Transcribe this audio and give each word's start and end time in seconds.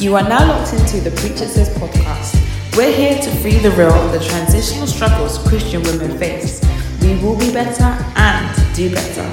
You 0.00 0.16
are 0.16 0.22
now 0.26 0.48
locked 0.48 0.72
into 0.72 0.98
the 1.00 1.10
Preacher 1.10 1.46
Sis 1.46 1.68
podcast. 1.68 2.34
We're 2.76 2.90
here 2.90 3.20
to 3.20 3.30
free 3.42 3.58
the 3.58 3.70
real 3.72 3.92
of 3.92 4.12
the 4.12 4.18
transitional 4.18 4.86
struggles 4.86 5.36
Christian 5.46 5.82
women 5.82 6.16
face. 6.18 6.60
We 7.02 7.16
will 7.22 7.36
be 7.38 7.52
better 7.52 7.84
and 8.16 8.74
do 8.74 8.90
better. 8.94 9.26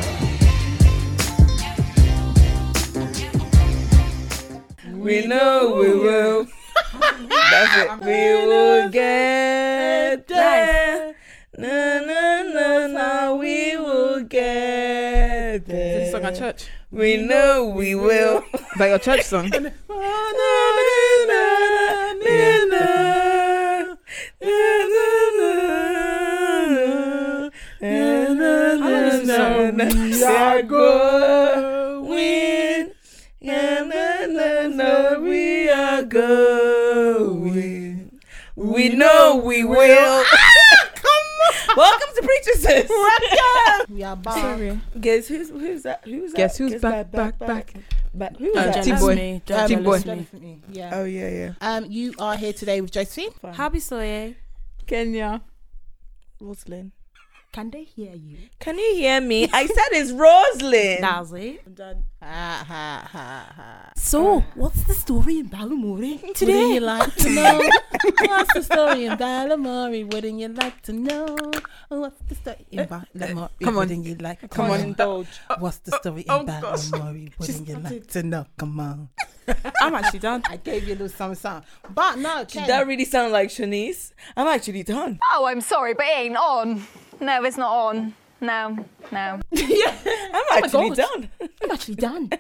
We 4.94 5.26
know 5.26 5.76
we 5.80 5.94
will. 5.94 6.48
That's 7.30 7.78
it. 7.78 8.00
We 8.02 8.46
will 8.48 8.90
get 8.90 10.28
there. 10.28 11.16
Na 11.58 12.00
na 12.02 12.44
na 12.44 12.88
na. 12.88 13.34
We 13.36 13.78
will 13.78 14.24
get 14.24 15.62
Is 15.62 15.64
this 15.68 16.12
song 16.12 16.22
there. 16.24 16.32
at 16.32 16.38
church? 16.38 16.68
We 16.92 17.18
know 17.18 17.68
we 17.74 17.96
will. 17.96 18.44
Is 18.54 18.62
that 18.78 18.88
your 18.88 19.00
church 19.00 19.24
song? 19.24 19.50
We 30.18 30.24
are 30.24 30.64
going. 30.64 32.08
Na, 33.40 33.84
na, 33.84 34.26
na, 34.26 34.68
na, 34.68 35.20
we 35.20 35.70
are 35.70 36.02
going. 36.02 38.20
We 38.56 38.90
know 38.90 39.36
we 39.46 39.64
will. 39.64 39.78
Welcome 41.78 42.08
to 42.16 42.22
Preacher 42.24 42.58
Sis. 42.58 42.90
We 43.90 44.02
are 44.04 44.16
back. 44.16 44.42
Sorry. 44.42 44.82
Guess 45.00 45.28
who's 45.28 45.50
who's 45.52 45.84
that? 45.84 46.02
Who's 46.04 46.32
that? 46.32 46.38
Guess 46.38 46.58
who's 46.58 46.82
back, 46.82 47.12
back, 47.12 47.38
back? 47.38 47.74
back. 48.16 48.36
Who's 48.38 48.56
Uh, 48.58 48.64
that? 48.72 48.84
T-boy. 48.84 49.42
T-boy. 49.46 50.26
Yeah. 50.72 50.90
Oh 50.96 51.04
yeah, 51.06 51.30
yeah. 51.30 51.54
Um, 51.62 51.86
you 51.92 52.16
are 52.18 52.36
here 52.36 52.54
today 52.54 52.82
with 52.82 52.90
Josephine. 52.92 53.30
Abisoye. 53.44 54.34
Kenya. 54.88 55.42
Roslyn. 56.42 56.92
Can 57.58 57.72
they 57.72 57.86
hear 57.86 58.14
you? 58.14 58.38
Can 58.60 58.78
you 58.78 58.94
hear 58.94 59.20
me? 59.20 59.50
I 59.52 59.66
said 59.66 59.90
it's 59.94 60.12
Roslyn. 60.12 61.02
That's 61.02 61.32
it. 61.32 61.60
I'm 61.66 61.74
done. 61.74 62.04
Ha 62.22 62.64
ha 62.68 63.10
ha 63.12 63.52
ha. 63.56 63.92
So, 63.96 64.42
what's 64.54 64.84
the 64.84 64.94
story 64.94 65.40
in 65.40 65.50
Balamory 65.50 66.22
Wouldn't 66.22 66.36
today? 66.36 66.76
you 66.76 66.82
like 66.82 67.16
to 67.16 67.30
know? 67.32 67.58
What's 68.28 68.54
the 68.54 68.62
story 68.62 69.06
in 69.06 69.18
Balamory? 69.18 70.04
Wouldn't 70.14 70.40
you 70.40 70.50
like 70.50 70.82
to 70.84 70.94
know? 70.94 71.36
What's 71.90 72.22
the 72.30 72.36
story 72.36 72.66
in 72.72 72.80
eh, 72.82 72.86
Balamory? 72.86 73.50
Eh, 73.60 73.66
come 73.66 73.78
on. 73.78 73.88
Wouldn't 73.88 74.06
you 74.06 74.16
like 74.16 74.42
to 74.42 74.48
Come 74.50 74.70
on. 74.70 74.80
know? 74.80 74.86
Indulge. 74.86 75.28
Uh, 75.50 75.56
what's 75.58 75.80
the 75.80 75.96
uh, 75.96 76.00
story 76.00 76.22
in 76.22 76.30
Oh, 76.30 76.44
gosh. 76.44 76.62
Balamory? 76.62 77.40
Wouldn't 77.40 77.68
you 77.68 77.78
like 77.80 78.08
to 78.08 78.22
know? 78.22 78.46
Come 78.58 78.80
on. 78.80 79.10
I'm 79.82 79.96
actually 79.96 80.20
done. 80.20 80.44
I 80.48 80.58
gave 80.58 80.84
you 80.88 80.94
a 80.94 80.98
little 80.98 81.10
something, 81.10 81.36
something. 81.36 81.68
But 81.90 82.20
no, 82.20 82.44
Did 82.46 82.68
that 82.68 82.86
really 82.86 83.06
sound 83.06 83.34
like 83.34 83.50
Shanice? 83.50 84.12
I'm 84.36 84.46
actually 84.48 84.84
done. 84.84 85.20
Oh, 85.34 85.46
I'm 85.46 85.62
sorry, 85.62 85.96
but 85.96 86.06
it 86.06 86.18
ain't 86.18 86.38
on. 86.38 86.86
No, 87.20 87.44
it's 87.44 87.58
not 87.58 87.72
on. 87.72 88.14
No, 88.40 88.86
no. 89.12 89.40
Yeah, 89.52 89.98
I'm 90.34 90.64
actually 90.64 90.90
God. 90.90 90.98
done. 90.98 91.30
I'm 91.64 91.72
actually 91.72 91.96
done. 91.96 92.30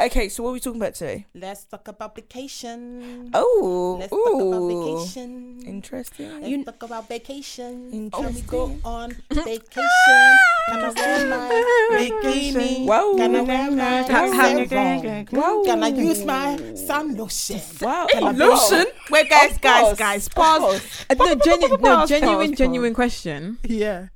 Okay, 0.00 0.28
so 0.28 0.42
what 0.44 0.50
are 0.50 0.52
we 0.52 0.60
talking 0.60 0.80
about 0.80 0.94
today? 0.94 1.26
let's 1.34 1.64
talk 1.64 1.88
about 1.88 2.14
vacation. 2.14 3.30
Oh, 3.34 3.96
Let's 3.98 4.10
talk 4.12 4.40
about 4.40 4.68
vacation. 4.68 5.60
interesting. 5.66 6.40
Let's 6.40 6.64
talk 6.64 6.82
about 6.84 7.08
vacation. 7.08 8.10
Can 8.10 8.34
we 8.34 8.40
go 8.42 8.76
on 8.84 9.10
vacation? 9.30 10.30
Can 10.68 10.84
I 10.84 10.90
wear 10.94 11.26
my 11.26 11.48
bikini? 11.90 12.86
Wow. 12.86 13.14
Can 13.16 13.36
I 13.36 13.40
wear 13.42 13.70
my 13.70 14.02
Ha- 14.02 14.30
ha- 14.32 15.24
Wow. 15.32 15.62
Can 15.64 15.82
I 15.84 15.88
use 15.88 16.24
my 16.24 16.56
sun 16.74 17.16
lotion? 17.16 17.60
Wow. 17.80 18.06
Can 18.12 18.24
I 18.24 18.30
Lotion? 18.32 18.86
Wait, 19.10 19.28
guys, 19.30 19.52
Of 19.56 19.60
guys, 19.60 19.96
guys, 19.96 20.28
pause. 20.28 20.80
Uh, 21.08 21.14
no, 21.14 21.34
genu- 21.34 21.76
no, 21.80 22.06
genuine, 22.06 22.50
pause, 22.50 22.58
genuine 22.58 22.94
question. 22.94 23.58
Yeah. 23.64 24.08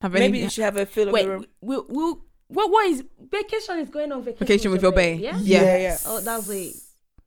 Have 0.00 0.14
any 0.14 0.26
Maybe 0.26 0.38
you 0.38 0.50
should 0.50 0.64
have 0.64 0.76
a 0.76 0.86
feel 0.86 1.08
of 1.08 1.14
Wait, 1.14 1.24
the 1.24 1.30
room. 1.30 1.46
we'll, 1.60 1.86
we'll, 1.88 2.24
what, 2.48 2.70
what 2.70 2.86
is 2.86 3.04
vacation 3.30 3.78
is 3.80 3.90
going 3.90 4.12
on 4.12 4.22
vacation, 4.22 4.46
vacation 4.46 4.70
with 4.70 4.82
your 4.82 4.92
bae? 4.92 5.18
Yeah. 5.20 5.38
Yeah. 5.40 5.62
Yeah, 5.62 5.76
yeah. 5.78 5.96
Oh, 6.06 6.20
that's 6.20 6.48
it. 6.48 6.76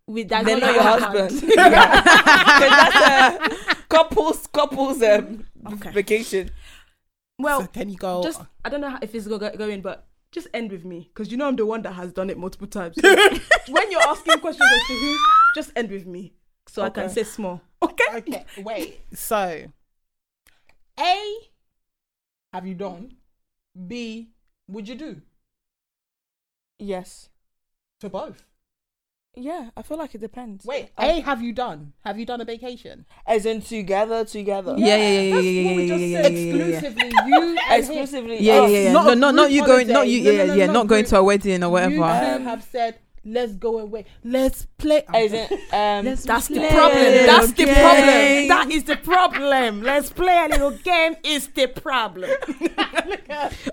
With 0.07 0.29
that, 0.29 0.45
They're 0.45 0.59
not 0.59 0.73
your 0.73 0.83
husband. 0.83 1.41
Because 1.51 1.55
that's 2.69 3.71
a 3.71 3.75
couples 3.89 4.47
couples 4.47 5.01
um 5.03 5.45
Okay. 5.73 5.91
vacation. 5.91 6.49
Well, 7.37 7.61
So 7.61 7.67
can 7.67 7.89
you 7.89 7.97
go? 7.97 8.23
just 8.23 8.41
I 8.65 8.69
don't 8.69 8.81
know 8.81 8.97
if 9.01 9.13
it's 9.15 9.27
go- 9.27 9.37
go- 9.37 9.55
going, 9.55 9.81
but 9.81 10.07
just 10.31 10.47
end 10.53 10.71
with 10.71 10.85
me 10.85 11.09
because 11.13 11.31
you 11.31 11.37
know 11.37 11.47
I'm 11.47 11.55
the 11.55 11.65
one 11.65 11.81
that 11.83 11.93
has 11.93 12.11
done 12.13 12.29
it 12.29 12.37
multiple 12.37 12.67
times. 12.67 12.95
So 13.01 13.09
when 13.69 13.91
you're 13.91 14.01
asking 14.01 14.39
questions 14.39 14.69
as 14.73 14.87
to 14.87 14.93
who, 14.93 15.17
just 15.55 15.71
end 15.75 15.91
with 15.91 16.05
me 16.05 16.33
so 16.67 16.81
I 16.83 16.89
can 16.89 17.09
say 17.09 17.23
small. 17.23 17.61
Okay. 17.83 18.03
okay, 18.15 18.45
wait. 18.59 19.01
So, 19.13 19.65
A, 20.99 21.35
have 22.53 22.65
you 22.67 22.75
done? 22.75 23.15
B, 23.87 24.29
would 24.67 24.87
you 24.87 24.95
do? 24.95 25.21
Yes. 26.79 27.29
To 28.01 28.09
both. 28.09 28.43
Yeah, 29.33 29.69
I 29.77 29.81
feel 29.81 29.97
like 29.97 30.13
it 30.13 30.19
depends. 30.19 30.65
Wait, 30.65 30.89
A, 30.99 31.21
have 31.21 31.41
you 31.41 31.53
done? 31.53 31.93
Have 32.03 32.19
you 32.19 32.25
done 32.25 32.41
a 32.41 32.45
vacation? 32.45 33.05
As 33.25 33.45
in 33.45 33.61
together, 33.61 34.25
together. 34.25 34.75
Yeah, 34.77 34.97
yeah, 34.97 35.07
yeah, 35.21 35.21
yeah, 35.21 35.39
yeah, 35.39 35.65
what 35.69 35.75
we 35.77 35.85
yeah, 35.85 35.87
just 35.87 36.01
yeah, 36.01 36.21
said. 36.23 36.33
yeah. 36.33 36.77
Exclusively, 36.77 37.11
you. 37.27 37.57
Exclusively. 37.71 38.39
Yeah, 38.41 38.61
yeah, 38.61 38.67
yeah, 38.67 38.79
yeah. 38.79 38.91
Not 38.91 39.05
No, 39.05 39.11
a 39.11 39.15
no, 39.15 39.31
not 39.31 39.51
you 39.51 39.65
going, 39.65 39.87
not 39.87 40.07
you, 40.09 40.21
No, 40.23 40.31
yeah, 40.31 40.37
no, 40.37 40.45
no, 40.47 40.53
yeah, 40.55 40.65
not 40.65 40.73
not 40.73 40.87
going 40.87 41.05
to 41.05 41.17
a 41.17 41.23
wedding 41.23 41.63
or 41.63 41.67
You 41.67 41.71
whatever. 41.71 41.93
two 41.93 42.43
have 42.43 42.63
said, 42.63 42.99
let's 43.23 43.53
go 43.53 43.79
away. 43.79 44.05
Let's 44.23 44.65
play. 44.77 45.03
As 45.13 45.33
in, 45.33 45.47
um, 45.71 46.05
That's 46.05 46.47
the 46.47 46.67
problem. 46.69 47.03
That's 47.25 47.47
little 47.49 47.65
the 47.65 47.73
problem. 47.73 48.47
That 48.47 48.67
is 48.71 48.83
the 48.83 48.97
problem. 48.97 49.81
Let's 49.83 50.11
play 50.11 50.45
a 50.45 50.49
little 50.49 50.71
game. 50.71 51.15
Is 51.23 51.47
the 51.49 51.67
problem. 51.67 52.31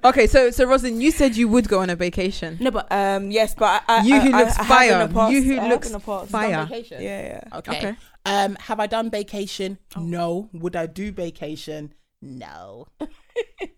Okay, 0.04 0.26
so 0.26 0.50
so 0.50 0.64
Rosin, 0.64 1.00
you 1.00 1.10
said 1.10 1.36
you 1.36 1.48
would 1.48 1.68
go 1.68 1.80
on 1.80 1.90
a 1.90 1.96
vacation. 1.96 2.56
No, 2.60 2.70
but 2.70 2.90
um, 2.90 3.30
yes, 3.30 3.54
but 3.54 3.82
I, 3.88 3.98
I, 3.98 4.02
You 4.04 4.20
who 4.20 4.32
I, 4.32 4.38
looks 4.44 4.58
I, 4.58 4.62
I 4.62 4.66
fire. 4.66 4.92
in 5.02 5.08
the 5.08 5.14
past. 5.14 5.32
You 5.32 5.42
who 5.42 5.58
I 5.58 5.68
looks 5.68 5.86
in 5.88 5.92
the 5.92 6.00
past. 6.00 6.30
fire. 6.30 6.68
Yeah, 6.72 6.98
yeah. 7.00 7.40
Okay. 7.58 7.76
Okay. 7.78 7.96
Um, 8.24 8.56
have 8.60 8.80
I 8.80 8.86
done 8.86 9.10
vacation? 9.10 9.78
No. 9.96 10.48
Would 10.52 10.76
I 10.76 10.86
do 10.86 11.12
vacation? 11.12 11.92
No. 12.22 12.86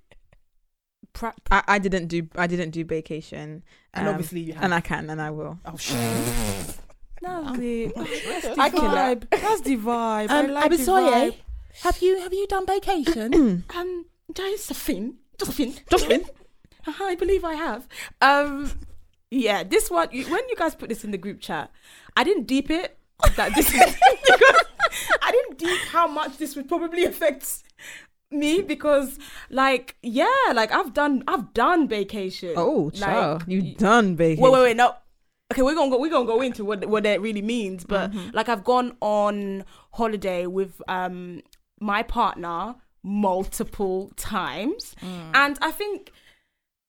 pra- 1.13 1.35
I, 1.51 1.63
I 1.69 1.79
didn't 1.79 2.07
do 2.09 2.29
I 2.37 2.47
didn't 2.47 2.71
do 2.71 2.85
vacation. 2.85 3.63
And 3.95 4.07
um, 4.09 4.15
obviously 4.15 4.41
you 4.41 4.53
have. 4.55 4.65
and 4.65 4.75
I 4.75 4.81
can 4.81 5.09
and 5.11 5.21
I 5.21 5.31
will. 5.31 5.59
oh 5.67 5.77
shit. 5.77 5.97
that's 7.23 7.59
the, 7.59 7.93
that's 7.97 8.47
the 8.49 8.55
I 8.59 8.71
can- 8.71 8.81
vibe. 8.81 9.31
That's 9.31 9.61
the 9.63 9.77
vibe. 9.77 10.31
I 10.31 10.39
Um, 10.41 10.51
like 10.53 10.71
the 10.71 10.77
Abisoye, 10.77 11.11
vibe. 11.31 11.35
have 11.83 12.01
you 12.03 12.19
have 12.21 12.33
you 12.33 12.47
done 12.47 12.67
vacation? 12.67 13.65
Um, 13.77 14.07
Josephine, 14.35 15.17
Josephine, 15.39 15.75
Josephine? 15.91 16.25
I 16.87 17.15
believe 17.17 17.45
I 17.45 17.55
have. 17.55 17.87
Um, 18.23 18.71
yeah, 19.31 19.63
this 19.65 19.91
one. 19.91 20.09
You, 20.13 20.25
when 20.27 20.49
you 20.49 20.57
guys 20.57 20.75
put 20.75 20.89
this 20.89 21.05
in 21.05 21.11
the 21.11 21.19
group 21.19 21.41
chat, 21.41 21.71
I 22.17 22.25
didn't 22.25 22.45
deep 22.47 22.71
it. 22.71 22.97
That 23.37 23.55
this 23.55 23.71
because 23.71 23.95
I 25.23 25.31
didn't 25.31 25.59
deep 25.59 25.79
how 25.91 26.07
much 26.09 26.39
this 26.39 26.57
would 26.57 26.69
probably 26.69 27.05
affect 27.05 27.63
me 28.31 28.63
because, 28.63 29.19
like, 29.51 29.97
yeah, 30.03 30.27
like 30.55 30.73
I've 30.73 30.93
done, 30.95 31.25
I've 31.27 31.53
done 31.53 31.89
vacation. 31.89 32.55
Oh, 32.57 32.91
like, 32.99 33.43
you 33.47 33.75
done 33.75 34.17
vacation. 34.17 34.43
Wait, 34.43 34.53
wait, 34.53 34.63
wait. 34.63 34.77
No. 34.77 34.95
Okay, 35.53 35.63
we're 35.63 35.75
gonna 35.75 35.91
go. 35.91 35.99
We're 35.99 36.11
gonna 36.11 36.27
go 36.27 36.41
into 36.41 36.65
what 36.65 36.85
what 36.87 37.03
that 37.03 37.21
really 37.21 37.43
means. 37.43 37.85
But 37.85 38.13
Mm-hmm. 38.13 38.31
like, 38.37 38.49
I've 38.49 38.63
gone 38.65 38.97
on 39.01 39.65
holiday 39.93 40.47
with 40.47 40.81
um 40.89 41.43
my 41.81 42.03
partner 42.05 42.77
multiple 43.03 44.13
times, 44.17 44.95
Mm. 45.03 45.31
and 45.35 45.59
I 45.61 45.73
think 45.73 46.13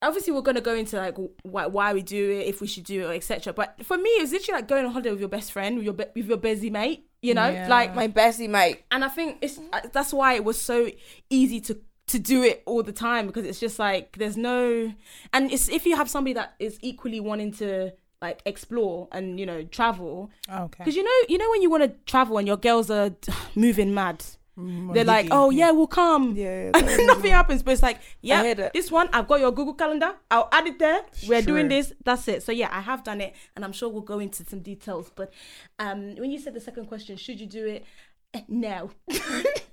obviously 0.03 0.33
we're 0.33 0.41
gonna 0.41 0.61
go 0.61 0.75
into 0.75 0.97
like 0.97 1.15
why, 1.43 1.65
why 1.65 1.93
we 1.93 2.03
do 2.03 2.29
it, 2.31 2.45
if 2.47 2.61
we 2.61 2.67
should 2.67 2.83
do 2.83 3.09
it, 3.09 3.15
etc. 3.15 3.51
But 3.53 3.83
for 3.83 3.97
me, 3.97 4.09
it's 4.11 4.31
literally 4.31 4.59
like 4.59 4.67
going 4.67 4.85
on 4.85 4.91
holiday 4.91 5.11
with 5.11 5.19
your 5.21 5.29
best 5.29 5.51
friend, 5.51 5.75
with 5.77 5.85
your 5.85 5.93
be- 5.95 6.05
with 6.15 6.27
your 6.27 6.37
busy 6.37 6.69
mate. 6.69 7.07
You 7.21 7.33
know, 7.35 7.49
Yeah. 7.49 7.67
like 7.69 7.93
My 7.95 8.07
bestie 8.07 8.49
mate. 8.49 8.83
and 8.91 9.03
I 9.05 9.07
think 9.07 9.37
it's 9.41 9.59
uh, 9.71 9.81
that's 9.93 10.11
why 10.13 10.33
it 10.33 10.43
was 10.43 10.59
so 10.59 10.89
easy 11.29 11.61
to 11.61 11.77
to 12.07 12.19
do 12.19 12.43
it 12.43 12.63
all 12.65 12.83
the 12.83 12.91
time 12.91 13.27
because 13.27 13.45
it's 13.45 13.59
just 13.59 13.79
like 13.79 14.17
there's 14.17 14.35
no 14.35 14.91
and 15.33 15.51
it's 15.51 15.69
if 15.69 15.85
you 15.85 15.95
have 15.95 16.09
somebody 16.09 16.33
that 16.33 16.55
is 16.59 16.77
equally 16.81 17.19
wanting 17.19 17.53
to 17.53 17.91
like 18.21 18.41
explore 18.45 19.07
and 19.11 19.39
you 19.39 19.45
know 19.45 19.63
travel 19.63 20.29
Okay. 20.49 20.79
because 20.83 20.95
you 20.95 21.03
know 21.03 21.19
you 21.29 21.37
know 21.37 21.49
when 21.51 21.61
you 21.61 21.69
want 21.69 21.83
to 21.83 21.89
travel 22.11 22.37
and 22.37 22.47
your 22.47 22.57
girls 22.57 22.89
are 22.89 23.11
moving 23.55 23.93
mad 23.93 24.25
Mm, 24.59 24.93
they're 24.93 25.05
like 25.05 25.29
oh 25.31 25.49
yeah 25.49 25.71
we'll 25.71 25.87
come 25.87 26.35
Yeah. 26.35 26.71
and 26.75 27.07
nothing 27.07 27.31
happens 27.31 27.63
but 27.63 27.71
it's 27.71 27.81
like 27.81 27.99
yeah 28.21 28.69
this 28.73 28.91
one 28.91 29.07
I've 29.13 29.25
got 29.27 29.39
your 29.39 29.51
Google 29.51 29.73
calendar 29.75 30.13
I'll 30.29 30.49
add 30.51 30.67
it 30.67 30.77
there 30.77 31.01
we're 31.25 31.41
doing 31.41 31.69
this 31.69 31.93
that's 32.03 32.27
it 32.27 32.43
so 32.43 32.51
yeah 32.51 32.67
I 32.69 32.81
have 32.81 33.01
done 33.03 33.21
it 33.21 33.33
and 33.55 33.63
I'm 33.63 33.71
sure 33.71 33.87
we'll 33.87 34.01
go 34.01 34.19
into 34.19 34.43
some 34.43 34.59
details 34.59 35.09
but 35.15 35.31
um 35.79 36.15
when 36.17 36.31
you 36.31 36.37
said 36.37 36.53
the 36.53 36.59
second 36.59 36.87
question 36.87 37.15
should 37.15 37.39
you 37.39 37.47
do 37.47 37.65
it 37.65 37.85
no 38.49 38.89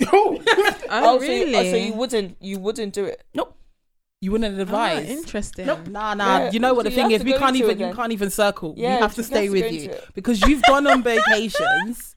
oh, 0.06 0.38
Oh, 0.90 1.18
so 1.18 1.24
you- 1.24 1.30
really? 1.44 1.56
oh, 1.56 1.70
so 1.70 1.76
you 1.76 1.92
wouldn't, 1.94 2.36
you 2.40 2.58
wouldn't 2.58 2.92
do 2.92 3.04
it. 3.04 3.22
Nope. 3.34 3.54
You 4.20 4.32
wouldn't 4.32 4.58
Ah, 4.58 4.62
advise. 4.62 5.08
interesting. 5.08 5.66
Nah, 5.66 6.14
nah. 6.14 6.38
Yeah, 6.38 6.50
you 6.50 6.58
know 6.58 6.74
what 6.74 6.84
so 6.86 6.90
the 6.90 6.96
thing 6.96 7.10
is? 7.12 7.22
We 7.22 7.34
can't 7.34 7.54
even. 7.54 7.78
You 7.78 7.94
can't 7.94 8.10
even 8.12 8.30
circle. 8.30 8.74
Yeah, 8.76 8.94
you 8.96 9.02
have 9.02 9.14
to 9.14 9.18
you 9.18 9.22
have 9.22 9.26
stay 9.26 9.46
to 9.46 9.52
with 9.52 9.72
you 9.72 9.94
because 10.14 10.40
you've 10.42 10.62
gone 10.62 10.88
on 10.88 11.04
vacations 11.04 12.16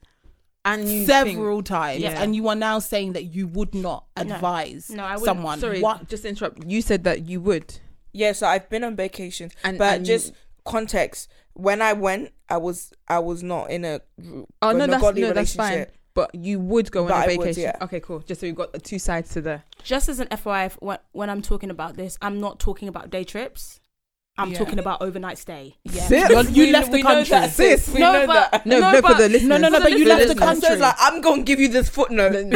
and 0.64 0.88
you 0.88 1.04
several 1.06 1.56
think- 1.58 1.66
times, 1.66 2.00
Yeah. 2.02 2.22
and 2.22 2.34
you 2.36 2.48
are 2.48 2.54
now 2.54 2.78
saying 2.78 3.12
that 3.14 3.24
you 3.34 3.46
would 3.48 3.74
not 3.74 4.04
advise 4.16 4.90
No, 4.90 5.02
I 5.04 5.12
wouldn't. 5.16 5.24
someone. 5.24 5.58
Sorry, 5.60 5.80
What? 5.80 6.08
just 6.08 6.24
interrupt. 6.24 6.64
You 6.66 6.82
said 6.82 7.04
that 7.04 7.26
you 7.26 7.40
would. 7.40 7.74
Yeah, 8.12 8.32
so 8.32 8.46
I've 8.46 8.68
been 8.68 8.84
on 8.84 8.94
vacations, 8.96 9.52
And- 9.64 9.78
but 9.78 9.94
and 9.96 10.04
just 10.06 10.28
you- 10.28 10.34
context. 10.64 11.28
When 11.54 11.82
I 11.82 11.92
went, 11.92 12.32
I 12.48 12.56
was 12.58 12.92
I 13.08 13.18
was 13.18 13.42
not 13.42 13.70
in 13.70 13.84
a 13.84 14.00
Oh 14.62 14.72
no, 14.72 14.72
no 14.72 14.86
that's 14.86 15.02
godly 15.02 15.22
no, 15.22 15.32
that's 15.32 15.54
fine. 15.54 15.86
But 16.14 16.34
you 16.34 16.60
would 16.60 16.90
go 16.92 17.04
on 17.04 17.08
But 17.08 17.14
a 17.14 17.32
I 17.32 17.36
would, 17.36 17.46
vacation. 17.46 17.62
yeah. 17.62 17.76
Okay, 17.84 17.98
cool. 18.00 18.18
Just 18.20 18.42
so 18.42 18.46
we've 18.46 18.54
got 18.54 18.72
the 18.74 18.78
two 18.78 18.98
sides 18.98 19.30
to 19.30 19.40
the. 19.40 19.62
Just 19.82 20.10
as 20.10 20.20
an 20.20 20.28
FYI, 20.30 20.70
when, 20.80 20.98
when 21.12 21.30
I'm 21.30 21.40
talking 21.40 21.70
about 21.70 21.96
this, 21.96 22.18
I'm 22.20 22.38
not 22.38 22.60
talking 22.60 22.86
about 22.86 23.08
day 23.08 23.24
trips. 23.24 23.80
I'm 24.38 24.50
Yeah. 24.50 24.58
talking 24.58 24.78
about 24.78 25.02
overnight 25.02 25.36
stay. 25.36 25.76
Yeah. 25.84 26.06
Sis, 26.08 26.30
You're- 26.30 26.66
We- 26.66 26.72
left 26.72 26.90
the 26.90 27.02
country. 27.02 27.24
that, 27.30 27.52
sis. 27.52 27.86
We 27.88 28.00
No, 28.00 28.12
know 28.12 28.26
but- 28.26 28.50
that. 28.50 28.64
No, 28.66 28.78
No, 28.80 28.90
no, 28.92 28.96
for 28.96 29.02
but- 29.02 29.18
the 29.18 29.28
listeners. 29.28 29.48
no, 29.48 29.56
no, 29.58 29.68
no, 29.68 29.80
but 29.80 29.92
you 29.92 30.06
left 30.06 30.26
the 30.28 30.34
country. 30.34 30.68
So 30.68 30.74
like 30.76 30.94
I'm 30.98 31.20
gonna 31.20 31.42
give 31.42 31.60
you 31.60 31.68
this 31.68 31.90
footnote. 31.90 32.34
Overnight 32.34 32.50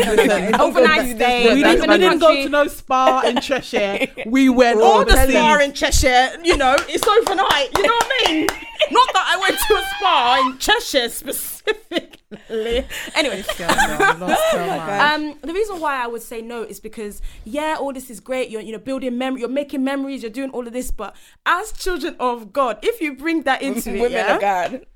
gonna 0.59 0.87
give 0.97 1.07
you 1.09 1.15
this 1.15 1.17
stay. 1.17 1.55
we 1.55 1.63
didn't, 1.63 1.81
what 1.81 1.89
we 1.91 1.99
didn't 1.99 2.19
go 2.21 2.35
to 2.35 2.49
no 2.49 2.67
spa 2.67 3.21
in 3.27 3.41
Cheshire. 3.43 4.07
We 4.25 4.49
went 4.49 4.81
Or 4.81 5.05
the 5.05 5.17
spa 5.29 5.59
in 5.59 5.75
Cheshire, 5.75 6.31
you 6.43 6.57
know, 6.57 6.77
it's 6.89 7.07
overnight. 7.07 7.69
You 7.77 7.83
know 7.83 7.93
what 7.93 8.07
I 8.27 8.33
mean? 8.33 8.47
Not 8.91 9.13
that 9.13 9.25
I 9.27 9.37
went 9.41 9.59
to 9.69 9.75
a 9.75 9.83
spa 9.97 10.47
in 10.47 10.59
Cheshire 10.59 11.09
specifically. 11.09 12.87
Anyway, 13.15 13.41
um, 13.59 15.39
the 15.43 15.53
reason 15.53 15.81
why 15.81 16.03
I 16.03 16.07
would 16.07 16.23
say 16.23 16.43
no 16.43 16.63
is 16.63 16.81
because 16.81 17.23
yeah, 17.45 17.77
all 17.79 17.93
this 17.93 18.11
is 18.11 18.21
great. 18.21 18.51
You're 18.51 18.63
you 18.63 18.73
know 18.73 18.79
building 18.79 19.17
memory, 19.19 19.41
you're 19.41 19.49
making 19.49 19.85
memories, 19.85 20.23
you're 20.23 20.31
doing 20.31 20.51
all 20.51 20.67
of 20.67 20.73
this. 20.73 20.91
But 20.91 21.17
as 21.45 21.73
children 21.73 22.17
of 22.21 22.53
God, 22.53 22.79
if 22.83 23.01
you 23.01 23.17
bring 23.17 23.43
that 23.43 23.63
into 23.67 23.95
it, 23.95 24.01
Women 24.01 24.13
yeah, 24.13 24.35
of 24.35 24.41
God. 24.41 24.87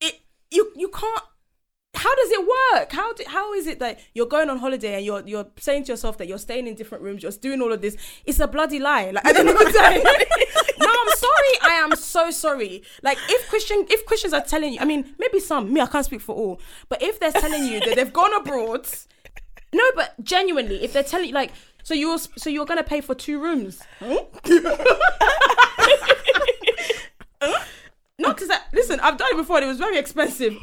it 0.00 0.20
you 0.50 0.72
you 0.76 0.88
can't 0.88 1.22
how 1.94 2.14
does 2.14 2.30
it 2.30 2.40
work? 2.40 2.92
How 2.92 3.12
do, 3.12 3.22
how 3.26 3.52
is 3.52 3.66
it 3.66 3.78
that 3.80 4.00
you're 4.14 4.26
going 4.26 4.48
on 4.48 4.58
holiday 4.58 4.96
and 4.96 5.04
you're 5.04 5.22
you're 5.26 5.46
saying 5.58 5.84
to 5.84 5.92
yourself 5.92 6.16
that 6.18 6.26
you're 6.26 6.38
staying 6.38 6.66
in 6.66 6.74
different 6.74 7.04
rooms 7.04 7.22
you're 7.22 7.32
doing 7.32 7.60
all 7.60 7.70
of 7.72 7.82
this? 7.82 7.96
It's 8.24 8.40
a 8.40 8.48
bloody 8.48 8.78
lie. 8.78 9.10
Like 9.10 9.26
i 9.26 9.32
don't 9.32 9.44
know 9.44 9.52
what 9.52 9.66
I'm 9.68 10.02
no 10.02 10.88
i'm 10.88 11.16
sorry. 11.16 11.58
I 11.62 11.78
am 11.82 11.94
so 11.96 12.30
sorry. 12.30 12.82
Like 13.02 13.18
if 13.28 13.48
christian 13.48 13.84
if 13.90 14.06
christians 14.06 14.32
are 14.32 14.40
telling 14.42 14.72
you 14.72 14.80
i 14.80 14.84
mean 14.86 15.14
maybe 15.18 15.38
some 15.38 15.72
me 15.72 15.80
i 15.80 15.86
can't 15.86 16.04
speak 16.04 16.22
for 16.22 16.34
all 16.34 16.60
but 16.88 17.02
if 17.02 17.20
they're 17.20 17.32
telling 17.32 17.64
you 17.66 17.80
that 17.80 17.96
they've 17.96 18.12
gone 18.12 18.32
abroad 18.34 18.88
no 19.74 19.84
but 19.94 20.14
genuinely 20.22 20.82
if 20.82 20.92
they're 20.94 21.02
telling 21.02 21.28
you 21.28 21.34
like 21.34 21.52
so 21.82 21.92
you're 21.94 22.18
so 22.18 22.48
you're 22.48 22.64
gonna 22.66 22.82
pay 22.84 23.00
for 23.00 23.14
two 23.14 23.42
rooms? 23.42 23.82
Not 28.18 28.36
because 28.36 28.50
listen 28.72 29.00
i've 29.00 29.16
done 29.18 29.28
it 29.32 29.36
before 29.36 29.56
and 29.56 29.64
it 29.66 29.68
was 29.68 29.78
very 29.78 29.98
expensive 29.98 30.56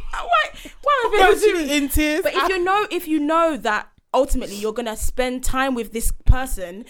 Why 1.11 1.17
why 1.19 1.25
am 1.27 1.31
i 1.31 1.39
paying 1.39 1.39
for 1.39 1.45
two 1.45 1.53
rooms? 1.57 1.71
in 1.71 1.89
tears. 1.89 2.21
but 2.23 2.33
if 2.35 2.49
you 2.49 2.63
know 2.63 2.87
if 2.91 3.07
you 3.07 3.19
know 3.19 3.57
that 3.57 3.89
ultimately 4.13 4.55
you're 4.55 4.73
gonna 4.73 4.97
spend 4.97 5.43
time 5.43 5.75
with 5.75 5.91
this 5.91 6.11
person 6.25 6.85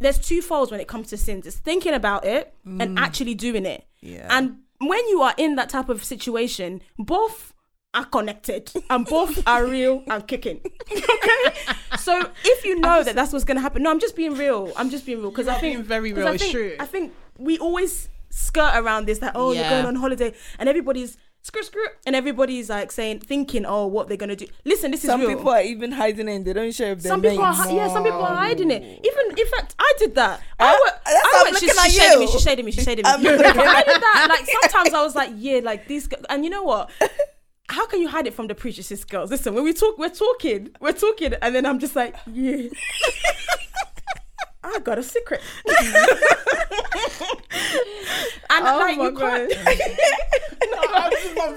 there's 0.00 0.18
two 0.18 0.42
folds 0.42 0.70
when 0.70 0.80
it 0.80 0.88
comes 0.88 1.08
to 1.08 1.16
sins 1.16 1.46
it's 1.46 1.56
thinking 1.56 1.94
about 1.94 2.24
it 2.24 2.54
and 2.64 2.80
mm. 2.80 2.98
actually 2.98 3.34
doing 3.34 3.66
it 3.66 3.86
Yeah. 4.00 4.26
and 4.30 4.58
when 4.78 5.06
you 5.08 5.22
are 5.22 5.34
in 5.36 5.56
that 5.56 5.68
type 5.68 5.88
of 5.88 6.04
situation 6.04 6.82
both 6.98 7.54
are 7.94 8.04
connected 8.04 8.70
and 8.90 9.06
both 9.06 9.46
are 9.46 9.66
real 9.66 10.02
and 10.06 10.26
kicking 10.26 10.60
okay 10.92 11.74
so 11.98 12.30
if 12.44 12.64
you 12.64 12.78
know 12.78 13.02
that 13.02 13.14
that's 13.14 13.32
what's 13.32 13.44
gonna 13.44 13.60
happen 13.60 13.82
no 13.82 13.90
i'm 13.90 14.00
just 14.00 14.16
being 14.16 14.34
real 14.34 14.72
i'm 14.76 14.90
just 14.90 15.06
being 15.06 15.20
real 15.20 15.30
because 15.30 15.48
i 15.48 15.54
think 15.58 15.76
being 15.76 15.82
very 15.82 16.12
real, 16.12 16.28
I 16.28 16.32
it's 16.32 16.42
think, 16.42 16.52
true. 16.54 16.76
i 16.78 16.84
think 16.86 17.12
we 17.38 17.58
always 17.58 18.08
skirt 18.30 18.72
around 18.74 19.06
this 19.06 19.18
that 19.20 19.32
oh 19.34 19.52
you're 19.52 19.68
going 19.68 19.86
on 19.86 19.94
holiday 19.96 20.34
and 20.58 20.68
everybody's 20.68 21.16
screw 21.46 21.62
screw. 21.62 21.86
And 22.06 22.14
everybody's 22.16 22.68
like 22.68 22.90
saying 22.92 23.20
thinking 23.20 23.64
oh 23.64 23.86
what 23.86 24.08
they're 24.08 24.16
gonna 24.16 24.36
do. 24.36 24.46
Listen 24.64 24.90
this 24.90 25.04
is 25.04 25.10
Some 25.10 25.20
real. 25.20 25.30
people 25.36 25.50
are 25.50 25.62
even 25.62 25.92
hiding 25.92 26.28
it. 26.28 26.44
They 26.44 26.52
don't 26.52 26.74
share 26.74 26.94
their 26.94 27.10
some 27.12 27.22
people 27.22 27.40
are 27.40 27.52
mates. 27.52 27.62
hi- 27.64 27.72
yeah 27.72 27.88
some 27.88 28.02
people 28.04 28.22
are 28.22 28.34
hiding 28.36 28.70
it. 28.70 28.82
Even 28.82 29.38
in 29.38 29.46
fact 29.46 29.74
i 29.78 29.92
did 29.98 30.14
that. 30.16 30.40
I 30.58 30.72
went, 30.82 30.94
that's 31.04 31.26
I 31.26 31.42
went 31.44 31.56
she, 31.58 31.68
she 31.68 32.00
shaded 32.00 32.18
me. 32.20 32.26
she 32.26 32.38
shaded 32.38 32.64
me. 32.64 32.72
She 32.72 32.80
shaded 32.82 33.04
me. 33.04 33.10
I'm 33.14 33.22
But 33.22 33.38
looking 33.38 33.60
i 33.60 33.82
did 33.82 34.02
that. 34.02 34.26
Like 34.28 34.46
sometimes 34.72 34.94
i 34.94 35.02
was 35.02 35.14
like 35.14 35.30
yeah 35.36 35.60
like 35.62 35.86
these 35.88 36.06
gu- 36.08 36.16
and 36.28 36.44
you 36.44 36.50
know 36.50 36.62
what? 36.64 36.90
How 37.68 37.86
can 37.86 38.00
you 38.00 38.08
hide 38.08 38.26
it 38.28 38.34
from 38.34 38.46
the 38.46 38.54
preachers 38.54 38.86
sis 38.86 39.04
girls? 39.04 39.30
Listen 39.30 39.54
when 39.54 39.64
we 39.64 39.72
talk 39.72 39.98
we're 39.98 40.08
talking. 40.08 40.70
We're 40.80 40.92
talking. 40.92 41.34
And 41.42 41.54
then 41.54 41.64
i'm 41.66 41.78
just 41.78 41.94
like 41.96 42.14
yeah 42.32 42.68
I 44.74 44.78
got 44.80 44.98
a 44.98 45.02
secret. 45.02 45.40
and 48.50 48.66
Oh 48.66 48.78
like 48.78 48.98
my 48.98 49.04
you 49.04 49.12
can't 49.12 49.52
on 51.38 51.54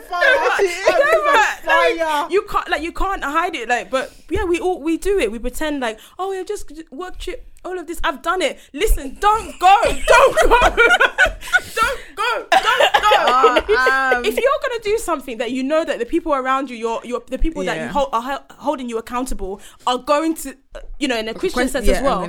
fire. 1.63 2.27
you 2.29 2.41
can't 2.43 2.69
like 2.69 2.81
you 2.81 2.91
can't 2.91 3.23
hide 3.23 3.55
it 3.55 3.69
like 3.69 3.89
but 3.89 4.13
yeah 4.29 4.43
we 4.43 4.59
all 4.59 4.81
we 4.81 4.97
do 4.97 5.17
it. 5.19 5.31
We 5.31 5.39
pretend 5.39 5.79
like 5.79 5.99
oh 6.17 6.31
yeah 6.33 6.43
just 6.43 6.71
work 6.91 7.17
trip 7.17 7.45
all 7.65 7.77
of 7.77 7.87
this. 7.87 7.99
I've 8.03 8.21
done 8.21 8.41
it. 8.41 8.59
Listen 8.73 9.17
don't 9.19 9.59
go 9.59 9.81
don't 9.85 10.35
go. 10.49 10.59
Don't 11.75 11.99
go 12.15 12.47
don't 12.51 12.93
go. 13.01 13.75
Uh, 13.75 14.08
if 14.79 14.85
you're 14.85 14.93
gonna 14.93 14.97
do 14.97 15.03
something 15.03 15.37
that 15.37 15.51
you 15.51 15.63
know 15.63 15.83
that 15.83 15.99
the 15.99 16.05
people 16.05 16.33
around 16.33 16.69
you 16.69 16.75
your 16.75 17.01
your 17.03 17.21
the 17.27 17.37
people 17.37 17.63
that 17.63 17.77
you 17.81 17.87
hold 17.87 18.09
are 18.13 18.43
holding 18.51 18.89
you 18.89 18.97
accountable 18.97 19.61
are 19.87 19.97
going 19.97 20.33
to 20.35 20.55
you 20.99 21.07
know 21.07 21.17
in 21.17 21.27
a 21.27 21.33
Christian 21.33 21.61
quest- 21.61 21.73
sense 21.73 21.85
yeah, 21.85 21.95
as 21.95 22.03
well 22.03 22.19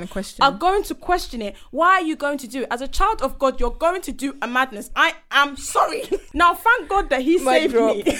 are 0.41 0.51
going 0.51 0.83
to 0.83 0.95
question 0.95 1.41
it 1.41 1.55
why 1.71 1.95
are 1.95 2.01
you 2.01 2.15
going 2.15 2.37
to 2.37 2.47
do 2.47 2.61
it 2.63 2.67
as 2.71 2.81
a 2.81 2.87
child 2.87 3.21
of 3.21 3.37
God 3.39 3.59
you're 3.59 3.71
going 3.71 4.01
to 4.01 4.11
do 4.11 4.35
a 4.41 4.47
madness 4.47 4.89
I 4.95 5.15
am 5.31 5.57
sorry 5.57 6.03
now 6.33 6.53
thank 6.53 6.89
God 6.89 7.09
that 7.09 7.21
he 7.21 7.37
Mic 7.37 7.45
saved 7.45 7.73
drop. 7.73 7.95
me 7.95 8.03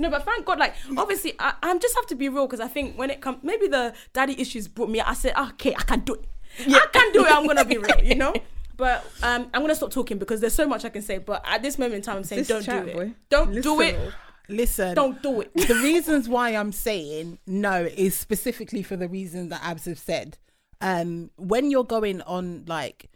No, 0.00 0.08
but 0.10 0.24
thank 0.24 0.46
God, 0.46 0.60
like 0.60 0.74
obviously, 0.96 1.34
I, 1.40 1.54
I 1.60 1.76
just 1.76 1.96
have 1.96 2.06
to 2.06 2.14
be 2.14 2.28
real 2.28 2.46
because 2.46 2.60
I 2.60 2.68
think 2.68 2.96
when 2.96 3.10
it 3.10 3.20
comes, 3.20 3.38
maybe 3.42 3.66
the 3.66 3.92
daddy 4.12 4.40
issues 4.40 4.68
brought 4.68 4.88
me. 4.88 5.00
I 5.00 5.12
said, 5.12 5.32
ah, 5.34 5.50
okay, 5.50 5.74
I 5.74 5.82
can 5.82 6.00
do 6.00 6.14
it. 6.14 6.24
Yeah. 6.64 6.78
I 6.78 6.86
can 6.92 7.12
do 7.12 7.24
it. 7.24 7.32
I'm 7.32 7.46
gonna 7.48 7.64
be 7.64 7.78
real, 7.78 8.00
you 8.02 8.14
know. 8.14 8.32
But 8.78 9.04
um, 9.22 9.50
I'm 9.52 9.60
gonna 9.60 9.74
stop 9.74 9.90
talking 9.90 10.16
because 10.18 10.40
there's 10.40 10.54
so 10.54 10.66
much 10.66 10.86
I 10.86 10.88
can 10.88 11.02
say. 11.02 11.18
But 11.18 11.44
at 11.46 11.60
this 11.62 11.78
moment 11.78 11.96
in 11.96 12.02
time, 12.02 12.16
I'm 12.16 12.24
saying, 12.24 12.40
This 12.42 12.48
don't 12.48 12.62
chat, 12.62 12.84
do 12.86 12.90
it. 12.92 12.96
boy. 12.96 13.12
Don't 13.28 13.60
do 13.60 13.76
Listen. 13.76 14.00
it. 14.00 14.14
Listen, 14.50 14.94
Don't 14.94 15.22
do 15.22 15.42
it. 15.42 15.52
the 15.54 15.74
reasons 15.74 16.26
why 16.26 16.50
I'm 16.56 16.72
saying 16.72 17.38
no 17.46 17.84
is 17.84 18.14
specifically 18.16 18.82
for 18.82 18.96
the 18.96 19.06
reason 19.06 19.50
that 19.50 19.62
Abs 19.62 19.84
have 19.84 19.98
said. 19.98 20.38
Um, 20.80 21.30
when 21.36 21.70
you're 21.70 21.84
going 21.84 22.22
on 22.22 22.64
like, 22.66 23.10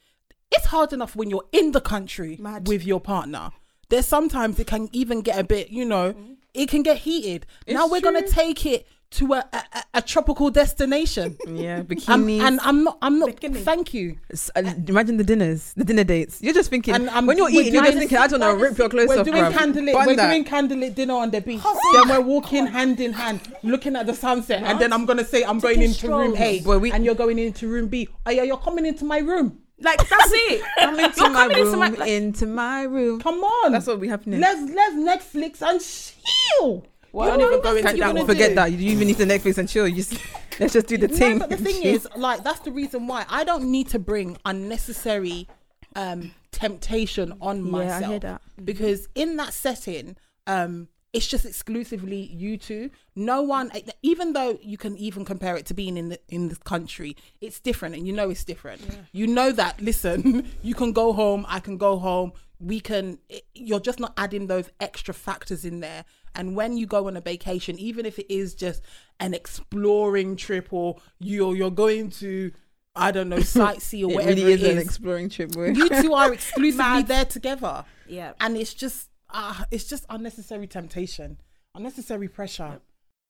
it's 0.51 0.67
hard 0.67 0.93
enough 0.93 1.17
when 1.17 1.31
you're 1.31 1.47
in 1.53 1.73
the 1.73 1.81
country 1.81 2.37
Mad. 2.39 2.69
with 2.69 2.85
your 2.85 3.01
partner. 3.01 3.51
There's 3.89 4.05
sometimes 4.07 4.59
it 4.59 4.67
can 4.67 4.91
even 4.93 5.23
get 5.23 5.39
a 5.39 5.45
bit, 5.45 5.71
you 5.71 5.87
know, 5.87 6.15
it 6.53 6.69
can 6.69 6.83
get 6.83 6.99
heated. 6.99 7.47
now 7.67 7.85
It's 7.85 7.93
we're 7.93 8.01
gonna 8.03 8.21
true. 8.21 8.29
take 8.31 8.67
it 8.67 8.87
to 9.13 9.35
a, 9.35 9.45
a, 9.53 9.65
a- 9.95 10.03
tropical 10.03 10.51
destination. 10.51 11.37
yeah, 11.47 11.83
bikinis. 11.83 12.41
and 12.41 12.61
I'm 12.61 12.85
not. 12.85 12.99
I'm 13.03 13.19
not. 13.19 13.31
Bikini. 13.31 13.57
Thank 13.63 13.95
you. 13.95 14.19
Uh, 14.57 14.63
imagine 14.89 15.17
the 15.17 15.25
dinners, 15.25 15.73
the 15.77 15.85
dinner 15.85 16.05
dates. 16.05 16.41
You're 16.43 16.55
just 16.55 16.71
thinking 16.71 16.95
And, 16.95 17.27
when 17.27 17.37
you're 17.39 17.51
eating, 17.51 17.75
you're 17.75 17.85
just 17.85 17.99
thinking, 17.99 18.19
I 18.19 18.27
don't 18.27 18.41
know, 18.41 18.55
rip 18.55 18.77
your 18.79 18.89
clothes 18.89 19.09
We're 19.09 19.21
off, 19.21 19.27
doing 19.27 19.45
candlelit. 19.45 19.95
We're 20.07 20.17
that. 20.17 20.29
doing 20.31 20.45
candlelit 20.45 20.95
dinner 20.95 21.15
on 21.15 21.31
the 21.31 21.41
beach. 21.41 21.63
then 21.93 22.09
we're 22.09 22.21
walking 22.21 22.67
hand 22.67 23.01
in 23.01 23.13
hand, 23.13 23.41
looking 23.63 23.97
at 23.97 24.07
the 24.07 24.15
sunset, 24.15 24.63
and 24.63 24.81
then 24.81 24.93
I'm 24.93 25.07
gonna 25.07 25.25
say 25.25 25.45
I'm 25.45 25.59
going 25.61 25.83
into 25.83 26.09
room. 26.09 26.37
A, 26.37 26.61
Boy, 26.61 26.79
we- 26.79 26.93
and 26.93 27.05
you're 27.05 27.15
going 27.15 27.39
into 27.39 27.69
room 27.69 27.89
B. 27.89 28.09
Oh 28.27 28.31
yeah, 28.31 28.43
you're 28.43 28.57
coming 28.59 28.87
into 28.87 29.05
my 29.05 29.19
room. 29.19 29.59
Like 29.81 29.99
that's 30.09 30.31
it. 30.33 30.63
Come 30.79 30.99
into 31.01 31.21
You're 31.21 31.31
my 31.31 31.49
coming 31.49 31.57
room, 31.57 31.67
into 31.67 31.77
my 31.77 31.89
like, 31.89 32.09
into 32.11 32.47
my 32.47 32.83
room. 32.85 33.21
Come 33.21 33.41
on, 33.43 33.73
That's 33.73 33.87
what 33.89 33.99
we 33.99 34.07
happening. 34.07 34.39
let's 34.41 34.61
let's 34.73 34.95
Netflix 34.95 35.61
and 35.61 35.81
chill. 35.81 36.87
Well, 37.13 37.31
You 37.33 37.39
don't 37.39 37.49
even 37.53 37.63
go 37.63 37.77
into 37.77 37.97
that 38.01 38.15
one. 38.15 38.27
Forget 38.27 38.51
do. 38.51 38.55
that. 38.57 38.73
You 38.73 38.91
even 38.91 39.07
need 39.07 39.19
to 39.19 39.25
Netflix 39.27 39.59
and 39.59 39.69
chill. 39.69 39.87
You 39.87 39.97
just 39.97 40.15
let's 40.61 40.73
just 40.73 40.87
do 40.87 40.97
the 40.97 41.09
No, 41.09 41.17
thing. 41.17 41.39
but 41.39 41.51
the 41.51 41.57
thing 41.57 41.83
is, 41.95 42.09
like, 42.17 42.43
that's 42.43 42.61
the 42.61 42.73
reason 42.73 43.07
why 43.07 43.25
I 43.29 43.45
don't 43.45 43.65
need 43.71 43.89
to 43.91 43.99
bring 43.99 44.39
unnecessary 44.45 45.49
um 45.95 46.33
temptation 46.53 47.35
on 47.41 47.63
myself. 47.63 48.01
Yeah, 48.01 48.07
I 48.07 48.11
hear 48.11 48.19
that. 48.21 48.43
Because 48.65 49.09
in 49.15 49.37
that 49.37 49.53
setting, 49.53 50.17
um, 50.47 50.89
it's 51.13 51.27
just 51.27 51.45
exclusively 51.45 52.23
you 52.33 52.57
two. 52.57 52.89
No 53.15 53.43
one, 53.43 53.71
even 54.03 54.33
though 54.33 54.59
you 54.63 54.79
can 54.79 54.97
even 54.97 55.27
compare 55.27 55.57
it 55.57 55.67
to 55.67 55.75
being 55.75 55.99
in 55.99 56.09
the 56.11 56.21
in 56.29 56.49
this 56.49 56.59
country, 56.59 57.17
it's 57.43 57.61
different, 57.61 57.95
and 57.95 58.07
you 58.07 58.13
know 58.15 58.31
it's 58.31 58.45
different. 58.45 58.81
You 59.13 59.27
know 59.27 59.53
that. 59.53 59.81
Listen, 59.81 60.51
you 60.63 60.75
can 60.75 60.93
go 60.93 61.13
home. 61.13 61.45
I 61.49 61.61
can 61.61 61.77
go 61.77 61.99
home. 61.99 62.33
We 62.59 62.81
can. 62.81 63.19
It, 63.29 63.45
you're 63.55 63.81
just 63.81 64.01
not 64.01 64.15
adding 64.17 64.47
those 64.47 64.71
extra 64.81 65.13
factors 65.13 65.67
in 65.67 65.81
there. 65.81 66.05
And 66.35 66.57
when 66.57 66.77
you 66.77 66.87
go 66.87 67.07
on 67.09 67.17
a 67.17 67.21
vacation, 67.21 67.79
even 67.79 68.07
if 68.07 68.19
it 68.19 68.33
is 68.33 68.55
just 68.55 68.83
an 69.21 69.35
exploring 69.35 70.37
trip, 70.37 70.69
or 70.73 70.97
you're 71.21 71.55
you're 71.57 71.71
going 71.71 72.11
to, 72.11 72.53
I 72.97 73.11
don't 73.11 73.29
know, 73.29 73.37
sightsee 73.57 74.05
or 74.07 74.11
it 74.11 74.15
whatever 74.15 74.31
really 74.35 74.53
is 74.55 74.63
it 74.63 74.73
an 74.73 74.79
exploring 74.79 75.29
trip, 75.29 75.53
boy. 75.53 75.69
you 75.71 75.89
two 76.03 76.13
are 76.15 76.33
exclusively 76.39 77.03
there 77.03 77.25
together 77.25 77.85
Yeah. 78.09 78.33
and 78.41 78.57
it's 78.57 78.75
just 78.75 79.09
uh, 79.31 79.65
it's 79.71 79.85
just 79.85 80.05
unnecessary 80.11 80.67
temptation 80.67 81.39
unnecessary 81.75 82.29
pressure 82.29 82.81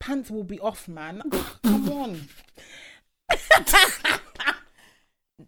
pants 0.01 0.31
will 0.33 0.43
be 0.43 0.59
off 0.59 0.89
man 0.89 1.23
come 1.63 1.89
on 1.91 2.21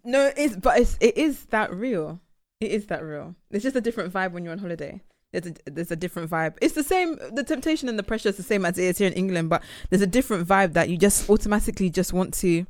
No, 0.03 0.31
it's 0.35 0.55
but 0.55 0.79
it's 0.79 0.97
it 0.99 1.17
is 1.17 1.45
that 1.45 1.73
real. 1.73 2.19
It 2.59 2.71
is 2.71 2.87
that 2.87 3.03
real. 3.03 3.35
It's 3.51 3.63
just 3.63 3.75
a 3.75 3.81
different 3.81 4.13
vibe 4.13 4.31
when 4.31 4.43
you're 4.43 4.51
on 4.53 4.59
holiday. 4.59 5.01
There's 5.35 5.55
a 5.67 5.71
there's 5.71 5.91
a 5.91 5.95
different 5.95 6.29
vibe. 6.31 6.53
It's 6.61 6.73
the 6.75 6.83
same. 6.83 7.17
The 7.33 7.43
temptation 7.43 7.89
and 7.89 7.97
the 7.99 8.03
pressure 8.03 8.29
is 8.29 8.37
the 8.37 8.43
same 8.43 8.65
as 8.65 8.77
it 8.77 8.83
is 8.85 8.97
here 8.97 9.07
in 9.07 9.13
England, 9.13 9.49
but 9.49 9.61
there's 9.89 10.01
a 10.01 10.07
different 10.07 10.47
vibe 10.47 10.73
that 10.73 10.89
you 10.89 10.97
just 10.97 11.29
automatically 11.29 11.89
just 11.89 12.13
want 12.13 12.33
to. 12.35 12.65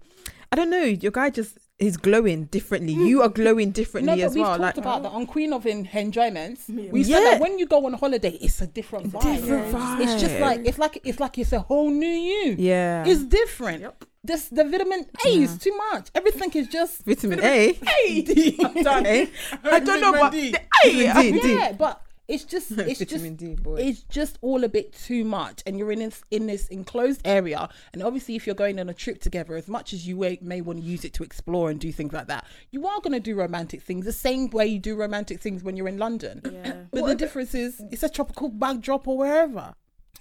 I 0.52 0.56
don't 0.56 0.70
know. 0.70 0.84
Your 0.84 1.12
guy 1.12 1.30
just 1.32 1.58
is 1.80 1.98
glowing 1.98 2.46
differently. 2.46 2.94
You 2.94 3.22
are 3.22 3.28
glowing 3.28 3.72
differently 3.72 4.14
but 4.16 4.20
as 4.28 4.34
we've 4.34 4.44
well. 4.44 4.52
talked 4.58 4.62
Like 4.62 4.78
about 4.78 5.04
that 5.04 5.10
on 5.12 5.26
Queen 5.28 5.52
of 5.52 5.66
En- 5.66 5.90
Enjoyments. 5.94 6.70
We 6.70 7.04
said 7.04 7.10
Yeah. 7.12 7.20
that 7.32 7.42
when 7.42 7.60
you 7.60 7.66
go 7.66 7.86
on 7.86 7.94
holiday, 7.94 8.30
it's 8.42 8.62
a 8.62 8.68
different 8.68 9.12
vibe. 9.12 9.22
different 9.42 9.74
vibe. 9.76 10.00
It's 10.02 10.22
just 10.22 10.40
like 10.40 10.62
it's 10.66 10.78
like 10.80 11.02
it's 11.04 11.20
like 11.20 11.38
it's 11.38 11.52
a 11.52 11.60
whole 11.60 11.90
new 11.90 12.08
you. 12.08 12.56
yeah, 12.58 13.04
It's 13.06 13.24
different. 13.26 13.86
This 14.24 14.48
the 14.48 14.64
vitamin 14.64 15.06
A 15.26 15.30
is 15.30 15.58
too 15.58 15.76
much. 15.92 16.08
Everything 16.16 16.52
is 16.54 16.68
just 16.68 17.04
vitamin 17.06 17.44
A. 17.44 17.74
D. 18.22 18.58
I'm 18.64 18.82
done. 18.84 19.06
Eh? 19.06 19.26
I 19.66 19.80
don't 19.82 20.00
know, 20.02 20.14
but 20.14 20.32
D. 20.32 20.52
the- 20.52 20.62
hey, 20.84 21.32
D, 21.32 21.40
D. 21.42 21.54
yeah, 21.56 21.74
but 21.74 22.02
it's 22.28 22.44
just 22.44 22.72
it's 22.78 23.00
just 23.00 23.38
D, 23.38 23.56
it's 23.78 24.02
just 24.04 24.38
all 24.42 24.64
a 24.64 24.70
bit 24.70 24.94
too 24.94 25.24
much 25.24 25.62
and 25.66 25.78
you're 25.78 25.92
in 25.92 26.00
this 26.00 26.24
in 26.32 26.48
this 26.48 26.68
enclosed 26.68 27.22
area 27.26 27.70
and 27.94 28.02
obviously 28.02 28.36
if 28.36 28.46
you're 28.46 28.56
going 28.56 28.80
on 28.80 28.90
a 28.90 28.94
trip 28.94 29.22
together 29.22 29.56
as 29.56 29.68
much 29.68 29.94
as 29.94 30.08
you 30.08 30.18
may, 30.18 30.40
may 30.42 30.62
want 30.62 30.80
to 30.80 30.86
use 30.86 31.06
it 31.06 31.14
to 31.14 31.24
explore 31.24 31.70
and 31.70 31.80
do 31.80 31.92
things 31.92 32.14
like 32.14 32.28
that 32.28 32.46
you 32.72 32.88
are 32.88 33.00
going 33.02 33.14
to 33.14 33.20
do 33.20 33.36
romantic 33.36 33.82
things 33.82 34.06
the 34.06 34.12
same 34.12 34.50
way 34.50 34.66
you 34.66 34.80
do 34.80 34.96
romantic 34.96 35.40
things 35.40 35.64
when 35.64 35.78
you're 35.78 35.88
in 35.88 35.98
london 35.98 36.42
but 36.92 37.06
the 37.06 37.16
difference 37.16 37.54
is 37.54 37.82
it's 37.92 38.04
a 38.04 38.10
tropical 38.10 38.50
backdrop 38.50 39.08
or 39.08 39.18
wherever 39.18 39.74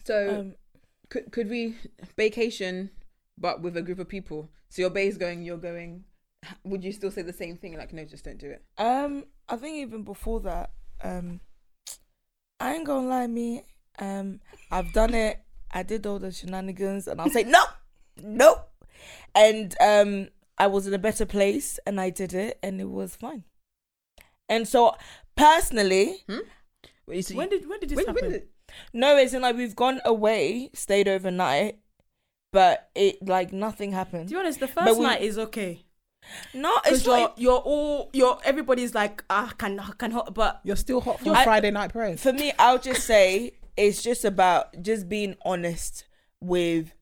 So 0.04 0.40
Um, 0.40 0.54
could 1.08 1.30
could 1.32 1.48
we 1.48 1.76
vacation, 2.16 2.90
but 3.38 3.62
with 3.62 3.76
a 3.76 3.82
group 3.82 3.98
of 3.98 4.08
people? 4.08 4.50
So 4.68 4.82
your 4.82 4.90
bay's 4.90 5.16
going, 5.16 5.42
you're 5.42 5.56
going. 5.56 6.04
Would 6.64 6.84
you 6.84 6.92
still 6.92 7.10
say 7.10 7.22
the 7.22 7.32
same 7.32 7.56
thing? 7.56 7.76
Like, 7.78 7.92
no, 7.94 8.04
just 8.04 8.24
don't 8.24 8.36
do 8.38 8.50
it. 8.50 8.62
Um, 8.76 9.24
I 9.48 9.56
think 9.56 9.76
even 9.78 10.02
before 10.02 10.40
that, 10.40 10.72
um, 11.02 11.40
I 12.64 12.74
ain't 12.74 12.86
gonna 12.86 13.06
lie, 13.06 13.26
me. 13.26 13.62
Um, 13.98 14.40
I've 14.70 14.92
done 14.92 15.12
it. 15.14 15.40
I 15.70 15.82
did 15.82 16.06
all 16.06 16.18
the 16.18 16.30
shenanigans, 16.32 17.06
and 17.08 17.20
I'll 17.20 17.28
say 17.30 17.42
no, 17.44 17.62
no, 18.22 18.62
and 19.34 19.74
um, 19.80 20.28
I 20.56 20.66
was 20.68 20.86
in 20.86 20.94
a 20.94 20.98
better 20.98 21.26
place, 21.26 21.78
and 21.86 22.00
I 22.00 22.10
did 22.10 22.32
it, 22.32 22.58
and 22.62 22.80
it 22.80 22.88
was 22.88 23.16
fine. 23.16 23.44
And 24.48 24.66
so, 24.68 24.94
personally, 25.36 26.24
Wait, 27.06 27.22
so 27.26 27.34
When 27.34 27.50
you- 27.50 27.58
did 27.60 27.68
when 27.68 27.80
did 27.80 27.88
this 27.90 27.96
when, 27.96 28.06
happen? 28.06 28.22
when 28.22 28.30
did, 28.32 28.48
no, 28.92 29.16
it's 29.16 29.34
in 29.34 29.42
like 29.42 29.56
we've 29.56 29.76
gone 29.76 30.00
away, 30.04 30.70
stayed 30.74 31.06
overnight, 31.08 31.80
but 32.52 32.88
it 32.94 33.16
like 33.26 33.52
nothing 33.52 33.92
happened. 33.92 34.28
To 34.28 34.34
be 34.34 34.38
honest, 34.40 34.60
the 34.60 34.68
first 34.68 34.96
we- 34.98 35.04
night 35.04 35.20
is 35.22 35.38
okay. 35.38 35.84
No, 36.52 36.70
it's 36.84 37.02
Because 37.02 37.06
you're 37.06 37.18
like 37.20 37.32
you're 37.36 37.58
all 37.58 38.10
you're 38.12 38.38
everybody's 38.44 38.94
like 38.94 39.22
ah 39.30 39.52
can 39.58 39.78
can 39.98 40.10
hot 40.10 40.34
but 40.34 40.60
you're 40.64 40.76
still 40.76 41.00
hot 41.00 41.20
from 41.20 41.32
I- 41.32 41.44
friday 41.44 41.70
night 41.70 41.92
prayers 41.92 42.20
for 42.22 42.32
me, 42.32 42.52
I'll 42.58 42.78
just 42.78 43.04
say 43.06 43.52
it's 43.76 44.02
just 44.02 44.24
about 44.24 44.80
just 44.82 45.08
being 45.08 45.36
honest 45.44 46.06
with 46.40 46.92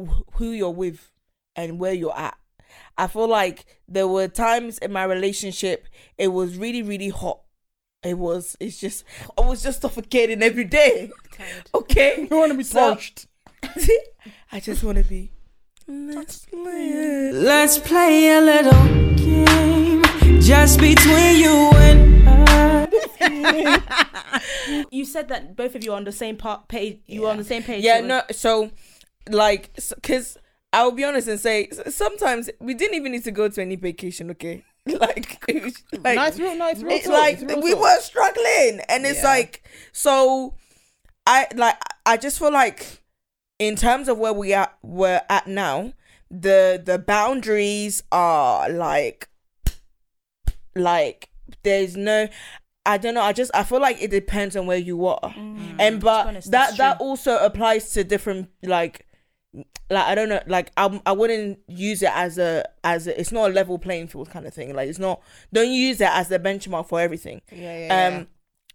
wh- 0.00 0.22
who 0.34 0.50
you're 0.52 0.70
with 0.70 1.10
and 1.54 1.78
where 1.78 1.92
you're 1.92 2.16
at. 2.16 2.36
I 2.98 3.06
feel 3.06 3.28
like 3.28 3.64
there 3.88 4.08
were 4.08 4.28
times 4.28 4.78
in 4.78 4.92
my 4.92 5.04
relationship 5.04 5.86
it 6.18 6.28
was 6.28 6.56
really 6.56 6.82
really 6.82 7.08
hot. 7.08 7.40
It 8.02 8.18
was 8.18 8.56
it's 8.60 8.78
just 8.78 9.04
I 9.36 9.40
was 9.42 9.62
just 9.62 9.80
suffocating 9.82 10.42
every 10.42 10.64
day. 10.64 11.10
Okay, 11.74 12.26
you 12.30 12.36
want 12.36 12.52
to 12.52 12.58
be 12.58 12.64
So- 12.64 12.94
touched 12.94 13.26
I 14.52 14.60
just 14.60 14.82
want 14.84 14.98
to 14.98 15.04
be. 15.04 15.32
Let's 15.88 16.46
play 16.46 16.88
it. 16.90 17.34
Let's 17.34 17.78
play 17.78 18.36
a 18.36 18.40
little 18.40 18.72
game 19.16 20.02
just 20.40 20.80
between 20.80 21.36
you 21.40 21.70
and 21.74 22.28
I. 22.28 22.88
you 24.90 25.04
said 25.04 25.28
that 25.28 25.54
both 25.56 25.74
of 25.76 25.84
you 25.84 25.92
are 25.92 25.96
on 25.96 26.04
the 26.04 26.12
same 26.12 26.36
part 26.36 26.66
page 26.68 26.98
you 27.06 27.22
were 27.22 27.28
on 27.28 27.36
the 27.36 27.44
same 27.44 27.62
page 27.62 27.84
Yeah, 27.84 28.00
no. 28.00 28.22
So, 28.32 28.70
like, 29.30 29.70
because 29.94 30.36
I'll 30.72 30.90
be 30.92 31.04
honest 31.04 31.28
and 31.28 31.38
say 31.38 31.68
sometimes 31.88 32.50
we 32.60 32.74
didn't 32.74 32.96
even 32.96 33.12
need 33.12 33.24
to 33.24 33.30
go 33.30 33.48
to 33.48 33.62
any 33.62 33.76
vacation. 33.76 34.30
Okay, 34.32 34.64
like, 34.86 35.38
was, 35.48 35.82
like 35.92 36.16
nice 36.16 36.38
real 36.38 36.56
nice 36.56 36.82
real 36.82 36.96
it's 36.96 37.04
talk, 37.06 37.14
like 37.14 37.34
it's 37.34 37.44
real 37.44 37.60
we 37.62 37.72
talk. 37.72 37.80
were 37.82 38.00
struggling, 38.00 38.80
and 38.88 39.06
it's 39.06 39.22
Yeah. 39.22 39.28
like 39.28 39.62
so. 39.92 40.54
I 41.28 41.46
like. 41.54 41.76
I 42.04 42.16
just 42.16 42.38
feel 42.38 42.52
like, 42.52 43.00
in 43.58 43.76
terms 43.76 44.08
of 44.08 44.18
where 44.18 44.32
we 44.32 44.52
are, 44.54 44.70
we're 44.82 45.22
at 45.30 45.46
now, 45.46 45.92
the 46.30 46.80
the 46.84 46.98
boundaries 46.98 48.02
are 48.12 48.68
like, 48.68 49.28
like 50.74 51.30
there's 51.62 51.96
no. 51.96 52.28
I 52.84 52.98
don't 52.98 53.14
know. 53.14 53.22
I 53.22 53.32
just 53.32 53.50
I 53.52 53.64
feel 53.64 53.80
like 53.80 54.00
it 54.00 54.10
depends 54.12 54.54
on 54.54 54.66
where 54.66 54.78
you 54.78 55.06
are, 55.06 55.18
Mm. 55.36 55.76
and 55.80 56.00
but 56.00 56.26
honest, 56.28 56.50
that 56.52 56.76
that 56.76 56.98
true. 56.98 57.06
also 57.06 57.36
applies 57.38 57.90
to 57.94 58.04
different 58.04 58.48
like 58.62 59.06
like 59.90 60.04
I 60.06 60.14
don't 60.14 60.28
know, 60.28 60.40
like 60.46 60.70
I 60.76 61.00
I 61.04 61.10
wouldn't 61.12 61.58
use 61.66 62.02
it 62.02 62.12
as 62.14 62.38
a 62.38 62.64
as 62.84 63.08
a, 63.08 63.18
it's 63.20 63.32
not 63.32 63.50
a 63.50 63.52
level 63.54 63.78
playing 63.80 64.06
field 64.06 64.30
kind 64.30 64.46
of 64.46 64.54
thing. 64.54 64.72
Like 64.72 64.88
it's 64.88 65.00
not 65.00 65.20
don't 65.52 65.72
use 65.72 66.00
it 66.00 66.08
as 66.10 66.28
the 66.28 66.38
benchmark 66.38 66.88
for 66.88 67.00
everything. 67.00 67.42
yeah, 67.50 67.86
yeah, 67.88 68.18
Um, 68.18 68.28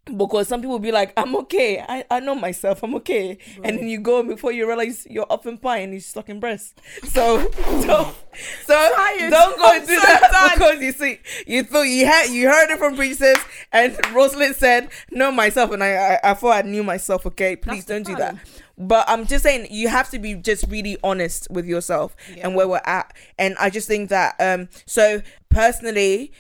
because 0.06 0.48
some 0.48 0.62
people 0.62 0.80
be 0.80 0.92
like, 0.92 1.14
I'm 1.16 1.36
okay, 1.36 1.84
I, 1.88 2.04
I 2.10 2.20
know 2.20 2.34
myself, 2.34 2.84
I'm 2.84 2.96
okay, 2.96 3.38
and 3.64 3.78
then 3.78 3.88
you 3.88 4.00
go 4.00 4.24
before 4.24 4.52
you 4.52 4.68
realize 4.68 5.06
you're 5.10 5.32
up 5.32 5.46
in 5.46 5.58
pie 5.58 5.78
and 5.78 5.94
you're 5.94 6.02
sucking 6.02 6.40
breast. 6.40 6.80
So 7.04 7.38
don't 7.84 8.16
so 8.66 8.90
don't 9.30 9.58
go 9.58 9.72
and 9.76 9.88
do 9.88 9.96
that 9.96 10.52
because 10.54 10.82
you 10.82 10.92
see 10.92 11.20
you 11.46 11.64
thought 11.64 11.84
you 11.84 12.06
had 12.06 12.30
you 12.32 12.50
heard 12.50 12.72
it 12.72 12.80
from 12.80 12.96
princess 12.96 13.38
and 13.72 13.98
Rosalind 14.14 14.56
said 14.56 14.90
know 15.12 15.32
myself. 15.32 15.72
And 15.72 15.84
I 15.84 16.16
I, 16.16 16.32
I 16.32 16.34
thought 16.34 16.66
I 16.66 16.68
knew 16.68 16.84
myself. 16.84 17.26
Okay, 17.28 17.56
please 17.56 17.86
don't 17.86 18.06
do 18.06 18.16
that. 18.16 18.36
But 18.78 19.08
I'm 19.08 19.28
just 19.28 19.44
saying 19.44 19.68
you 19.70 19.90
have 19.90 20.10
to 20.10 20.18
be 20.18 20.34
just 20.34 20.66
really 20.68 20.98
honest 21.04 21.48
with 21.52 21.66
yourself 21.68 22.16
and 22.42 22.56
where 22.56 22.68
we're 22.68 22.82
at. 22.86 23.14
And 23.38 23.56
I 23.60 23.70
just 23.70 23.88
think 23.88 24.10
that 24.10 24.36
um 24.40 24.70
so 24.88 25.22
personally 25.50 26.32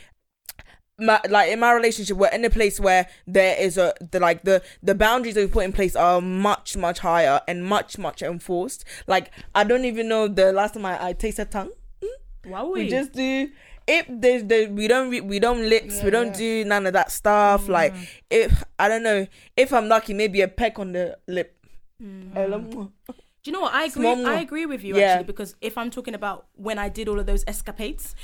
my, 1.01 1.19
like 1.29 1.51
in 1.51 1.59
my 1.59 1.73
relationship 1.73 2.15
we're 2.15 2.29
in 2.29 2.45
a 2.45 2.49
place 2.49 2.79
where 2.79 3.07
there 3.27 3.57
is 3.59 3.77
a 3.77 3.93
the 4.11 4.19
like 4.19 4.43
the 4.43 4.61
the 4.81 4.95
boundaries 4.95 5.35
that 5.35 5.41
we 5.41 5.47
put 5.47 5.65
in 5.65 5.73
place 5.73 5.95
are 5.95 6.21
much 6.21 6.77
much 6.77 6.99
higher 6.99 7.41
and 7.47 7.65
much 7.65 7.97
much 7.97 8.21
enforced. 8.21 8.85
Like 9.07 9.31
i 9.55 9.63
don't 9.63 9.85
even 9.85 10.07
know 10.07 10.27
the 10.27 10.53
last 10.53 10.75
time 10.75 10.85
i, 10.85 11.07
I 11.07 11.13
tasted 11.13 11.51
tongue. 11.51 11.71
Mm. 12.01 12.51
Wow, 12.51 12.71
we 12.71 12.87
just 12.87 13.13
do 13.13 13.49
if 13.87 14.05
there's 14.09 14.43
the 14.45 14.67
we 14.67 14.87
don't 14.87 15.09
re, 15.09 15.21
we 15.21 15.39
don't 15.39 15.67
lips 15.67 16.03
we 16.03 16.11
don't 16.11 16.33
do 16.35 16.63
none 16.65 16.85
of 16.85 16.93
that 16.93 17.11
stuff. 17.11 17.65
Mm. 17.65 17.69
Like 17.69 17.93
if 18.29 18.63
i 18.77 18.87
don't 18.87 19.03
know 19.03 19.27
if 19.57 19.73
i'm 19.73 19.87
lucky 19.87 20.13
maybe 20.13 20.41
a 20.41 20.47
peck 20.47 20.79
on 20.79 20.93
the 20.93 21.17
lip. 21.27 21.57
Mm-hmm. 22.01 22.33
Hello. 22.33 22.91
Do 23.43 23.49
you 23.49 23.53
know 23.53 23.61
what? 23.61 23.73
I 23.73 23.85
agree. 23.85 24.13
Small 24.13 24.27
I 24.27 24.39
agree 24.39 24.65
with 24.67 24.83
you 24.83 24.97
Yeah. 24.97 25.13
actually 25.13 25.25
because 25.25 25.55
if 25.61 25.77
I'm 25.77 25.89
talking 25.89 26.13
about 26.13 26.45
when 26.53 26.77
I 26.77 26.89
did 26.89 27.07
all 27.07 27.19
of 27.19 27.25
those 27.25 27.43
escapades 27.47 28.15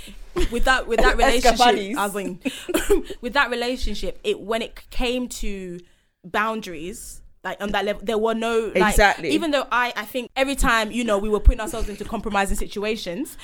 with 0.52 0.66
that 0.66 0.88
with 0.88 1.00
that 1.00 1.18
relationship, 1.24 1.60
Escapades. 1.60 1.98
I 1.98 2.08
mean, 2.10 2.40
with 3.22 3.34
that 3.34 3.50
relationship, 3.50 4.20
it 4.24 4.40
when 4.40 4.62
it 4.62 4.90
came 4.90 5.28
to 5.30 5.80
boundaries. 6.24 7.22
Like 7.44 7.62
on 7.64 7.72
that 7.72 7.86
level, 7.86 8.02
there 8.04 8.18
were 8.18 8.34
no 8.34 8.74
like, 8.76 8.92
Exactly. 8.94 9.30
Even 9.30 9.52
though 9.52 9.66
I, 9.72 9.94
I 9.96 10.04
think 10.04 10.30
every 10.36 10.56
time 10.56 10.92
you 10.92 11.06
know 11.06 11.18
we 11.18 11.30
were 11.30 11.40
putting 11.40 11.62
ourselves 11.62 11.88
into 11.88 12.04
compromising 12.04 12.58
situations, 12.58 13.38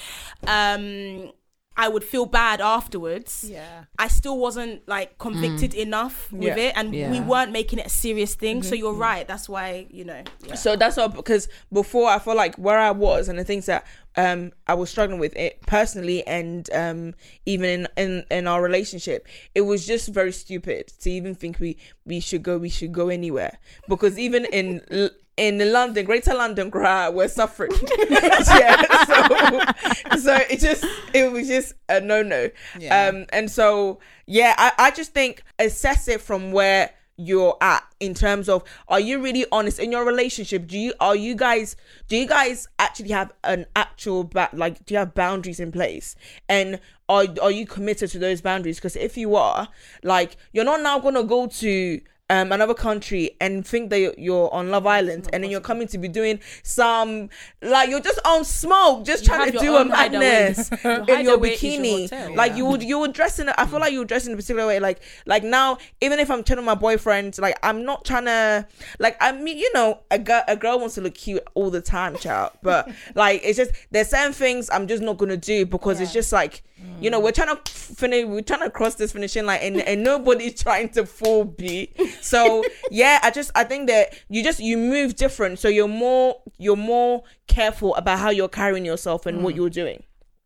um, 0.45 1.31
I 1.75 1.87
would 1.89 2.03
feel 2.03 2.25
bad 2.25 2.61
afterwards. 2.61 3.45
yeah 3.49 3.85
I 3.97 4.07
still 4.07 4.37
wasn't 4.37 4.87
like 4.87 5.17
convicted 5.17 5.73
enough 5.73 6.31
with 6.31 6.57
Yeah. 6.57 6.65
it, 6.69 6.73
and 6.75 6.91
we 6.91 7.19
weren't 7.19 7.51
making 7.51 7.79
it 7.79 7.85
a 7.87 7.89
serious 7.89 8.35
thing. 8.35 8.63
So 8.63 8.75
you're 8.75 8.93
right. 8.93 9.27
That's 9.27 9.47
why 9.49 9.87
you 9.89 10.05
know. 10.05 10.21
Yeah. 10.47 10.55
So 10.55 10.75
that's 10.75 10.97
all 10.97 11.09
because 11.09 11.47
before 11.71 12.09
I 12.09 12.19
felt 12.19 12.37
like 12.37 12.55
where 12.55 12.79
I 12.79 12.91
was 12.91 13.27
and 13.29 13.37
the 13.39 13.43
things 13.43 13.65
that 13.65 13.85
um 14.15 14.51
I 14.67 14.75
was 14.75 14.89
struggling 14.91 15.19
with 15.19 15.35
it 15.35 15.59
personally 15.65 16.25
and 16.27 16.69
um 16.73 17.15
even 17.47 17.69
in 17.69 17.87
in, 17.97 18.25
in 18.29 18.47
our 18.47 18.61
relationship, 18.61 19.27
it 19.55 19.61
was 19.61 19.87
just 19.87 20.09
very 20.09 20.31
stupid 20.31 20.87
to 20.99 21.09
even 21.09 21.33
think 21.35 21.59
we 21.59 21.77
we 22.05 22.19
should 22.19 22.43
go 22.43 22.57
we 22.59 22.69
should 22.69 22.91
go 22.91 23.09
anywhere 23.09 23.57
because 23.89 24.19
even 24.19 24.45
in 24.45 24.81
In 25.35 25.71
London, 25.71 26.05
Greater 26.05 26.33
London, 26.35 26.69
we're 26.71 27.27
suffering. 27.27 27.71
yeah, 28.09 28.83
so 29.05 30.17
so 30.17 30.35
it 30.49 30.59
just 30.59 30.85
it 31.13 31.31
was 31.31 31.47
just 31.47 31.73
a 31.89 31.99
no 31.99 32.21
no. 32.21 32.49
Yeah. 32.79 33.07
Um, 33.07 33.25
and 33.29 33.49
so 33.49 33.99
yeah, 34.27 34.53
I 34.57 34.71
I 34.77 34.91
just 34.91 35.13
think 35.13 35.43
assess 35.57 36.07
it 36.07 36.21
from 36.21 36.51
where 36.51 36.91
you're 37.17 37.57
at 37.61 37.83
in 37.99 38.13
terms 38.13 38.49
of 38.49 38.63
are 38.87 38.99
you 38.99 39.21
really 39.21 39.45
honest 39.51 39.77
in 39.77 39.91
your 39.91 40.03
relationship 40.03 40.65
do 40.65 40.79
you 40.79 40.91
are 40.99 41.15
you 41.15 41.35
guys 41.35 41.75
do 42.07 42.17
you 42.17 42.25
guys 42.25 42.67
actually 42.79 43.09
have 43.09 43.31
an 43.43 43.67
actual 43.75 44.23
ba- 44.23 44.49
like 44.51 44.83
do 44.85 44.95
you 44.95 44.97
have 44.97 45.13
boundaries 45.13 45.59
in 45.59 45.71
place 45.71 46.15
and 46.49 46.79
are 47.07 47.25
are 47.39 47.51
you 47.51 47.67
committed 47.67 48.09
to 48.09 48.17
those 48.17 48.41
boundaries 48.41 48.77
because 48.77 48.95
if 48.95 49.15
you 49.15 49.35
are 49.35 49.67
like 50.03 50.37
you're 50.53 50.65
not 50.65 50.81
now 50.81 50.97
gonna 50.97 51.23
go 51.23 51.45
to 51.45 52.01
um 52.29 52.51
another 52.53 52.73
country 52.73 53.31
and 53.41 53.67
think 53.67 53.89
that 53.89 54.17
you're, 54.17 54.53
on 54.53 54.69
Love 54.71 54.87
Island 54.87 55.29
and 55.33 55.43
then 55.43 55.51
you're 55.51 55.59
coming 55.61 55.87
to 55.89 55.97
be 55.97 56.07
doing 56.07 56.39
some 56.63 57.29
like 57.61 57.89
you're 57.89 57.99
just 57.99 58.19
on 58.25 58.45
smoke, 58.45 59.05
just 59.05 59.23
You 59.23 59.27
trying 59.27 59.51
to 59.51 59.59
do 59.59 59.75
a 59.75 59.85
madness 59.85 60.69
Your 60.83 60.99
in 61.01 61.05
your 61.07 61.21
your 61.21 61.37
bikini. 61.37 62.01
hotel. 62.09 62.35
like 62.35 62.55
you 62.55 62.65
would 62.65 62.81
you 62.81 62.97
would 62.99 63.13
dress 63.13 63.39
in. 63.39 63.49
A, 63.49 63.55
I 63.57 63.65
feel 63.65 63.79
like 63.79 63.91
you 63.91 63.99
would 63.99 64.07
dress 64.07 64.25
in 64.25 64.33
a 64.33 64.35
particular 64.37 64.65
way. 64.65 64.79
Like 64.79 65.01
like 65.25 65.43
now, 65.43 65.77
even 66.01 66.19
if 66.19 66.31
I'm 66.31 66.43
telling 66.43 66.63
my 66.65 66.75
boyfriend, 66.75 67.37
like 67.39 67.57
I'm 67.61 67.83
not 67.83 68.05
trying 68.05 68.25
to 68.25 68.67
like 68.99 69.17
I 69.19 69.31
mean 69.33 69.57
you 69.57 69.71
know 69.73 69.99
a 70.09 70.17
girl 70.17 70.43
a 70.47 70.55
girl 70.55 70.79
wants 70.79 70.95
to 70.95 71.01
look 71.01 71.15
cute 71.15 71.43
all 71.55 71.69
the 71.69 71.81
time, 71.81 72.15
child. 72.17 72.51
But 72.61 72.89
like 73.15 73.41
it's 73.43 73.57
just 73.57 73.71
there's 73.91 74.09
certain 74.09 74.33
things 74.33 74.69
I'm 74.71 74.87
just 74.87 75.03
not 75.03 75.17
gonna 75.17 75.37
do 75.37 75.65
because 75.65 75.99
it's 75.99 76.13
just 76.13 76.31
like 76.31 76.63
you 76.99 77.09
know 77.09 77.19
we're 77.19 77.31
trying 77.31 77.55
to 77.55 77.71
finish 77.71 78.25
we're 78.25 78.41
trying 78.41 78.59
to 78.61 78.69
cross 78.69 78.95
this 78.95 79.13
finishing 79.13 79.45
line 79.45 79.59
and, 79.61 79.81
and 79.81 80.03
nobody's 80.03 80.61
trying 80.61 80.89
to 80.89 81.05
fool 81.05 81.45
B. 81.45 81.91
So 82.21 82.63
yeah, 82.91 83.19
I 83.23 83.31
just 83.31 83.51
I 83.55 83.63
think 83.63 83.87
that 83.87 84.17
you 84.29 84.43
just 84.43 84.59
you 84.59 84.77
move 84.77 85.15
different, 85.15 85.59
so 85.59 85.67
you're 85.67 85.87
more 85.87 86.41
you're 86.57 86.75
more 86.75 87.23
careful 87.47 87.95
about 87.95 88.19
how 88.19 88.29
you're 88.29 88.49
carrying 88.49 88.85
yourself 88.85 89.25
and 89.25 89.43
what 89.43 89.53
mm. 89.53 89.57
you're 89.57 89.69
doing. 89.69 90.03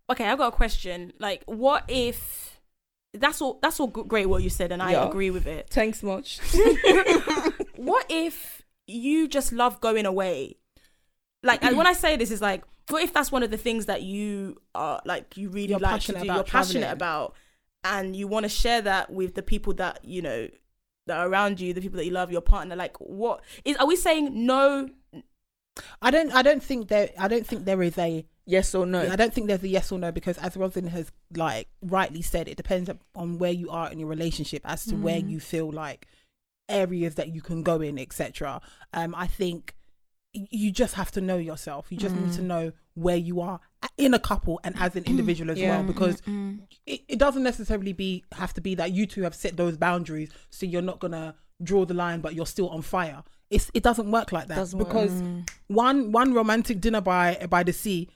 okay, 0.10 0.26
I've 0.26 0.38
got 0.38 0.54
a 0.54 0.56
question. 0.56 1.14
Like, 1.20 1.44
what 1.46 1.84
if 1.88 2.60
that's 3.14 3.42
all? 3.42 3.60
That's 3.62 3.80
all 3.80 3.88
great 3.88 4.28
what 4.28 4.44
you 4.44 4.50
said, 4.50 4.72
and 4.72 4.82
I 4.82 4.92
Yeah. 4.92 5.08
agree 5.08 5.32
with 5.32 5.48
it. 5.48 5.70
Thanks 5.70 6.04
much. 6.04 6.40
What 7.78 8.06
if 8.10 8.64
you 8.88 9.28
just 9.28 9.52
love 9.52 9.80
going 9.82 10.06
away? 10.06 10.58
Like, 11.44 11.64
and 11.64 11.78
when 11.78 11.86
I 11.88 11.94
say 11.94 12.16
this, 12.18 12.32
is 12.32 12.42
like, 12.42 12.64
what 12.90 13.04
if 13.04 13.14
that's 13.14 13.32
one 13.32 13.44
of 13.44 13.52
the 13.52 13.58
things 13.58 13.86
that 13.86 14.02
you 14.02 14.60
are 14.74 15.00
like, 15.06 15.38
you 15.38 15.50
really 15.50 15.70
You're 15.70 15.80
like 15.80 15.92
to 15.92 15.96
passionate 15.96 16.20
do, 16.20 16.26
about 16.26 16.36
you're 16.36 16.44
passionate 16.46 16.82
traveling. 16.82 16.92
about, 16.94 17.36
and 17.84 18.16
you 18.16 18.28
want 18.28 18.44
to 18.44 18.50
share 18.50 18.82
that 18.82 19.12
with 19.12 19.36
the 19.36 19.44
people 19.44 19.74
that 19.76 20.00
you 20.04 20.22
know 20.22 20.48
that 21.08 21.18
are 21.18 21.28
around 21.28 21.60
you, 21.60 21.74
the 21.74 21.82
people 21.82 21.98
that 21.98 22.06
you 22.06 22.12
love, 22.12 22.32
your 22.32 22.42
partner. 22.42 22.76
Like, 22.76 22.96
what 22.98 23.42
is? 23.66 23.76
Are 23.78 23.88
we 23.88 23.96
saying 23.96 24.46
no? 24.46 24.90
I 26.02 26.12
don't. 26.12 26.32
I 26.34 26.42
don't 26.42 26.64
think 26.64 26.88
there. 26.88 27.10
I 27.18 27.28
don't 27.28 27.46
think 27.46 27.66
there 27.66 27.82
is 27.82 27.98
a. 27.98 28.26
Yes 28.50 28.74
or 28.74 28.86
no? 28.86 29.02
I 29.12 29.18
don't 29.18 29.34
think 29.34 29.48
there's 29.48 29.62
a 29.64 29.68
yes 29.68 29.92
or 29.92 30.00
no 30.00 30.10
because, 30.12 30.38
as 30.38 30.56
Rosin 30.56 30.88
has 30.88 31.12
like 31.36 31.68
rightly 31.82 32.22
said, 32.22 32.48
it 32.48 32.56
depends 32.56 32.90
on 33.14 33.38
where 33.40 33.52
you 33.52 33.70
are 33.70 33.92
in 33.92 34.00
your 34.00 34.08
relationship 34.08 34.62
as 34.64 34.86
to 34.86 34.96
where 34.96 35.18
you 35.18 35.40
feel 35.42 35.70
like 35.70 36.08
areas 36.70 37.16
that 37.16 37.28
you 37.36 37.42
can 37.42 37.62
go 37.62 37.82
in, 37.82 38.00
etc. 38.00 38.62
Um, 38.94 39.14
I 39.16 39.28
think 39.28 39.76
y- 39.76 39.77
you 40.34 40.72
just 40.72 40.96
have 40.96 41.12
to 41.12 41.22
know 41.22 41.38
yourself. 41.38 41.88
You 41.90 41.98
just 41.98 42.16
need 42.16 42.34
to 42.34 42.42
mm. 42.42 42.46
know 42.46 42.72
where 42.94 43.16
you 43.16 43.42
are 43.42 43.60
in 43.98 44.14
a 44.14 44.20
couple 44.20 44.60
and 44.64 44.76
as 44.80 44.96
an 44.96 45.04
individual 45.08 45.52
as 45.52 45.58
Yeah. 45.58 45.78
well, 45.78 45.84
because 45.84 46.22
it, 46.86 47.02
it 47.08 47.20
doesn't 47.20 47.44
necessarily 47.44 47.94
be 47.94 48.24
have 48.34 48.54
to 48.56 48.62
be 48.62 48.76
that 48.76 48.92
you 48.92 49.06
two 49.06 49.24
have 49.24 49.36
set 49.36 49.58
those 49.58 49.78
boundaries, 49.78 50.30
so 50.50 50.66
you're 50.66 50.82
not 50.82 51.00
gonna 51.00 51.36
draw 51.64 51.86
the 51.86 51.94
line, 51.94 52.22
but 52.22 52.36
you're 52.36 52.46
still 52.46 52.70
on 52.70 52.82
fire. 52.82 53.24
It's 53.50 53.72
it 53.74 53.84
doesn't 53.84 54.12
work 54.12 54.32
like 54.32 54.48
that 54.48 54.74
work. 54.74 54.88
because 54.88 55.24
one 55.68 56.12
one 56.12 56.34
romantic 56.34 56.82
dinner 56.82 57.02
by 57.02 57.46
by 57.50 57.64
the 57.64 57.74
sea, 57.74 58.10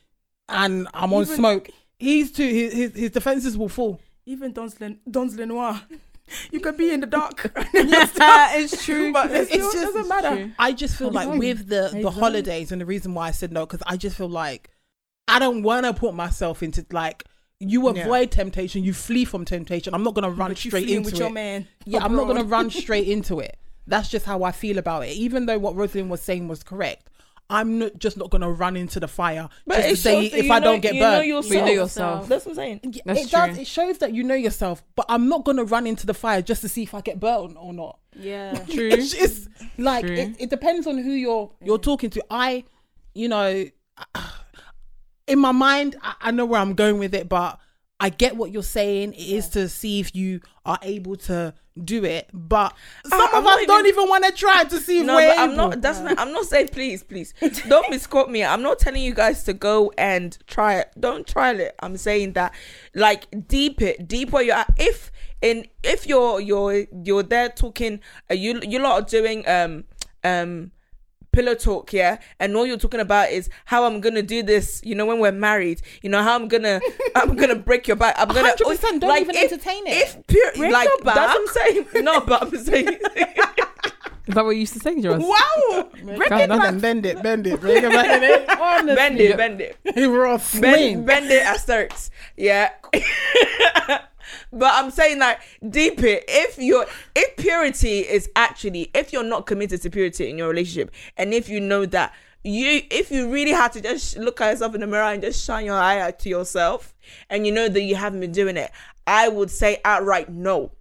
and 0.48 0.88
I'm 0.94 1.12
on 1.12 1.26
smoke. 1.26 1.70
He's 1.98 2.32
too 2.32 2.46
his, 2.46 2.72
his 2.72 2.94
his 2.94 3.10
defenses 3.10 3.56
will 3.56 3.68
fall. 3.68 4.00
Even 4.26 4.52
Don's 4.52 5.36
Lenoir, 5.36 5.82
you 6.50 6.60
could 6.60 6.76
be 6.76 6.90
in 6.90 7.00
the 7.00 7.06
dark. 7.06 7.52
it's 7.74 8.84
true. 8.84 9.12
But 9.12 9.30
it's, 9.30 9.50
still 9.50 9.72
just 9.72 9.94
doesn't 9.94 10.08
matter. 10.08 10.52
I 10.58 10.72
just 10.72 10.96
feel 10.96 11.10
like 11.10 11.28
with 11.38 11.68
the 11.68 11.90
the 12.00 12.10
holidays 12.10 12.72
and 12.72 12.80
the 12.80 12.86
reason 12.86 13.14
why 13.14 13.28
I 13.28 13.30
said 13.30 13.52
no 13.52 13.66
because 13.66 13.82
I 13.86 13.96
just 13.96 14.16
feel 14.16 14.28
like 14.28 14.70
I 15.28 15.38
don't 15.38 15.62
want 15.62 15.86
to 15.86 15.92
put 15.92 16.14
myself 16.14 16.62
into 16.62 16.84
like 16.90 17.24
you 17.58 17.88
avoid 17.88 18.30
temptation, 18.30 18.82
you 18.82 18.92
flee 18.92 19.24
from 19.24 19.44
temptation. 19.44 19.94
I'm 19.94 20.02
not 20.02 20.14
gonna 20.14 20.30
run 20.30 20.50
But 20.50 20.58
straight 20.58 20.84
fleeing 20.84 20.98
into 20.98 21.06
with 21.06 21.14
it. 21.14 21.20
your 21.20 21.30
man. 21.30 21.68
Yeah, 21.84 22.04
I'm 22.04 22.16
not 22.16 22.26
gonna 22.26 22.44
run 22.44 22.70
straight 22.70 23.08
into 23.08 23.38
it. 23.40 23.56
That's 23.86 24.08
just 24.08 24.26
how 24.26 24.42
I 24.44 24.52
feel 24.52 24.78
about 24.78 25.04
it. 25.06 25.10
Even 25.10 25.46
though 25.46 25.58
what 25.58 25.74
Rosalind 25.74 26.10
was 26.10 26.22
saying 26.22 26.48
was 26.48 26.62
correct, 26.62 27.08
I'm 27.52 27.78
not 27.78 27.98
just 27.98 28.16
not 28.16 28.30
gonna 28.30 28.50
run 28.50 28.76
into 28.76 28.98
the 28.98 29.06
fire 29.08 29.48
just 29.68 29.88
to 29.88 29.96
say 29.96 30.24
if 30.26 30.50
I 30.50 30.58
know- 30.58 30.64
don't 30.72 30.80
get 30.80 30.94
you 30.94 31.00
know 31.00 31.18
burned. 31.18 31.28
yourself. 31.28 31.54
you 31.54 31.60
know 31.60 31.70
yourself. 31.82 32.28
That's 32.28 32.46
what 32.46 32.52
I'm 32.52 32.56
saying. 32.56 32.80
Yeah, 32.84 33.02
That's 33.04 33.20
it 33.26 33.30
does. 33.30 33.50
true. 33.50 33.60
It 33.60 33.66
shows 33.66 33.98
that 33.98 34.14
you 34.14 34.24
know 34.24 34.34
yourself, 34.34 34.82
but 34.96 35.04
I'm 35.08 35.28
not 35.28 35.44
gonna 35.44 35.64
run 35.64 35.86
into 35.86 36.06
the 36.06 36.14
fire 36.14 36.40
just 36.40 36.62
to 36.62 36.68
see 36.68 36.82
if 36.82 36.94
I 36.94 37.02
get 37.02 37.20
burnt 37.20 37.56
or 37.60 37.72
not. 37.74 37.98
Yeah. 38.18 38.54
True. 38.70 38.88
It's 38.88 39.12
just 39.14 39.48
like 39.78 40.06
True. 40.06 40.14
it, 40.16 40.36
it 40.38 40.50
depends 40.50 40.86
on 40.86 40.98
who 40.98 41.10
you're 41.12 41.50
you're 41.62 41.78
talking 41.78 42.10
to. 42.10 42.24
I, 42.30 42.64
you 43.14 43.28
know, 43.28 43.64
in 45.26 45.38
my 45.38 45.52
mind, 45.52 45.96
I, 46.02 46.14
I 46.22 46.30
know 46.30 46.44
where 46.44 46.60
I'm 46.60 46.74
going 46.74 46.98
with 46.98 47.14
it, 47.14 47.28
but 47.28 47.58
I 48.02 48.08
get 48.10 48.36
what 48.36 48.50
you're 48.50 48.62
saying. 48.64 49.12
It 49.14 49.28
is 49.38 49.48
to 49.50 49.68
see 49.68 50.00
if 50.00 50.14
you 50.14 50.40
are 50.66 50.78
able 50.82 51.16
to 51.28 51.54
do 51.82 52.04
it, 52.04 52.28
but 52.34 52.74
some 53.08 53.20
I- 53.20 53.26
of 53.26 53.34
us 53.34 53.44
not 53.44 53.66
don't 53.66 53.86
even- 53.86 54.00
even 54.00 54.08
want 54.10 54.24
to 54.26 54.32
try 54.32 54.64
to 54.64 54.78
see 54.80 54.98
if 55.00 55.06
No, 55.06 55.16
we're 55.16 55.28
but 55.34 55.38
I'm 55.38 55.56
not. 55.56 55.80
That's 55.80 56.00
not. 56.00 56.18
I'm 56.18 56.32
not 56.32 56.44
saying 56.46 56.68
please, 56.68 57.02
please. 57.02 57.32
Don't 57.68 57.88
misquote 57.90 58.28
me. 58.28 58.44
I'm 58.44 58.60
not 58.60 58.78
telling 58.78 59.02
you 59.02 59.14
guys 59.14 59.44
to 59.44 59.52
go 59.54 59.92
and 59.96 60.36
try 60.46 60.74
it. 60.80 60.90
Don't 60.98 61.26
try 61.26 61.52
it. 61.52 61.74
I'm 61.80 61.96
saying 61.96 62.32
that, 62.34 62.52
like, 62.94 63.26
deep 63.48 63.80
it, 63.80 64.06
deep 64.08 64.32
where 64.32 64.42
you're 64.42 64.56
at. 64.56 64.70
If 64.76 65.10
in 65.40 65.66
if 65.82 66.06
you're 66.06 66.40
you're 66.40 66.86
you're 67.04 67.22
there 67.22 67.48
talking, 67.48 68.00
uh, 68.30 68.34
you 68.34 68.60
you 68.62 68.78
lot 68.80 69.02
are 69.02 69.06
doing 69.08 69.48
um 69.48 69.84
um 70.24 70.72
pillow 71.32 71.54
talk, 71.54 71.92
yeah, 71.92 72.18
and 72.38 72.54
all 72.56 72.66
you're 72.66 72.76
talking 72.76 73.00
about 73.00 73.30
is 73.30 73.48
how 73.64 73.84
I'm 73.84 74.00
gonna 74.00 74.22
do 74.22 74.42
this. 74.42 74.80
You 74.84 74.94
know, 74.94 75.06
when 75.06 75.18
we're 75.18 75.32
married, 75.32 75.82
you 76.02 76.10
know 76.10 76.22
how 76.22 76.34
I'm 76.36 76.48
gonna 76.48 76.80
I'm 77.16 77.34
gonna 77.36 77.56
break 77.56 77.88
your 77.88 77.96
back. 77.96 78.14
I'm 78.18 78.28
gonna 78.28 78.52
100%, 78.54 79.00
don't 79.00 79.20
even 79.20 79.36
entertain 79.36 79.86
it. 79.86 79.96
If 79.96 80.26
pure, 80.26 80.52
Break 80.56 80.72
like 80.72 80.88
your 80.88 80.98
that's 81.04 81.16
what 81.16 81.40
I'm 81.40 81.46
saying. 81.48 81.86
No, 82.04 82.20
but 82.20 82.42
I'm 82.42 82.56
saying. 82.56 82.88
Is 84.24 84.36
that 84.36 84.44
what 84.44 84.50
you 84.50 84.60
used 84.60 84.74
to 84.74 84.78
say, 84.78 85.00
Joss? 85.00 85.20
wow. 85.20 85.90
God, 86.28 86.30
that's- 86.30 86.80
bend 86.80 87.04
it, 87.06 87.22
bend 87.22 87.46
it, 87.46 87.60
bring 87.60 87.82
it 87.82 87.90
back 87.90 88.22
it. 88.22 88.48
Honestly, 88.50 88.94
bend 88.94 89.20
it, 89.20 89.36
bend 89.36 89.60
it, 89.60 89.76
We're 89.96 90.26
all 90.26 90.40
bend, 90.60 91.04
bend 91.06 91.26
it 91.30 91.42
asterisk. 91.42 92.12
Yeah. 92.36 92.70
But 94.52 94.70
I'm 94.72 94.90
saying 94.90 95.18
like 95.18 95.40
deep 95.68 96.02
it. 96.02 96.24
If 96.28 96.58
you're 96.58 96.86
if 97.14 97.36
purity 97.36 98.00
is 98.00 98.30
actually 98.36 98.90
if 98.94 99.12
you're 99.12 99.22
not 99.22 99.46
committed 99.46 99.82
to 99.82 99.90
purity 99.90 100.30
in 100.30 100.38
your 100.38 100.48
relationship, 100.48 100.92
and 101.16 101.32
if 101.32 101.48
you 101.48 101.60
know 101.60 101.86
that 101.86 102.14
you 102.44 102.82
if 102.90 103.10
you 103.10 103.30
really 103.30 103.52
had 103.52 103.72
to 103.72 103.80
just 103.80 104.16
look 104.16 104.40
at 104.40 104.50
yourself 104.50 104.74
in 104.74 104.80
the 104.80 104.86
mirror 104.86 105.04
and 105.04 105.22
just 105.22 105.44
shine 105.44 105.64
your 105.64 105.76
eye 105.76 106.00
out 106.00 106.18
to 106.20 106.28
yourself, 106.28 106.94
and 107.30 107.46
you 107.46 107.52
know 107.52 107.68
that 107.68 107.82
you 107.82 107.94
haven't 107.94 108.20
been 108.20 108.32
doing 108.32 108.56
it, 108.56 108.70
I 109.06 109.28
would 109.28 109.50
say 109.50 109.80
outright 109.84 110.28
no. 110.28 110.72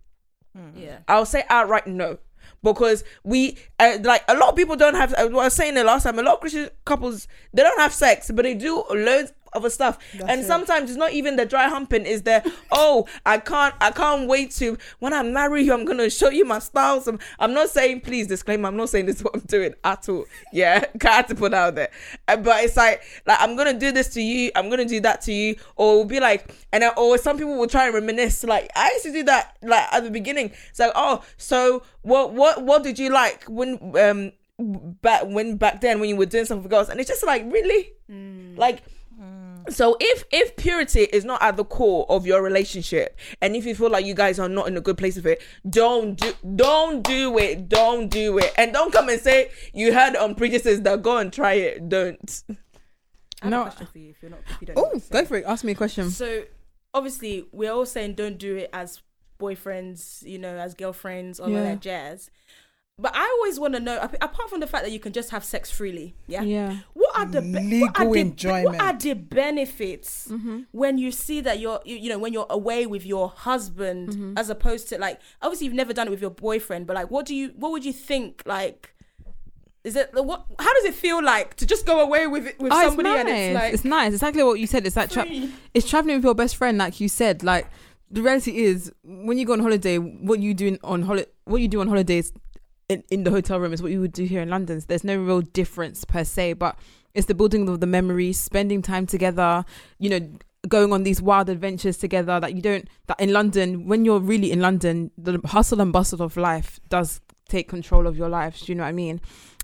Yeah. 0.76 1.00
I'll 1.08 1.26
say 1.26 1.44
outright 1.50 1.88
no. 1.88 2.18
Because 2.64 3.04
we 3.24 3.58
uh, 3.80 3.98
like 4.04 4.24
a 4.28 4.36
lot 4.36 4.50
of 4.50 4.56
people 4.56 4.76
don't 4.76 4.94
have. 4.94 5.14
I 5.16 5.26
was 5.26 5.54
saying 5.54 5.74
the 5.74 5.84
last 5.84 6.04
time. 6.04 6.20
A 6.20 6.22
lot 6.22 6.36
of 6.36 6.42
Christian 6.42 6.70
couples 6.86 7.28
they 7.54 7.64
don't 7.64 7.80
have 7.80 7.94
sex, 7.94 8.30
but 8.32 8.44
they 8.44 8.54
do 8.54 8.84
loads 8.92 9.34
other 9.54 9.70
stuff. 9.70 9.98
and 10.28 10.46
sometimes 10.46 10.90
it's 10.90 10.98
not 10.98 11.12
even 11.14 11.36
the 11.36 11.46
dry 11.46 11.68
humping. 11.68 12.06
Is 12.06 12.24
the 12.24 12.52
oh 12.72 13.08
I 13.26 13.38
can't 13.38 13.76
I 13.82 13.92
can't 13.92 14.28
wait 14.28 14.52
to 14.52 14.78
when 15.00 15.14
I 15.14 15.24
marry 15.24 15.64
you 15.64 15.74
I'm 15.74 15.86
gonna 15.86 16.10
show 16.10 16.30
you 16.30 16.46
my 16.46 16.60
styles. 16.60 17.08
I'm, 17.08 17.20
I'm 17.40 17.54
not 17.54 17.70
saying 17.70 18.02
please 18.02 18.28
disclaimer. 18.28 18.68
I'm 18.68 18.78
not 18.78 18.90
saying 18.90 19.06
this 19.06 19.18
is 19.18 19.24
what 19.24 19.36
I'm 19.36 19.42
doing 19.42 19.74
at 19.84 20.08
all. 20.10 20.26
Yeah, 20.54 20.86
I 21.04 21.08
had 21.08 21.28
to 21.30 21.36
put 21.36 21.54
out 21.54 21.76
there. 21.76 21.90
Uh, 22.28 22.38
but 22.38 22.64
it's 22.64 22.78
like 22.78 23.04
like 23.26 23.38
I'm 23.42 23.56
gonna 23.56 23.78
do 23.78 23.92
this 23.92 24.10
to 24.16 24.22
you. 24.22 24.52
I'm 24.56 24.70
gonna 24.70 24.86
do 24.86 25.00
that 25.02 25.22
to 25.24 25.34
you. 25.34 25.56
Or 25.76 25.94
it'll 25.94 26.06
be 26.06 26.20
like 26.20 26.54
and 26.72 26.84
then, 26.84 26.92
or 26.98 27.18
some 27.18 27.38
people 27.38 27.58
will 27.58 27.68
try 27.68 27.86
and 27.86 27.94
reminisce. 27.94 28.44
Like 28.44 28.70
I 28.76 28.92
used 28.94 29.06
to 29.06 29.12
do 29.12 29.24
that 29.24 29.58
like 29.62 29.92
at 29.92 30.04
the 30.04 30.12
beginning. 30.12 30.52
It's 30.70 30.80
like 30.80 30.92
oh 30.96 31.24
so 31.38 31.84
what 32.02 32.34
what 32.34 32.64
what 32.64 32.84
did 32.84 32.98
you 33.00 33.10
like 33.10 33.44
when 33.46 33.96
um 33.98 34.32
back 35.02 35.24
when 35.26 35.58
back 35.58 35.82
then 35.82 36.00
when 36.00 36.10
you 36.10 36.16
were 36.16 36.26
doing 36.26 36.46
something 36.46 36.64
for 36.64 36.70
girls 36.70 36.90
and 36.90 37.00
it's 37.00 37.10
just 37.10 37.26
like 37.26 37.44
really 37.52 37.94
like 38.58 38.84
Mm. 39.68 39.74
so 39.74 39.98
if 40.00 40.24
if 40.32 40.56
purity 40.56 41.02
is 41.02 41.24
not 41.26 41.42
at 41.42 41.58
the 41.58 41.64
core 41.66 42.06
of 42.10 42.26
your 42.26 42.42
relationship 42.42 43.18
and 43.42 43.56
if 43.56 43.66
you 43.66 43.76
feel 43.76 43.90
like 43.90 44.06
you 44.06 44.14
guys 44.14 44.40
are 44.40 44.50
not 44.50 44.68
in 44.68 44.78
a 44.78 44.82
good 44.82 44.98
place 44.98 45.16
with 45.16 45.26
it 45.26 45.42
don't 45.70 46.20
do 46.20 46.34
don't 46.56 47.04
do 47.04 47.38
it 47.38 47.70
don't 47.70 48.10
do 48.10 48.38
it 48.38 48.52
and 48.58 48.74
don't 48.74 48.92
come 48.92 49.10
and 49.10 49.20
say 49.22 49.50
you 49.74 49.94
heard 49.94 50.16
on 50.16 50.36
preachers 50.36 50.82
that 50.82 51.02
go 51.02 51.18
and 51.18 51.32
try 51.34 51.54
it 51.54 51.88
don't 51.90 52.44
I 53.44 53.46
have 53.46 53.52
No. 53.52 53.62
a 53.62 53.64
question 53.66 53.88
for 53.88 53.98
you 53.98 54.10
if 54.12 54.22
you're 54.22 54.30
not. 54.32 54.40
If 54.52 54.62
you 54.62 54.68
don't. 54.68 54.78
Oh, 54.78 55.02
go 55.10 55.26
for 55.26 55.38
it. 55.38 55.46
Ask 55.48 55.64
me 55.64 55.72
a 55.72 55.76
question. 55.76 56.12
So 56.12 56.44
obviously 56.94 57.48
we're 57.52 57.72
all 57.72 57.88
saying 57.88 58.14
don't 58.14 58.38
do 58.38 58.56
it 58.58 58.70
as 58.72 59.02
boyfriends, 59.40 60.22
you 60.24 60.38
know, 60.38 60.56
as 60.58 60.76
girlfriends, 60.76 61.40
all 61.40 61.48
of 61.48 61.54
Yeah. 61.54 61.64
that 61.64 61.80
jazz. 61.82 62.30
But 63.02 63.14
I 63.16 63.26
always 63.38 63.60
want 63.60 63.74
to 63.74 63.80
know, 63.80 63.98
apart 64.22 64.50
from 64.50 64.60
the 64.60 64.68
fact 64.68 64.84
that 64.86 64.92
you 64.92 65.00
can 65.00 65.12
just 65.12 65.32
have 65.32 65.44
sex 65.44 65.72
freely, 65.72 66.14
yeah. 66.28 66.44
Yeah. 66.44 66.78
What 66.94 67.18
are 67.18 67.26
the 67.26 67.42
be- 67.42 67.52
what 67.54 67.64
Legal 67.64 67.90
are 68.08 68.14
the, 68.14 68.20
enjoyment. 68.20 68.66
What 68.78 68.82
are 68.82 68.98
the 68.98 69.14
benefits 69.16 70.28
Mm-hmm. 70.30 70.60
when 70.72 70.98
you 70.98 71.12
see 71.12 71.42
that 71.42 71.60
you're 71.60 71.82
you, 71.84 71.96
you 71.98 72.10
know 72.10 72.20
when 72.20 72.32
you're 72.34 72.46
away 72.50 72.86
with 72.86 73.06
your 73.06 73.30
husband 73.30 74.10
Mm-hmm. 74.10 74.38
as 74.38 74.50
opposed 74.50 74.88
to 74.90 74.98
like 75.00 75.20
obviously 75.42 75.66
you've 75.66 75.74
never 75.84 75.94
done 75.94 76.08
it 76.08 76.12
with 76.12 76.22
your 76.22 76.30
boyfriend, 76.32 76.86
but 76.88 76.96
like 76.96 77.10
what 77.10 77.26
do 77.26 77.34
you 77.36 77.54
what 77.58 77.72
would 77.72 77.84
you 77.84 77.94
think 77.94 78.44
like? 78.46 78.94
Is 79.84 79.96
it 79.96 80.12
what? 80.14 80.46
How 80.60 80.74
does 80.76 80.86
it 80.86 80.94
feel 80.94 81.24
like 81.24 81.56
to 81.56 81.66
just 81.66 81.88
go 81.88 82.02
away 82.02 82.28
with 82.28 82.46
it 82.46 82.60
with 82.60 82.72
Oh, 82.72 82.82
somebody 82.88 83.10
it's 83.10 83.20
and 83.20 83.28
nice. 83.30 83.40
it's 83.48 83.56
like 83.56 83.74
it's 83.74 83.84
nice. 83.86 84.14
Exactly 84.14 84.44
what 84.44 84.60
you 84.60 84.68
said. 84.68 84.86
It's 84.86 84.96
like 84.96 85.10
tra- 85.10 85.26
it's 85.74 85.90
traveling 85.90 86.18
with 86.18 86.24
your 86.24 86.36
best 86.36 86.56
friend, 86.56 86.78
like 86.78 87.00
you 87.00 87.10
said. 87.10 87.42
Like 87.42 87.68
the 88.12 88.22
reality 88.22 88.58
is, 88.64 88.92
when 89.04 89.40
you 89.40 89.46
go 89.46 89.54
on 89.54 89.60
holiday, 89.60 89.98
what 89.98 90.40
you 90.40 90.54
do 90.54 90.78
on 90.84 91.02
holiday, 91.02 91.28
what 91.46 91.62
you 91.62 91.68
do 91.68 91.82
on 91.82 91.88
holidays, 91.88 92.32
in, 92.92 93.04
in 93.10 93.24
the 93.24 93.32
hotel 93.32 93.60
room 93.60 93.74
is 93.74 93.82
what 93.82 93.92
you 93.92 94.02
would 94.02 94.12
do 94.12 94.26
here 94.26 94.42
in 94.42 94.50
London. 94.50 94.82
So 94.82 94.86
there's 94.88 95.04
no 95.04 95.18
real 95.18 95.42
difference 95.42 96.04
per 96.04 96.24
se, 96.24 96.54
but 96.54 96.78
it's 97.14 97.28
the 97.28 97.36
building 97.36 97.68
of 97.70 97.80
the 97.80 97.88
memories, 97.88 98.38
spending 98.38 98.82
time 98.82 99.06
together, 99.06 99.66
you 100.00 100.10
know, 100.10 100.30
going 100.68 100.94
on 100.94 101.04
these 101.04 101.22
wild 101.22 101.50
adventures 101.50 101.98
together 101.98 102.40
that 102.40 102.54
you 102.54 102.62
don't 102.62 102.88
that 103.08 103.20
in 103.20 103.34
London 103.34 103.88
when 103.88 104.06
you're 104.06 104.20
really 104.20 104.52
in 104.52 104.60
London 104.60 105.10
the 105.18 105.42
hustle 105.46 105.82
and 105.82 105.92
bustle 105.92 106.22
of 106.22 106.38
life 106.38 106.80
does 106.88 107.20
take 107.50 107.68
control 107.68 108.06
of 108.06 108.16
your 108.16 108.30
life 108.30 108.60
do 108.60 108.72
you 108.72 108.76
know 108.76 108.84
what 108.84 108.90
I 108.90 108.92
mean? 108.92 109.20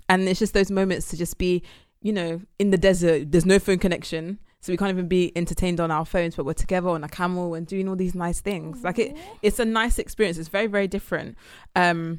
And 0.08 0.28
it's 0.28 0.40
just 0.40 0.54
those 0.54 0.72
moments 0.72 1.08
to 1.10 1.16
just 1.16 1.38
be 1.38 1.62
you 2.02 2.12
know 2.12 2.40
in 2.58 2.70
the 2.70 2.78
desert. 2.78 3.30
There's 3.30 3.46
no 3.46 3.60
phone 3.60 3.78
connection 3.78 4.40
so 4.60 4.72
we 4.72 4.76
can't 4.76 4.90
even 4.90 5.06
be 5.06 5.30
entertained 5.36 5.78
on 5.78 5.92
our 5.92 6.04
phones 6.04 6.34
but 6.34 6.44
we're 6.44 6.52
together 6.52 6.88
on 6.88 7.04
a 7.04 7.08
camel 7.08 7.54
and 7.54 7.64
doing 7.64 7.88
all 7.88 7.94
these 7.94 8.16
nice 8.16 8.40
things. 8.40 8.82
Like 8.82 8.98
it 8.98 9.16
it's 9.40 9.60
a 9.60 9.64
nice 9.64 10.00
experience. 10.00 10.36
It's 10.36 10.48
very 10.48 10.66
very 10.66 10.88
different. 10.88 11.38
Um 11.76 12.18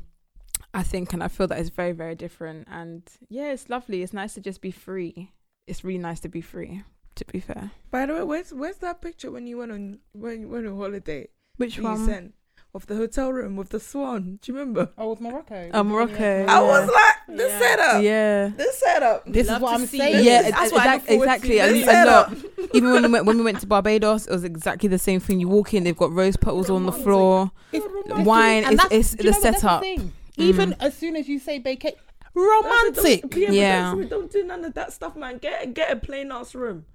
I 0.73 0.83
think 0.83 1.13
and 1.13 1.23
I 1.23 1.27
feel 1.29 1.47
that 1.47 1.59
it's 1.59 1.69
very 1.69 1.91
very 1.93 2.15
different 2.15 2.67
and 2.71 3.01
yeah 3.29 3.51
it's 3.51 3.69
lovely 3.69 4.01
it's 4.03 4.13
nice 4.13 4.33
to 4.35 4.41
just 4.41 4.61
be 4.61 4.71
free 4.71 5.31
it's 5.67 5.83
really 5.83 5.97
nice 5.99 6.19
to 6.21 6.29
be 6.29 6.41
free 6.41 6.83
to 7.15 7.25
be 7.25 7.39
fair 7.39 7.71
By 7.91 8.05
the 8.05 8.13
way, 8.13 8.23
where's 8.23 8.53
where's 8.53 8.77
that 8.77 9.01
picture 9.01 9.31
when 9.31 9.47
you 9.47 9.57
went 9.57 9.71
on 9.71 9.99
when 10.13 10.41
you 10.41 10.47
went 10.49 10.67
on 10.67 10.77
holiday? 10.77 11.27
which 11.57 11.79
one? 11.79 11.99
you 11.99 12.05
sent 12.05 12.33
of 12.75 12.85
the 12.85 12.95
hotel 12.95 13.33
room 13.33 13.55
with 13.55 13.69
the 13.69 13.79
swan. 13.79 14.37
Do 14.43 14.51
you 14.51 14.57
remember? 14.59 14.91
Oh, 14.95 15.09
with 15.09 15.21
Morocco. 15.21 15.71
Oh, 15.73 15.83
Morocco. 15.83 16.45
I 16.47 16.61
was 16.61 16.87
like, 16.87 17.37
the 17.37 17.47
Yeah. 17.47 17.59
setup. 17.59 18.03
yeah 18.03 18.47
The 18.49 18.71
setup. 18.73 19.25
This 19.25 19.49
is 19.49 19.59
what 19.59 19.73
I'm 19.73 19.87
see 19.87 19.97
saying. 19.97 20.17
this. 20.17 20.25
yeah, 20.25 20.51
That's 20.51 20.71
it- 20.71 20.75
what 20.75 20.85
I 20.85 20.93
look 20.93 21.01
exact- 21.01 21.07
to. 21.07 21.13
exactly. 21.15 21.57
A, 21.57 21.67
This 21.73 21.81
a 21.81 21.85
setup. 21.85 22.29
lot. 22.29 22.69
Even 22.75 22.91
when 22.91 23.01
we 23.03 23.09
went 23.09 23.25
when 23.25 23.37
we 23.37 23.43
went 23.43 23.59
to 23.61 23.65
Barbados, 23.67 24.27
it 24.27 24.31
was 24.31 24.43
exactly 24.43 24.87
the 24.87 24.99
same 24.99 25.19
thing. 25.19 25.39
You 25.39 25.47
walk 25.47 25.73
in, 25.73 25.83
they've 25.83 25.97
got 25.97 26.11
rose 26.11 26.37
petals 26.37 26.69
on 26.69 26.85
the 26.85 26.91
floor, 26.91 27.49
It's- 27.71 27.89
wine. 28.23 28.63
and 28.65 28.73
It's, 28.75 28.85
it's 28.91 29.11
the 29.15 29.23
know 29.23 29.31
what, 29.31 29.41
that's 29.41 29.61
setup. 29.61 29.81
thing. 29.81 30.13
Even 30.39 30.71
mm. 30.71 30.77
as 30.79 30.97
soon 30.97 31.15
as 31.15 31.27
you 31.27 31.39
say 31.39 31.59
vacation, 31.59 31.97
romantic. 32.33 33.35
Yeah. 33.35 33.51
Yeah. 33.51 33.91
But 33.91 33.97
that's, 33.97 34.09
don't 34.09 34.31
do 34.31 34.43
none 34.43 34.65
of 34.65 34.73
that 34.73 34.93
stuff, 34.93 35.15
man. 35.15 35.37
Get 35.37 35.73
get 35.73 35.91
a 35.91 35.95
plain 35.95 36.31
ass 36.31 36.55
room. 36.55 36.85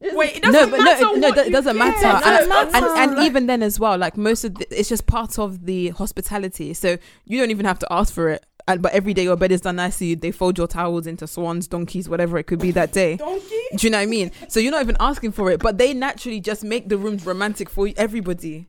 Wait, 0.00 0.36
it 0.36 0.44
No, 0.44 0.52
doesn't 0.52 0.70
but 0.70 0.80
matter 0.80 1.04
no, 1.04 1.14
it- 1.14 1.18
no, 1.18 1.28
what 1.30 1.38
it 1.46 1.50
doesn't 1.50 1.76
matter. 1.76 2.00
Yeah, 2.02 2.38
and, 2.38 2.48
no, 2.48 2.60
it 2.60 2.62
and, 2.62 2.72
doesn't. 2.72 2.98
and 3.14 3.18
even 3.24 3.46
then 3.46 3.62
as 3.62 3.80
well, 3.80 3.98
like 3.98 4.16
most 4.16 4.44
of 4.44 4.54
the, 4.54 4.66
it's 4.78 4.88
just 4.88 5.06
part 5.06 5.38
of 5.38 5.66
the 5.66 5.88
hospitality. 5.90 6.72
So 6.74 6.98
you 7.24 7.38
don't 7.40 7.50
even 7.50 7.66
have 7.66 7.80
to 7.80 7.92
ask 7.92 8.14
for 8.14 8.28
it. 8.28 8.46
And, 8.68 8.80
but 8.80 8.92
every 8.92 9.12
day 9.12 9.24
your 9.24 9.34
bed 9.34 9.50
is 9.50 9.62
done 9.62 9.76
nicely. 9.76 10.14
They 10.14 10.30
fold 10.30 10.56
your 10.56 10.68
towels 10.68 11.08
into 11.08 11.26
swans, 11.26 11.66
donkeys, 11.66 12.08
whatever 12.08 12.38
it 12.38 12.44
could 12.44 12.60
be 12.60 12.70
that 12.70 12.92
day. 12.92 13.16
Donkey. 13.16 13.56
Do 13.76 13.84
you 13.86 13.90
know 13.90 13.98
what 13.98 14.02
I 14.02 14.06
mean? 14.06 14.30
So 14.46 14.60
you're 14.60 14.70
not 14.70 14.82
even 14.82 14.96
asking 15.00 15.32
for 15.32 15.50
it, 15.50 15.58
but 15.58 15.78
they 15.78 15.92
naturally 15.92 16.40
just 16.40 16.62
make 16.62 16.88
the 16.88 16.96
rooms 16.96 17.26
romantic 17.26 17.68
for 17.68 17.88
everybody. 17.96 18.68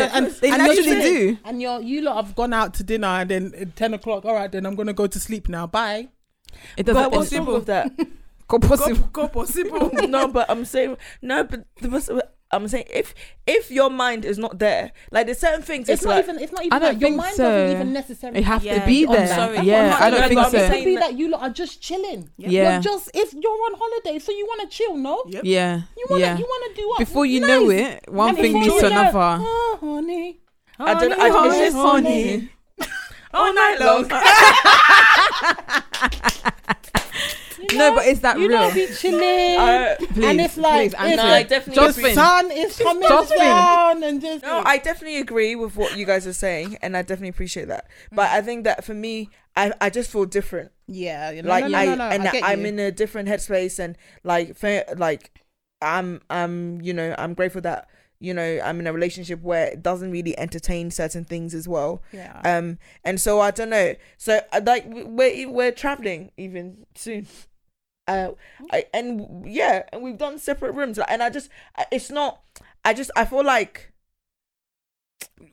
And 0.00 0.26
They 0.40 0.50
and 0.50 0.62
saying- 0.84 1.14
do. 1.14 1.38
And 1.44 1.60
you're, 1.62 1.80
you 1.80 2.02
lot 2.02 2.24
have 2.24 2.34
gone 2.34 2.52
out 2.52 2.74
to 2.74 2.82
dinner 2.82 3.08
and 3.08 3.30
then 3.30 3.54
at 3.56 3.76
10 3.76 3.94
o'clock, 3.94 4.24
all 4.24 4.34
right, 4.34 4.50
then 4.50 4.66
I'm 4.66 4.74
going 4.74 4.86
to 4.88 4.92
go 4.92 5.06
to 5.06 5.20
sleep 5.20 5.48
now. 5.48 5.66
Bye. 5.66 6.08
It 6.76 6.86
doesn't. 6.86 7.12
wrong 7.46 7.54
with 7.54 7.66
that? 7.66 7.90
Go 8.48 8.58
possible. 8.58 8.96
Go, 9.12 9.26
go 9.26 9.28
possible. 9.28 9.90
no, 10.08 10.26
but 10.28 10.48
I'm 10.48 10.64
saying 10.64 10.96
no, 11.20 11.44
but 11.44 11.64
the, 11.82 12.26
I'm 12.50 12.66
saying 12.66 12.86
if 12.88 13.14
if 13.46 13.70
your 13.70 13.90
mind 13.90 14.24
is 14.24 14.38
not 14.38 14.58
there, 14.58 14.92
like 15.10 15.26
there's 15.26 15.38
certain 15.38 15.60
things. 15.62 15.88
It's, 15.88 16.00
It's, 16.00 16.04
not 16.06 16.14
like, 16.16 16.24
even, 16.24 16.38
it's 16.38 16.50
not 16.52 16.64
even 16.64 16.72
I 16.72 16.78
don't 16.78 16.94
that. 16.94 17.00
Your 17.00 17.08
think 17.10 17.16
mind 17.18 17.34
so. 17.36 17.42
doesn't 17.44 17.76
even 17.76 17.92
necessarily 17.92 18.38
It 18.38 18.44
have 18.44 18.64
Yeah, 18.64 18.80
to 18.80 18.86
be 18.86 19.06
I'm 19.06 19.12
there. 19.12 19.26
sorry. 19.28 19.58
Yeah, 19.66 19.88
what 19.90 20.00
I 20.02 20.06
I'm 20.06 20.12
don't 20.12 20.28
think 20.28 20.40
so. 20.40 20.46
It 20.46 20.50
could 20.50 20.70
saying 20.72 20.84
be 20.84 20.94
that- 20.94 21.00
that 21.10 21.18
you 21.18 21.28
lot 21.28 21.42
are 21.42 21.50
just 21.50 21.82
chilling. 21.82 22.30
Yeah. 22.38 22.72
You're 22.72 22.80
just, 22.80 23.10
if 23.12 23.34
you're 23.34 23.52
on 23.52 23.74
holiday, 23.78 24.18
so 24.18 24.32
you 24.32 24.46
want 24.46 24.62
to 24.70 24.76
chill, 24.76 24.96
no? 24.96 25.22
Yep. 25.28 25.42
Yeah. 25.44 25.82
You 25.96 26.06
want 26.08 26.20
to 26.20 26.26
yeah. 26.26 26.38
you 26.38 26.44
want 26.44 26.74
to 26.74 26.80
do 26.80 26.88
what? 26.88 26.98
Before 27.00 27.26
you 27.26 27.40
know 27.40 27.68
it, 27.70 28.04
one 28.08 28.30
And 28.30 28.38
thing 28.38 28.52
before 28.54 28.68
leads 28.68 28.80
to 28.80 28.86
another. 28.86 29.38
Oh, 29.42 29.78
honey. 29.80 30.40
I 30.78 30.94
don't. 30.94 31.12
I, 31.12 31.28
honey, 31.28 31.48
it's 31.48 31.58
just 31.58 31.76
honey. 31.76 32.48
all 33.34 33.52
night 33.52 33.78
long. 33.78 34.08
No, 37.74 37.94
but 37.94 38.06
is 38.06 38.20
that 38.20 38.38
You 38.38 38.48
real? 38.48 38.60
know, 38.60 38.74
be 38.74 38.86
chilling. 38.86 39.56
Uh, 39.58 39.96
Please, 39.98 40.24
and 40.24 40.40
it's 40.40 40.56
like, 40.56 40.92
please, 40.92 41.10
if. 41.12 41.16
No, 41.16 41.22
I 41.24 41.42
definitely 41.42 41.82
the 41.84 41.90
agree. 41.90 42.14
sun 42.14 42.50
is 42.50 42.76
coming 42.78 43.08
Josephine. 43.08 43.38
down 43.38 44.02
and 44.02 44.20
just. 44.20 44.42
No, 44.44 44.62
I 44.64 44.78
definitely 44.78 45.18
agree 45.18 45.54
with 45.54 45.76
what 45.76 45.96
you 45.96 46.04
guys 46.06 46.26
are 46.26 46.32
saying, 46.32 46.78
and 46.82 46.96
I 46.96 47.02
definitely 47.02 47.28
appreciate 47.28 47.68
that. 47.68 47.86
But 48.10 48.30
I 48.30 48.40
think 48.40 48.64
that 48.64 48.84
for 48.84 48.94
me, 48.94 49.28
I, 49.56 49.72
I 49.80 49.90
just 49.90 50.10
feel 50.10 50.24
different. 50.24 50.72
yeah, 50.86 51.30
you 51.30 51.42
know, 51.42 51.48
like 51.48 51.64
no, 51.64 51.68
no, 51.70 51.78
I 51.78 51.84
no, 51.86 51.94
no, 51.96 52.04
and 52.08 52.28
I 52.28 52.30
get 52.32 52.44
I'm 52.44 52.60
you. 52.62 52.66
in 52.68 52.78
a 52.78 52.90
different 52.90 53.28
headspace, 53.28 53.78
and 53.78 53.96
like 54.24 54.56
fa- 54.56 54.84
like 54.96 55.30
I'm 55.82 56.20
I'm 56.30 56.80
you 56.80 56.92
know 56.94 57.14
I'm 57.18 57.34
grateful 57.34 57.60
that 57.62 57.88
you 58.20 58.32
know 58.34 58.60
I'm 58.64 58.80
in 58.80 58.86
a 58.86 58.92
relationship 58.92 59.42
where 59.42 59.66
it 59.66 59.82
doesn't 59.82 60.10
really 60.10 60.36
entertain 60.38 60.90
certain 60.90 61.24
things 61.24 61.54
as 61.54 61.68
well. 61.68 62.02
Yeah. 62.12 62.40
Um, 62.44 62.78
and 63.04 63.20
so 63.20 63.40
I 63.40 63.50
don't 63.50 63.70
know. 63.70 63.94
So 64.16 64.40
uh, 64.52 64.60
like 64.64 64.84
we're 64.88 65.48
we're 65.50 65.72
traveling 65.72 66.30
even 66.38 66.86
soon. 66.94 67.26
Uh, 68.08 68.32
I, 68.72 68.86
and 68.94 69.44
yeah, 69.46 69.82
and 69.92 70.02
we've 70.02 70.18
done 70.18 70.38
separate 70.38 70.72
rooms, 70.72 70.98
and 70.98 71.22
I 71.22 71.30
just, 71.30 71.50
it's 71.92 72.10
not. 72.10 72.40
I 72.84 72.94
just, 72.94 73.10
I 73.16 73.24
feel 73.26 73.44
like, 73.44 73.92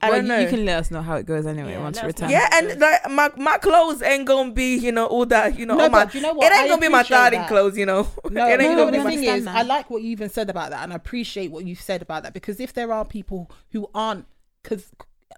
I 0.00 0.08
well, 0.10 0.18
don't 0.18 0.24
you- 0.26 0.28
know. 0.32 0.38
You 0.40 0.48
can 0.48 0.64
let 0.64 0.78
us 0.80 0.90
know 0.90 1.02
how 1.02 1.16
it 1.16 1.26
goes 1.26 1.46
anyway 1.46 1.72
Yeah, 1.72 1.82
once 1.82 1.96
let 1.96 2.02
you 2.04 2.08
us 2.08 2.14
return. 2.14 2.30
yeah, 2.30 2.48
and 2.54 2.80
like 2.80 3.10
my 3.10 3.30
my 3.36 3.58
clothes 3.58 4.02
ain't 4.02 4.26
gonna 4.26 4.52
be, 4.52 4.76
you 4.76 4.90
know, 4.92 5.06
all 5.06 5.26
that, 5.26 5.58
you 5.58 5.66
know, 5.66 5.76
No, 5.76 5.84
all 5.84 5.90
my. 5.90 6.04
but 6.06 6.14
you 6.14 6.20
know 6.20 6.32
what? 6.34 6.46
It 6.50 6.54
ain't 6.56 6.64
I 6.64 6.68
gonna 6.68 6.80
be 6.80 6.88
my 6.88 7.00
appreciate 7.00 7.16
darling 7.18 7.40
that. 7.40 7.48
clothes, 7.48 7.76
you 7.78 7.86
know. 7.86 8.08
No, 8.30 8.46
it 8.48 8.60
ain't 8.60 8.72
no, 8.76 8.84
gonna 8.86 8.98
no, 8.98 9.04
be 9.04 9.16
the 9.16 9.22
thing 9.22 9.36
is, 9.38 9.44
that. 9.44 9.56
I 9.56 9.62
like 9.62 9.90
what 9.90 10.02
you 10.02 10.10
even 10.10 10.28
said 10.28 10.50
about 10.50 10.70
that, 10.70 10.82
and 10.82 10.92
I 10.92 10.96
appreciate 10.96 11.50
what 11.50 11.64
you've 11.66 11.80
said 11.80 12.02
about 12.02 12.22
that 12.24 12.32
because 12.34 12.58
if 12.60 12.72
there 12.72 12.92
are 12.92 13.04
people 13.04 13.50
who 13.72 13.88
aren't, 13.94 14.26
because 14.62 14.86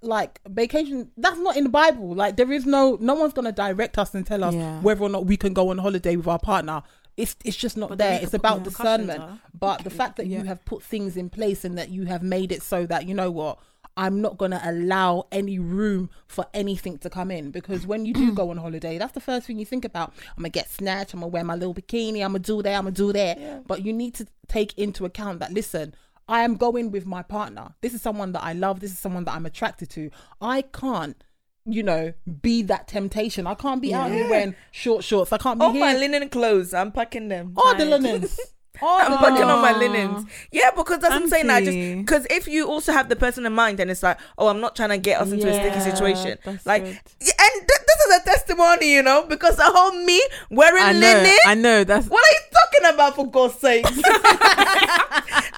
like 0.03 0.41
vacation, 0.49 1.11
that's 1.17 1.39
not 1.39 1.57
in 1.57 1.65
the 1.65 1.71
Bible. 1.71 2.15
Like 2.15 2.37
there 2.37 2.51
is 2.53 2.65
no, 2.65 2.97
no 3.01 3.15
one's 3.15 3.33
gonna 3.33 3.53
direct 3.53 3.99
us 3.99 4.15
and 4.15 4.27
tell 4.27 4.45
us 4.45 4.55
Yeah. 4.55 4.81
whether 4.81 5.03
or 5.03 5.09
not 5.09 5.27
we 5.27 5.37
can 5.37 5.53
go 5.53 5.71
on 5.71 5.79
holiday 5.79 6.15
with 6.17 6.27
our 6.29 6.39
partner. 6.39 6.83
It's 7.19 7.37
it's 7.45 7.57
just 7.57 7.77
not 7.77 7.89
But 7.91 7.99
there. 7.99 8.19
the 8.19 8.25
It's 8.25 8.35
about 8.35 8.63
discernment. 8.65 9.21
are- 9.21 9.39
But 9.59 9.85
the 9.85 9.91
fact 9.91 10.17
that 10.19 10.27
you 10.27 10.45
have 10.45 10.65
put 10.65 10.83
things 10.83 11.17
in 11.17 11.29
place 11.29 11.65
and 11.67 11.77
that 11.77 11.89
you 11.91 12.05
have 12.07 12.23
made 12.23 12.51
it 12.53 12.63
so 12.63 12.87
that 12.87 13.07
you 13.09 13.15
know 13.15 13.31
what. 13.31 13.59
I'm 13.97 14.21
not 14.21 14.39
gonna 14.39 14.61
allow 14.65 15.27
any 15.33 15.59
room 15.59 16.09
for 16.29 16.47
anything 16.55 16.99
to 16.99 17.11
come 17.11 17.33
in 17.33 17.51
because 17.51 17.85
when 17.85 18.07
you 18.07 18.15
do 18.15 18.33
go 18.41 18.51
on 18.51 18.57
holiday, 18.57 18.97
that's 18.97 19.13
the 19.13 19.21
first 19.21 19.47
thing 19.49 19.59
you 19.59 19.65
think 19.67 19.85
about. 19.85 20.13
I'm 20.37 20.43
gonna 20.45 20.51
get 20.51 20.71
snatched. 20.71 21.15
I'm 21.15 21.21
gonna 21.21 21.31
wear 21.37 21.43
my 21.43 21.57
little 21.57 21.75
bikini. 21.75 22.25
I'm 22.25 22.31
gonna 22.31 22.39
do 22.39 22.63
that. 22.63 22.75
I'm 22.77 22.85
gonna 22.85 22.93
do 22.93 23.13
that. 23.13 23.67
But 23.67 23.85
you 23.85 23.93
need 23.93 24.15
to 24.15 24.27
take 24.47 24.73
into 24.79 25.05
account 25.05 25.41
that 25.41 25.53
listen, 25.53 25.95
I 26.29 26.45
am 26.45 26.55
going 26.57 26.93
with 26.93 27.07
my 27.07 27.23
partner. 27.25 27.75
This 27.81 27.93
is 27.93 28.01
someone 28.01 28.31
that 28.33 28.45
I 28.45 28.53
love. 28.53 28.79
This 28.79 28.93
is 28.93 29.01
someone 29.01 29.25
that 29.25 29.35
I'm 29.35 29.47
attracted 29.47 29.91
to. 29.91 30.11
I 30.41 30.63
can't, 30.63 31.17
you 31.69 31.83
know, 31.83 32.13
be 32.43 32.63
that 32.63 32.89
temptation. 32.89 33.47
I 33.47 33.55
can't 33.55 33.81
be 33.83 33.93
out 33.95 34.11
here 34.11 34.29
wearing 34.29 34.55
short 34.71 35.05
shorts. 35.05 35.33
I 35.33 35.39
can't 35.39 35.59
be 35.59 35.65
All 35.67 35.73
here. 35.73 35.81
my 35.81 35.95
linen 35.97 36.29
clothes, 36.29 36.73
I'm 36.75 36.93
packing 36.93 37.29
them. 37.29 37.53
all 37.57 37.75
the 37.75 37.85
linens. 37.85 38.39
All 38.81 39.01
I'm 39.01 39.11
the 39.11 39.17
packing 39.17 39.35
linens. 39.45 39.51
on 39.51 39.61
my 39.61 39.73
linens. 39.77 40.25
Yeah, 40.53 40.71
because 40.71 41.01
that's 41.01 41.13
what 41.13 41.21
I'm 41.23 41.29
saying. 41.29 41.51
I 41.51 41.65
just 41.65 41.77
because 41.99 42.29
if 42.31 42.47
you 42.47 42.69
also 42.69 42.93
have 42.93 43.09
the 43.09 43.17
person 43.17 43.45
in 43.45 43.53
mind, 43.53 43.81
then 43.81 43.91
it's 43.91 44.05
like, 44.05 44.21
oh, 44.39 44.47
I'm 44.47 44.61
not 44.61 44.77
trying 44.77 44.91
to 44.91 44.99
get 44.99 45.21
us 45.21 45.33
into 45.33 45.49
a 45.49 45.53
sticky 45.53 45.81
situation. 45.81 46.39
Like, 46.65 46.85
good. 46.85 46.91
and 46.93 46.99
th- 47.19 47.67
this 47.67 48.07
is 48.07 48.21
a 48.21 48.25
testimony, 48.25 48.95
you 48.95 49.03
know, 49.03 49.25
because 49.29 49.57
the 49.57 49.65
whole 49.65 49.91
me 50.05 50.23
wearing 50.51 50.81
I 50.85 50.93
know. 50.93 51.01
linen. 51.01 51.37
I 51.45 51.55
know. 51.55 51.83
That's 51.83 52.07
what 52.07 52.25
are 52.25 52.33
you 52.33 52.41
talking 52.53 52.95
about, 52.95 53.17
for 53.17 53.29
God's 53.29 53.55
sake? 53.57 53.85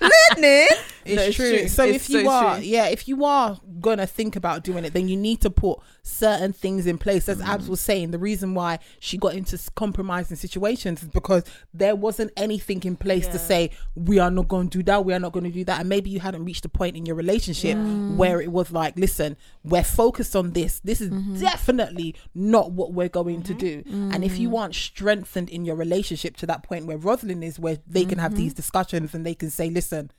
linen. 0.01 0.67
It's, 1.05 1.17
No, 1.17 1.23
it's 1.23 1.37
true. 1.37 1.59
true. 1.59 1.69
So 1.69 1.85
It's 1.85 1.97
if 2.09 2.11
you 2.11 2.23
so 2.25 2.31
are, 2.31 2.55
true. 2.57 2.65
yeah, 2.65 2.87
if 2.87 3.09
you 3.09 3.25
are 3.25 3.59
gonna 3.81 4.07
think 4.07 4.37
about 4.37 4.65
doing 4.65 4.85
it, 4.85 4.93
then 4.93 5.09
you 5.09 5.17
need 5.17 5.41
to 5.41 5.51
put 5.51 5.79
certain 6.03 6.53
things 6.53 6.87
in 6.87 6.99
place. 6.99 7.29
As 7.29 7.41
Abs 7.41 7.67
mm. 7.67 7.71
was 7.71 7.81
saying, 7.81 8.11
the 8.11 8.19
reason 8.19 8.55
why 8.55 8.79
she 8.99 9.17
got 9.17 9.35
into 9.35 9.59
compromising 9.75 10.37
situations 10.37 11.03
is 11.03 11.09
because 11.09 11.45
there 11.75 11.97
wasn't 11.97 12.33
anything 12.37 12.83
in 12.85 12.97
place 12.97 13.27
to 13.29 13.39
say 13.39 13.71
we 13.95 14.19
are 14.19 14.31
not 14.31 14.49
going 14.49 14.69
to 14.71 14.79
do 14.79 14.83
that, 14.85 15.05
we 15.05 15.15
are 15.15 15.19
not 15.19 15.33
going 15.33 15.45
to 15.45 15.51
do 15.51 15.65
that, 15.65 15.81
and 15.81 15.89
maybe 15.89 16.11
you 16.11 16.21
hadn't 16.21 16.45
reached 16.45 16.65
a 16.65 16.69
point 16.69 16.97
in 16.97 17.07
your 17.07 17.17
relationship 17.17 17.77
mm. 17.77 18.17
where 18.17 18.41
it 18.41 18.53
was 18.53 18.71
like, 18.71 18.97
listen, 18.97 19.37
we're 19.65 19.85
focused 19.85 20.37
on 20.37 20.53
this. 20.53 20.81
This 20.81 21.01
is 21.01 21.11
mm-hmm. 21.11 21.41
definitely 21.41 22.15
not 22.35 22.73
what 22.73 22.93
we're 22.93 23.09
going 23.09 23.43
to 23.45 23.55
mm-hmm. 23.55 23.91
do. 23.91 24.11
And 24.15 24.25
if 24.25 24.39
you 24.39 24.51
mm. 24.51 24.59
aren't 24.59 24.75
strengthened 24.75 25.51
in 25.51 25.65
your 25.65 25.77
relationship 25.77 26.37
to 26.39 26.47
that 26.47 26.63
point 26.63 26.87
where 26.87 26.97
Rosalind 26.97 27.45
is, 27.45 27.59
where 27.59 27.79
they 27.87 28.05
can 28.05 28.19
have 28.19 28.37
these 28.37 28.53
mm-hmm. 28.53 28.57
discussions 28.57 29.15
and 29.15 29.27
they 29.27 29.35
can 29.35 29.51
say, 29.51 29.71
listen 29.71 30.11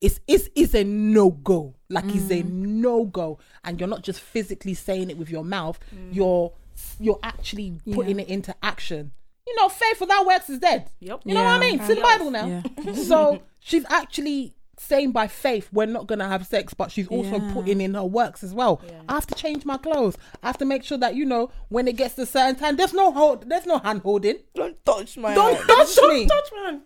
it's 0.00 0.20
it's 0.26 0.48
it's 0.54 0.74
a 0.74 0.84
no 0.84 1.30
go. 1.30 1.74
Like 1.88 2.04
it's 2.06 2.30
a 2.30 2.42
mm. 2.42 2.50
no 2.50 3.04
go, 3.04 3.38
and 3.64 3.78
you're 3.78 3.88
not 3.88 4.02
just 4.02 4.20
physically 4.20 4.74
saying 4.74 5.10
it 5.10 5.18
with 5.18 5.30
your 5.30 5.44
mouth. 5.44 5.78
Mm. 5.94 6.14
You're 6.14 6.52
you're 6.98 7.18
actually 7.22 7.78
putting 7.92 8.18
it 8.20 8.28
into 8.28 8.54
action. 8.62 9.12
You 9.46 9.56
know, 9.56 9.68
faith 9.68 10.00
without 10.00 10.26
works 10.26 10.48
is 10.48 10.60
dead. 10.60 10.90
Yep. 11.00 11.22
You 11.24 11.34
know 11.34 11.42
what 11.42 11.50
I 11.50 11.58
mean? 11.58 11.80
It's 11.80 11.90
in 11.90 11.96
the 11.96 12.02
Bible 12.02 12.30
now. 12.30 12.46
Yeah. 12.46 12.92
so 13.08 13.42
she's 13.58 13.84
actually 13.88 14.54
saying 14.82 15.12
by 15.12 15.28
faith 15.28 15.68
we're 15.72 15.86
not 15.86 16.06
gonna 16.06 16.26
have 16.26 16.46
sex, 16.46 16.74
but 16.74 16.90
she's 16.90 17.06
also 17.08 17.38
Yeah. 17.38 17.50
putting 17.52 17.80
in 17.80 17.94
her 17.94 18.04
works 18.04 18.42
as 18.42 18.52
well. 18.54 18.80
I 19.08 19.14
have 19.14 19.26
to 19.28 19.34
change 19.34 19.64
my 19.64 19.76
clothes. 19.76 20.16
I 20.42 20.46
have 20.48 20.58
to 20.58 20.64
make 20.64 20.84
sure 20.84 20.98
that 20.98 21.14
you 21.14 21.24
know 21.26 21.50
when 21.68 21.86
it 21.86 21.96
gets 21.96 22.14
to 22.16 22.22
a 22.22 22.26
certain 22.26 22.56
time, 22.56 22.76
there's 22.76 22.94
no 22.94 23.12
hold, 23.12 23.48
there's 23.48 23.66
no 23.66 23.78
hand 23.78 24.00
holding. 24.02 24.36
Don't 24.54 24.82
touch 24.84 25.16
my. 25.18 25.34
Don't 25.34 25.54
hand. 25.54 25.68
touch 25.68 25.96
me. 26.08 26.26
Don't 26.26 26.28
touch 26.28 26.50
man, 26.64 26.82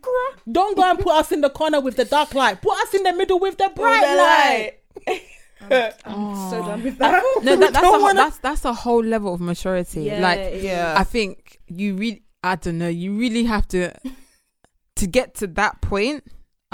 Don't 0.51 0.77
go 0.77 0.83
and 0.91 0.99
put 0.99 1.15
us 1.15 1.33
in 1.33 1.41
the 1.41 1.51
corner 1.51 1.81
with 1.81 1.97
the 1.97 2.05
dark 2.05 2.35
light. 2.35 2.61
Put 2.61 2.77
us 2.79 2.95
in 2.95 3.03
the 3.05 3.13
middle 3.13 3.39
with 3.39 3.57
the 3.59 3.71
bright 3.75 4.01
the 4.01 4.17
light. 4.17 4.73
light. 5.07 5.23
I'm 6.05 6.51
so 6.51 6.61
done 6.63 6.83
with 6.83 6.99
that. 6.99 7.23
No, 7.43 7.57
that, 7.57 7.73
that's, 7.73 7.85
a, 7.85 7.89
whole- 7.89 8.03
wanna- 8.03 8.15
that's 8.17 8.39
that's 8.39 8.65
a 8.65 8.75
whole 8.75 9.03
level 9.05 9.33
of 9.35 9.41
maturity. 9.41 10.03
Yeah, 10.03 10.21
like, 10.21 10.63
Yeah. 10.63 10.95
I 10.97 11.05
think 11.05 11.59
you 11.69 11.95
really, 11.95 12.25
I 12.43 12.57
don't 12.57 12.79
know, 12.79 12.89
you 12.89 13.13
really 13.19 13.45
have 13.45 13.67
to 13.69 13.93
to 14.97 15.07
get 15.07 15.35
to 15.37 15.47
that 15.49 15.81
point. 15.81 16.25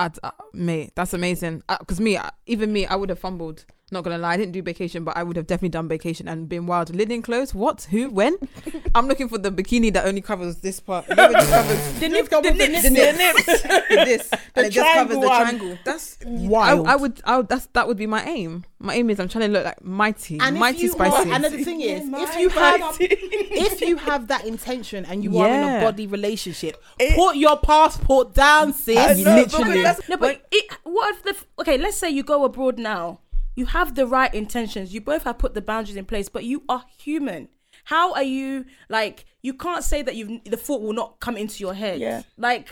I'd, 0.01 0.19
uh, 0.23 0.31
mate, 0.55 0.93
that's 0.95 1.13
amazing. 1.13 1.63
Because 1.79 2.01
me, 2.01 2.17
uh, 2.17 2.31
even 2.47 2.73
me, 2.73 2.87
I 2.87 2.97
would 2.97 3.11
have 3.11 3.19
fumbled. 3.19 3.67
Not 3.92 4.05
gonna 4.05 4.18
lie, 4.18 4.35
I 4.35 4.37
didn't 4.37 4.53
do 4.53 4.62
vacation, 4.62 5.03
but 5.03 5.16
I 5.16 5.24
would 5.24 5.35
have 5.37 5.48
definitely 5.48 5.70
done 5.70 5.88
vacation 5.88 6.29
and 6.29 6.48
been 6.48 6.66
wild. 6.66 6.94
Linen 6.94 7.22
clothes? 7.22 7.53
What? 7.55 7.88
Who? 7.90 8.09
When? 8.11 8.37
I'm 8.94 9.09
looking 9.09 9.29
for 9.29 9.37
the 9.38 9.50
bikini 9.50 9.92
that 9.94 10.07
only 10.07 10.20
covers 10.20 10.57
this 10.59 10.79
part. 10.79 11.09
You 11.09 11.16
know, 11.16 11.29
it 11.31 11.33
just 11.33 11.50
covers 11.50 11.92
The 12.00 12.09
nip, 12.09 12.29
go 12.31 12.40
the 12.40 12.50
with 12.50 12.59
the 12.59 12.68
nips. 12.68 12.83
the 12.85 12.90
nips, 12.90 13.46
with 13.90 14.05
this, 14.09 14.31
and 14.55 14.66
it 14.66 14.70
just 14.70 14.92
covers 14.94 15.16
the 15.18 15.26
triangle. 15.26 15.79
That's 15.85 16.18
I, 16.24 16.29
Wild. 16.29 16.87
I 16.87 16.96
would. 16.96 17.20
I 17.24 17.37
would. 17.38 17.48
That's 17.48 17.66
that 17.72 17.88
would 17.88 17.96
be 17.96 18.07
my 18.07 18.22
aim. 18.24 18.64
My 18.79 18.94
aim 18.94 19.11
is 19.11 19.18
I'm 19.18 19.29
trying 19.29 19.46
to 19.48 19.53
look 19.53 19.64
like 19.64 19.83
mighty, 19.85 20.38
and 20.40 20.57
mighty 20.57 20.87
spicy. 20.87 21.29
Are, 21.31 21.35
and 21.35 21.44
the 21.44 21.64
thing 21.64 21.81
is, 21.81 22.03
if 22.09 22.37
you 22.38 22.48
have 22.50 22.96
if 23.00 23.81
you 23.81 23.96
have 23.96 24.29
that 24.29 24.44
intention 24.44 25.05
and 25.05 25.24
you 25.24 25.37
are 25.38 25.48
in 25.48 25.53
a 25.53 25.66
Yeah. 25.66 25.85
body 25.85 26.07
relationship, 26.07 26.81
It- 26.98 27.16
put 27.16 27.35
your 27.37 27.57
passport 27.59 28.35
down, 28.35 28.72
sis. 28.72 29.18
Know, 29.24 29.35
literally. 29.35 29.83
No, 30.09 30.16
but 30.16 30.46
it, 30.53 30.72
what 30.85 31.14
if 31.16 31.22
the 31.24 31.37
okay? 31.62 31.76
Let's 31.76 31.96
say 31.96 32.09
you 32.11 32.22
go 32.22 32.44
abroad 32.44 32.79
now. 32.79 33.18
You 33.61 33.66
have 33.66 33.94
the 33.94 34.07
right 34.07 34.33
intentions. 34.33 34.94
You 34.94 35.03
both 35.03 35.25
have 35.25 35.37
put 35.38 35.53
the 35.53 35.61
boundaries 35.61 35.96
in 35.96 36.07
place, 36.07 36.31
but 36.31 36.44
you 36.44 36.62
are 36.66 36.83
human. 36.99 37.49
How 37.85 38.14
are 38.14 38.23
you 38.23 38.64
like? 38.88 39.27
You 39.42 39.53
can't 39.53 39.85
say 39.85 40.01
that 40.07 40.14
you 40.16 40.40
the 40.46 40.57
thought 40.57 40.81
will 40.81 40.94
not 40.94 41.20
come 41.20 41.37
into 41.37 41.59
your 41.66 41.75
head. 41.75 42.01
Yeah. 42.01 42.23
like 42.38 42.68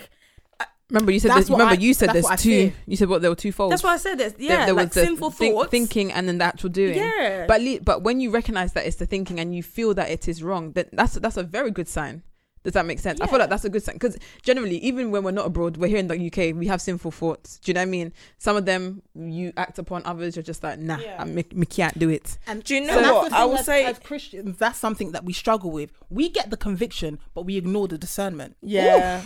Remember 0.91 1.13
you 1.13 1.21
said 1.21 1.33
That's 1.33 1.49
that, 1.49 1.53
remember 1.53 1.75
I- 1.75 1.85
you 1.87 1.93
said 1.93 2.09
that's 2.09 2.27
there's 2.27 2.43
two. 2.43 2.73
You 2.87 2.97
said 2.97 3.11
what 3.11 3.21
there 3.21 3.31
were 3.31 3.37
two 3.37 3.53
folds. 3.53 3.73
that's 3.73 3.83
why 3.83 3.93
I 3.93 3.99
said 3.99 4.17
this. 4.17 4.33
Yeah, 4.39 4.65
there 4.65 4.75
like 4.75 4.87
was 4.87 4.95
the 4.95 5.05
sinful 5.05 5.31
think- 5.33 5.55
thoughts. 5.55 5.71
thinking 5.71 6.11
and 6.11 6.27
then 6.27 6.39
the 6.39 6.45
actual 6.47 6.71
doing. 6.71 6.97
Yeah. 6.97 7.45
But 7.47 7.61
le- 7.61 7.81
but 7.83 8.03
when 8.03 8.21
you 8.23 8.31
recognize 8.31 8.73
that 8.73 8.87
it's 8.87 8.97
the 8.97 9.05
thinking 9.05 9.39
and 9.39 9.55
you 9.55 9.63
feel 9.63 9.93
that 9.93 10.09
it 10.11 10.27
is 10.27 10.43
wrong, 10.43 10.73
then 10.73 10.87
that's 10.95 11.15
that's 11.25 11.37
a 11.37 11.43
very 11.43 11.71
good 11.71 11.89
sign. 11.89 12.23
Does 12.65 12.73
that 12.75 12.87
make 12.87 12.99
sense? 12.99 13.21
I 13.21 13.27
feel 13.27 13.39
like 13.39 13.51
that's 13.51 13.65
a 13.65 13.69
good 13.71 13.83
sign 13.83 13.95
because 13.95 14.19
generally, 14.43 14.77
even 14.79 15.11
when 15.11 15.23
we're 15.23 15.31
not 15.31 15.47
abroad, 15.47 15.77
we're 15.77 15.89
here 15.89 15.99
in 15.99 16.09
the 16.09 16.15
UK. 16.27 16.55
We 16.57 16.67
have 16.67 16.81
sinful 16.81 17.13
thoughts. 17.13 17.59
Do 17.59 17.71
you 17.71 17.75
know 17.75 17.81
what 17.81 17.89
I 17.89 17.91
mean? 17.91 18.13
Some 18.39 18.57
of 18.57 18.65
them 18.67 19.03
you 19.15 19.53
act 19.57 19.79
upon, 19.79 20.03
others 20.05 20.37
you're 20.37 20.43
just 20.43 20.63
like, 20.63 20.79
nah, 20.79 20.99
Yeah. 20.99 21.17
I 21.21 21.25
me, 21.25 21.45
me 21.55 21.67
can't 21.67 21.99
do 21.99 22.09
it. 22.09 22.39
And 22.47 22.63
Do 22.65 22.75
you 22.75 22.81
know 22.83 22.97
and 22.97 23.05
that's 23.05 23.15
what? 23.15 23.33
I 23.33 23.41
thing 23.43 23.49
will 23.51 23.59
as, 23.59 23.67
say- 23.67 23.85
as 23.85 23.99
Christians, 24.01 24.59
that's 24.59 24.79
something 24.79 25.13
that 25.13 25.25
we 25.25 25.33
struggle 25.33 25.71
with. 25.71 25.93
We 26.11 26.29
get 26.29 26.51
the 26.51 26.57
conviction, 26.57 27.19
but 27.35 27.43
we 27.43 27.57
ignore 27.57 27.89
the 27.89 27.99
discernment. 27.99 28.57
Yeah. 28.61 29.23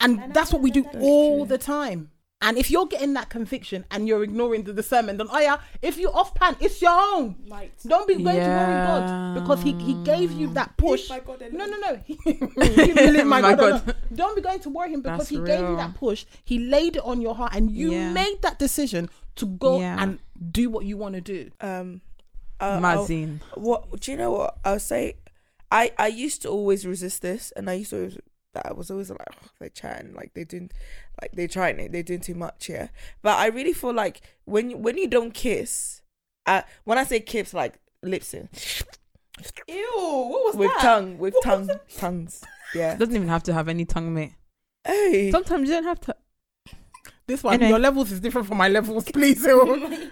And 0.00 0.32
that's 0.32 0.52
what 0.52 0.62
we 0.62 0.70
do 0.70 0.84
all 0.98 1.44
the 1.44 1.58
time. 1.58 2.10
And 2.42 2.56
if 2.56 2.70
you're 2.70 2.86
getting 2.86 3.12
that 3.14 3.28
conviction 3.28 3.84
and 3.90 4.08
you're 4.08 4.22
ignoring 4.22 4.62
the 4.64 4.72
discernment, 4.72 5.18
then 5.18 5.26
oh 5.30 5.38
yeah, 5.38 5.58
if 5.82 5.98
you're 5.98 6.16
off 6.16 6.34
pan, 6.34 6.56
it's 6.58 6.80
your 6.80 6.90
own. 6.98 7.36
Might. 7.46 7.72
Don't 7.86 8.08
be 8.08 8.14
going 8.14 8.36
to 8.36 8.40
worry 8.40 8.86
God 8.86 9.34
because 9.34 9.62
he, 9.62 9.72
he 9.74 9.92
gave 10.04 10.32
you 10.32 10.46
that 10.54 10.74
push. 10.78 11.10
my 11.10 11.20
God, 11.20 11.42
no, 11.52 11.66
no, 11.66 11.76
no. 11.76 11.96
He- 12.06 12.18
my, 13.24 13.40
My 13.42 13.54
God, 13.54 13.84
God. 13.84 13.96
Don't 14.14 14.34
be 14.34 14.40
going 14.40 14.60
to 14.60 14.70
worry 14.70 14.90
him 14.94 15.02
because 15.02 15.18
That's 15.18 15.28
he 15.30 15.36
gave 15.36 15.60
you 15.60 15.76
that 15.76 15.94
push. 15.96 16.24
He 16.44 16.58
laid 16.60 16.96
it 16.96 17.02
on 17.04 17.20
your 17.20 17.34
heart 17.34 17.54
and 17.54 17.70
you 17.70 17.92
Yeah. 17.92 18.10
made 18.12 18.38
that 18.40 18.58
decision 18.58 19.10
to 19.36 19.46
go 19.46 19.78
Yeah. 19.80 20.02
and 20.02 20.18
do 20.50 20.70
what 20.70 20.86
you 20.86 20.96
want 20.96 21.16
to 21.16 21.20
do. 21.20 21.50
Um, 21.60 22.00
uh, 22.58 22.80
I'll- 22.82 23.04
Mazine. 23.06 23.40
what 23.54 24.00
do 24.00 24.12
you 24.12 24.16
know? 24.16 24.30
What 24.32 24.56
I'll 24.64 24.80
say. 24.80 25.16
I 25.70 25.92
I 25.98 26.06
used 26.08 26.40
to 26.42 26.48
always 26.48 26.86
resist 26.86 27.20
this, 27.22 27.52
and 27.54 27.68
I 27.70 27.74
used 27.74 27.90
to. 27.90 28.18
Always, 28.54 28.66
I 28.70 28.72
was 28.76 28.90
always 28.90 29.10
like, 29.10 29.20
oh, 29.32 29.48
they're 29.58 29.68
chatting, 29.68 30.14
like 30.14 30.32
they're 30.34 30.44
doing, 30.44 30.70
like 31.20 31.32
they're 31.32 31.48
trying 31.48 31.78
it, 31.80 31.92
they're 31.92 32.02
doing 32.02 32.20
too 32.20 32.34
much, 32.34 32.68
yeah. 32.68 32.88
But 33.22 33.38
I 33.38 33.46
really 33.46 33.72
feel 33.72 33.92
like 33.92 34.20
when 34.44 34.70
you, 34.70 34.76
when 34.76 34.98
you 34.98 35.08
don't 35.08 35.32
kiss, 35.32 36.02
uh, 36.46 36.62
when 36.84 36.98
I 36.98 37.04
say 37.04 37.20
kiss, 37.20 37.54
like 37.54 37.78
lips 38.02 38.34
in, 38.34 38.48
Ew, 39.68 39.86
what 40.28 40.44
was 40.46 40.56
with 40.56 40.70
that? 40.74 40.82
tongue, 40.82 41.18
with 41.18 41.34
tongue, 41.42 41.70
tongues, 41.96 42.42
yeah. 42.74 42.96
Doesn't 42.96 43.14
even 43.14 43.28
have 43.28 43.42
to 43.44 43.52
have 43.54 43.68
any 43.68 43.84
tongue, 43.84 44.12
mate. 44.12 44.32
Hey, 44.84 45.30
Sometimes 45.30 45.68
you 45.68 45.74
don't 45.76 45.84
have 45.84 46.00
to. 46.00 46.16
This 47.26 47.44
one, 47.44 47.54
Anyway. 47.54 47.68
your 47.70 47.78
levels 47.78 48.10
is 48.10 48.18
different 48.20 48.48
from 48.48 48.56
my 48.58 48.68
levels, 48.68 49.04
please. 49.12 49.46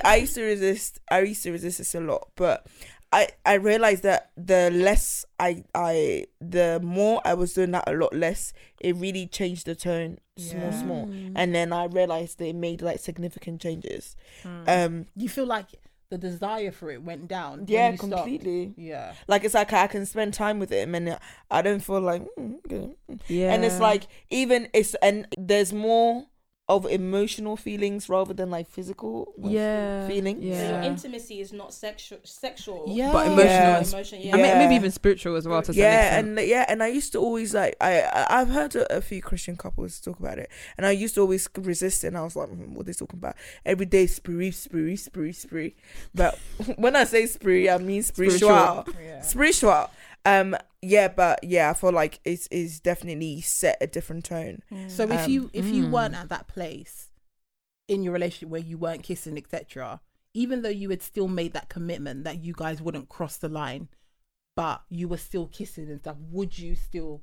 I 0.05 0.16
used 0.20 0.35
to 0.37 0.42
resist. 0.42 1.01
I 1.11 1.20
used 1.22 1.42
to 1.42 1.51
resist 1.53 1.79
this 1.79 1.94
a 1.96 2.01
lot, 2.01 2.29
but 2.37 2.64
I 3.12 3.29
I 3.47 3.55
realized 3.55 4.03
that 4.03 4.31
the 4.37 4.71
less 4.71 5.25
I 5.40 5.64
I 5.75 6.27
the 6.40 6.79
more 6.83 7.21
I 7.25 7.35
was 7.35 7.55
doing 7.55 7.71
that 7.73 7.85
a 7.88 7.92
lot 7.92 8.14
less, 8.14 8.53
it 8.81 8.97
really 8.97 9.27
changed 9.27 9.66
the 9.66 9.75
tone, 9.75 10.18
small 10.37 10.64
Yeah. 10.64 10.71
small, 10.73 11.11
and 11.35 11.55
then 11.55 11.73
I 11.73 11.85
realized 11.87 12.38
they 12.38 12.53
made 12.53 12.83
like 12.83 12.99
significant 13.01 13.61
changes. 13.62 14.14
Um, 14.44 15.07
you 15.16 15.29
feel 15.29 15.47
like 15.47 15.68
the 16.11 16.18
desire 16.18 16.71
for 16.73 16.90
it 16.90 17.03
went 17.03 17.29
down. 17.29 17.61
when 17.61 17.68
yeah, 17.68 17.90
you 17.90 17.97
stopped. 17.97 18.12
completely. 18.12 18.73
Yeah. 18.77 19.12
Like 19.27 19.44
it's 19.44 19.55
like 19.55 19.73
I 19.73 19.87
can 19.87 20.05
spend 20.07 20.35
time 20.35 20.59
with 20.59 20.71
him, 20.71 20.94
and 20.94 21.18
I 21.51 21.62
don't 21.62 21.81
feel 21.81 22.01
like 22.01 22.23
mm, 22.38 22.57
okay. 22.66 22.90
Yeah. 23.29 23.53
and 23.55 23.64
it's 23.64 23.81
like 23.81 24.05
even 24.31 24.68
it's 24.75 24.94
and 25.03 25.27
there's 25.38 25.73
more 25.73 26.27
of 26.69 26.85
emotional 26.87 27.57
feelings 27.57 28.09
rather 28.11 28.35
than 28.35 28.51
like 28.51 28.69
physical 28.69 29.33
yeah, 29.39 30.07
feelings. 30.07 30.41
So 30.43 30.47
your 30.49 30.55
Yeah. 30.57 30.85
intimacy 30.85 31.41
is 31.41 31.53
not 31.53 31.73
sexual. 31.73 32.19
Sexual. 32.25 32.85
Yeah. 32.89 33.11
But 33.13 33.27
emotional 33.29 33.47
Yeah. 33.47 33.81
is- 33.81 33.93
Emotion. 33.95 34.21
Yeah. 34.21 34.35
I 34.37 34.43
mean, 34.43 34.59
maybe 34.59 34.75
even 34.75 34.91
spiritual 34.91 35.37
as 35.37 35.49
well. 35.49 35.63
To 35.63 35.73
some 35.73 35.81
yeah 35.81 36.19
and 36.19 36.39
yeah 36.41 36.67
and 36.69 36.83
i 36.83 36.87
used 36.89 37.13
to 37.13 37.19
always 37.19 37.55
like 37.55 37.75
i 37.81 38.01
I- 38.03 38.41
i've 38.41 38.49
heard 38.51 38.75
a, 38.77 38.97
a 38.99 39.01
few 39.01 39.23
christian 39.23 39.57
couples 39.57 39.99
talk 40.01 40.19
about 40.21 40.39
it 40.39 40.51
and 40.77 40.87
i 40.87 40.91
used 40.91 41.15
to 41.15 41.21
always 41.23 41.49
resist 41.57 42.05
it 42.05 42.09
and 42.09 42.19
i 42.19 42.23
was 42.23 42.37
like 42.37 42.49
"Hmm, 42.49 42.75
what 42.75 42.83
are 42.83 42.85
they 42.85 42.93
talking 42.93 43.19
about 43.19 43.35
every 43.65 43.87
day 43.87 44.07
spree 44.07 44.51
spree 44.51 44.97
spree 44.97 45.33
spree 45.33 45.75
but 46.15 46.39
when 46.77 46.95
i 46.97 47.05
say 47.05 47.27
spree 47.27 47.69
i 47.71 47.79
mean 47.79 48.03
spiritual 48.03 48.85
Spiritual. 48.87 49.23
spiritual 49.23 49.91
um 50.25 50.55
yeah 50.83 51.09
but 51.09 51.43
yeah 51.43 51.71
i 51.71 51.75
feel 51.75 51.93
like 51.93 52.21
it's 52.25 52.47
is 52.49 52.81
definitely 52.81 53.41
set 53.41 53.77
a 53.81 53.87
different 53.87 54.25
tone 54.25 54.63
So 54.89 55.05
if 55.05 55.25
Um, 55.25 55.31
you 55.31 55.51
if 55.53 55.67
you 55.67 55.85
mm. 55.87 55.91
weren't 55.91 56.15
at 56.15 56.29
that 56.29 56.49
place 56.49 57.11
in 57.89 58.03
your 58.03 58.13
relationship 58.13 58.49
where 58.51 58.61
you 58.61 58.77
weren't 58.79 59.03
kissing, 59.03 59.39
etc., 59.39 60.01
even 60.35 60.63
though 60.63 60.69
you 60.69 60.91
had 60.91 61.03
still 61.03 61.27
made 61.29 61.53
that 61.55 61.69
commitment 61.71 62.25
that 62.25 62.45
you 62.45 62.53
guys 62.53 62.83
wouldn't 62.83 63.09
cross 63.09 63.39
the 63.39 63.49
line, 63.49 63.89
but 64.55 64.83
you 64.91 65.09
were 65.09 65.17
still 65.17 65.47
kissing 65.47 65.89
and 65.89 66.01
stuff, 66.01 66.17
would 66.31 66.59
you 66.59 66.75
still 66.75 67.23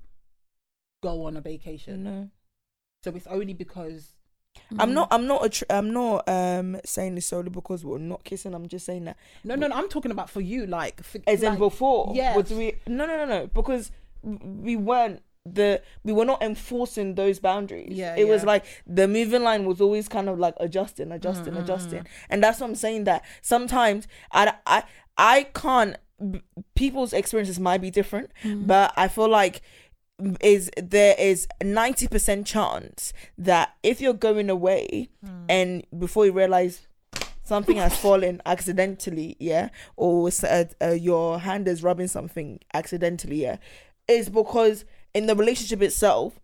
go 1.03 1.25
on 1.25 1.37
a 1.37 1.41
vacation? 1.41 2.03
no 2.03 2.29
So 3.03 3.11
it's 3.15 3.27
only 3.27 3.53
because 3.53 4.14
i'm 4.79 4.93
not 4.93 5.07
i'm 5.11 5.27
not 5.27 5.45
a 5.45 5.49
tr- 5.49 5.63
i'm 5.69 5.91
not 5.93 6.27
um 6.27 6.77
saying 6.85 7.15
this 7.15 7.27
solely 7.27 7.49
because 7.49 7.85
we're 7.85 7.97
not 7.97 8.23
kissing 8.23 8.53
i'm 8.53 8.67
just 8.67 8.85
saying 8.85 9.05
that 9.05 9.15
no, 9.43 9.55
no, 9.55 9.67
no. 9.67 9.75
I'm 9.75 9.89
talking 9.89 10.11
about 10.11 10.29
for 10.29 10.41
you, 10.41 10.65
like, 10.65 11.03
for, 11.03 11.19
as 11.27 11.43
in 11.43 11.57
before 11.57 12.11
Yeah. 12.15 12.35
was 12.35 12.49
we 12.51 12.73
no 12.87 13.05
no 13.05 13.15
no 13.17 13.25
no 13.25 13.47
because 13.47 13.91
we 14.23 14.75
weren't 14.75 15.21
the 15.45 15.81
we 16.03 16.11
were 16.11 16.25
not 16.25 16.41
enforcing 16.41 17.13
those 17.13 17.39
boundaries 17.39 17.95
Yeah, 17.95 18.15
it 18.17 18.27
was 18.27 18.43
like 18.43 18.65
the 18.87 19.07
moving 19.07 19.43
line 19.43 19.65
was 19.65 19.79
always 19.79 20.07
kind 20.07 20.27
of 20.27 20.39
like 20.39 20.55
adjusting 20.59 21.11
adjusting 21.11 21.53
Mm, 21.53 21.61
adjusting 21.61 22.07
and 22.31 22.43
that's 22.43 22.59
what 22.59 22.67
i'm 22.67 22.75
saying 22.75 23.03
that 23.03 23.23
sometimes 23.43 24.07
i 24.31 24.53
i 24.65 24.83
i 25.17 25.43
can't 25.53 25.97
people's 26.75 27.13
experiences 27.13 27.59
might 27.59 27.81
be 27.81 27.91
different 27.91 28.31
Mm. 28.43 28.65
but 28.65 28.91
i 28.97 29.07
feel 29.07 29.29
like 29.29 29.61
is 30.39 30.71
there 30.81 31.15
is 31.19 31.47
90% 31.61 32.45
chance 32.45 33.11
that 33.37 33.75
if 33.83 33.99
you're 33.99 34.13
going 34.13 34.49
away 34.49 35.09
Mm. 35.25 35.45
and 35.49 35.85
before 35.99 36.25
you 36.25 36.31
realize 36.31 36.87
something 37.43 37.77
has 37.77 37.97
fallen 37.97 38.41
accidentally 38.45 39.35
yeah 39.39 39.69
or 39.97 40.29
uh, 40.43 40.63
uh, 40.81 40.91
your 40.91 41.39
hand 41.39 41.67
is 41.67 41.83
rubbing 41.83 42.07
something 42.07 42.59
accidentally 42.73 43.41
yeah 43.43 43.57
is 44.07 44.29
because 44.29 44.85
in 45.13 45.25
the 45.25 45.35
relationship 45.35 45.81
itself 45.81 46.39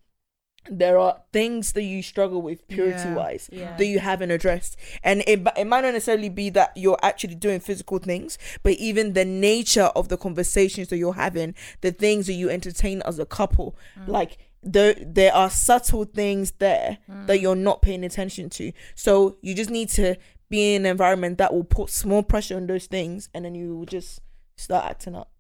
there 0.70 0.98
are 0.98 1.22
things 1.34 1.72
that 1.74 1.82
you 1.84 2.02
struggle 2.04 2.42
with 2.42 2.68
purity 2.68 3.08
Yeah. 3.10 3.16
wise 3.16 3.50
Yeah. 3.52 3.76
that 3.78 3.86
you 3.86 4.00
haven't 4.00 4.30
addressed 4.32 4.78
and 5.04 5.22
it, 5.26 5.42
it 5.58 5.66
might 5.66 5.82
not 5.82 5.94
necessarily 5.94 6.30
be 6.30 6.50
that 6.52 6.72
you're 6.76 7.00
actually 7.02 7.36
doing 7.36 7.60
physical 7.60 7.98
things 7.98 8.38
but 8.62 8.74
even 8.74 9.14
the 9.14 9.26
nature 9.26 9.90
of 9.96 10.10
the 10.10 10.18
conversations 10.18 10.90
that 10.90 10.98
you're 10.98 11.16
having 11.16 11.56
the 11.82 11.92
things 11.92 12.28
that 12.28 12.34
you 12.34 12.50
entertain 12.50 13.02
as 13.04 13.18
a 13.18 13.26
couple 13.26 13.76
like 14.06 14.38
there 14.62 14.94
there 15.02 15.34
are 15.34 15.50
subtle 15.50 16.06
things 16.06 16.52
there 16.60 17.00
that 17.26 17.40
you're 17.42 17.56
not 17.56 17.82
paying 17.82 18.04
attention 18.04 18.48
to 18.52 18.72
so 18.94 19.38
you 19.42 19.56
just 19.56 19.72
need 19.72 19.90
to 19.90 20.16
be 20.50 20.76
in 20.76 20.86
an 20.86 20.92
environment 20.92 21.40
that 21.40 21.52
will 21.54 21.64
put 21.64 21.90
small 21.90 22.22
pressure 22.22 22.56
on 22.56 22.68
those 22.68 22.86
things 22.86 23.30
and 23.34 23.46
then 23.46 23.56
you 23.56 23.76
will 23.76 23.86
just 23.86 24.20
start 24.58 24.86
acting 24.86 25.16
up 25.16 25.32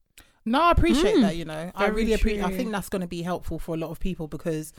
No, 0.43 0.60
I 0.60 0.71
appreciate 0.71 1.17
Mm. 1.17 1.21
that. 1.21 1.36
You 1.36 1.45
know, 1.45 1.71
I 1.75 1.86
really 1.89 2.13
appreciate. 2.13 2.43
I 2.43 2.49
think 2.49 2.71
that's 2.71 2.89
going 2.89 3.03
to 3.03 3.07
be 3.07 3.21
helpful 3.21 3.60
for 3.60 3.75
a 3.75 3.77
lot 3.77 3.91
of 3.91 3.99
people 3.99 4.27
because 4.27 4.73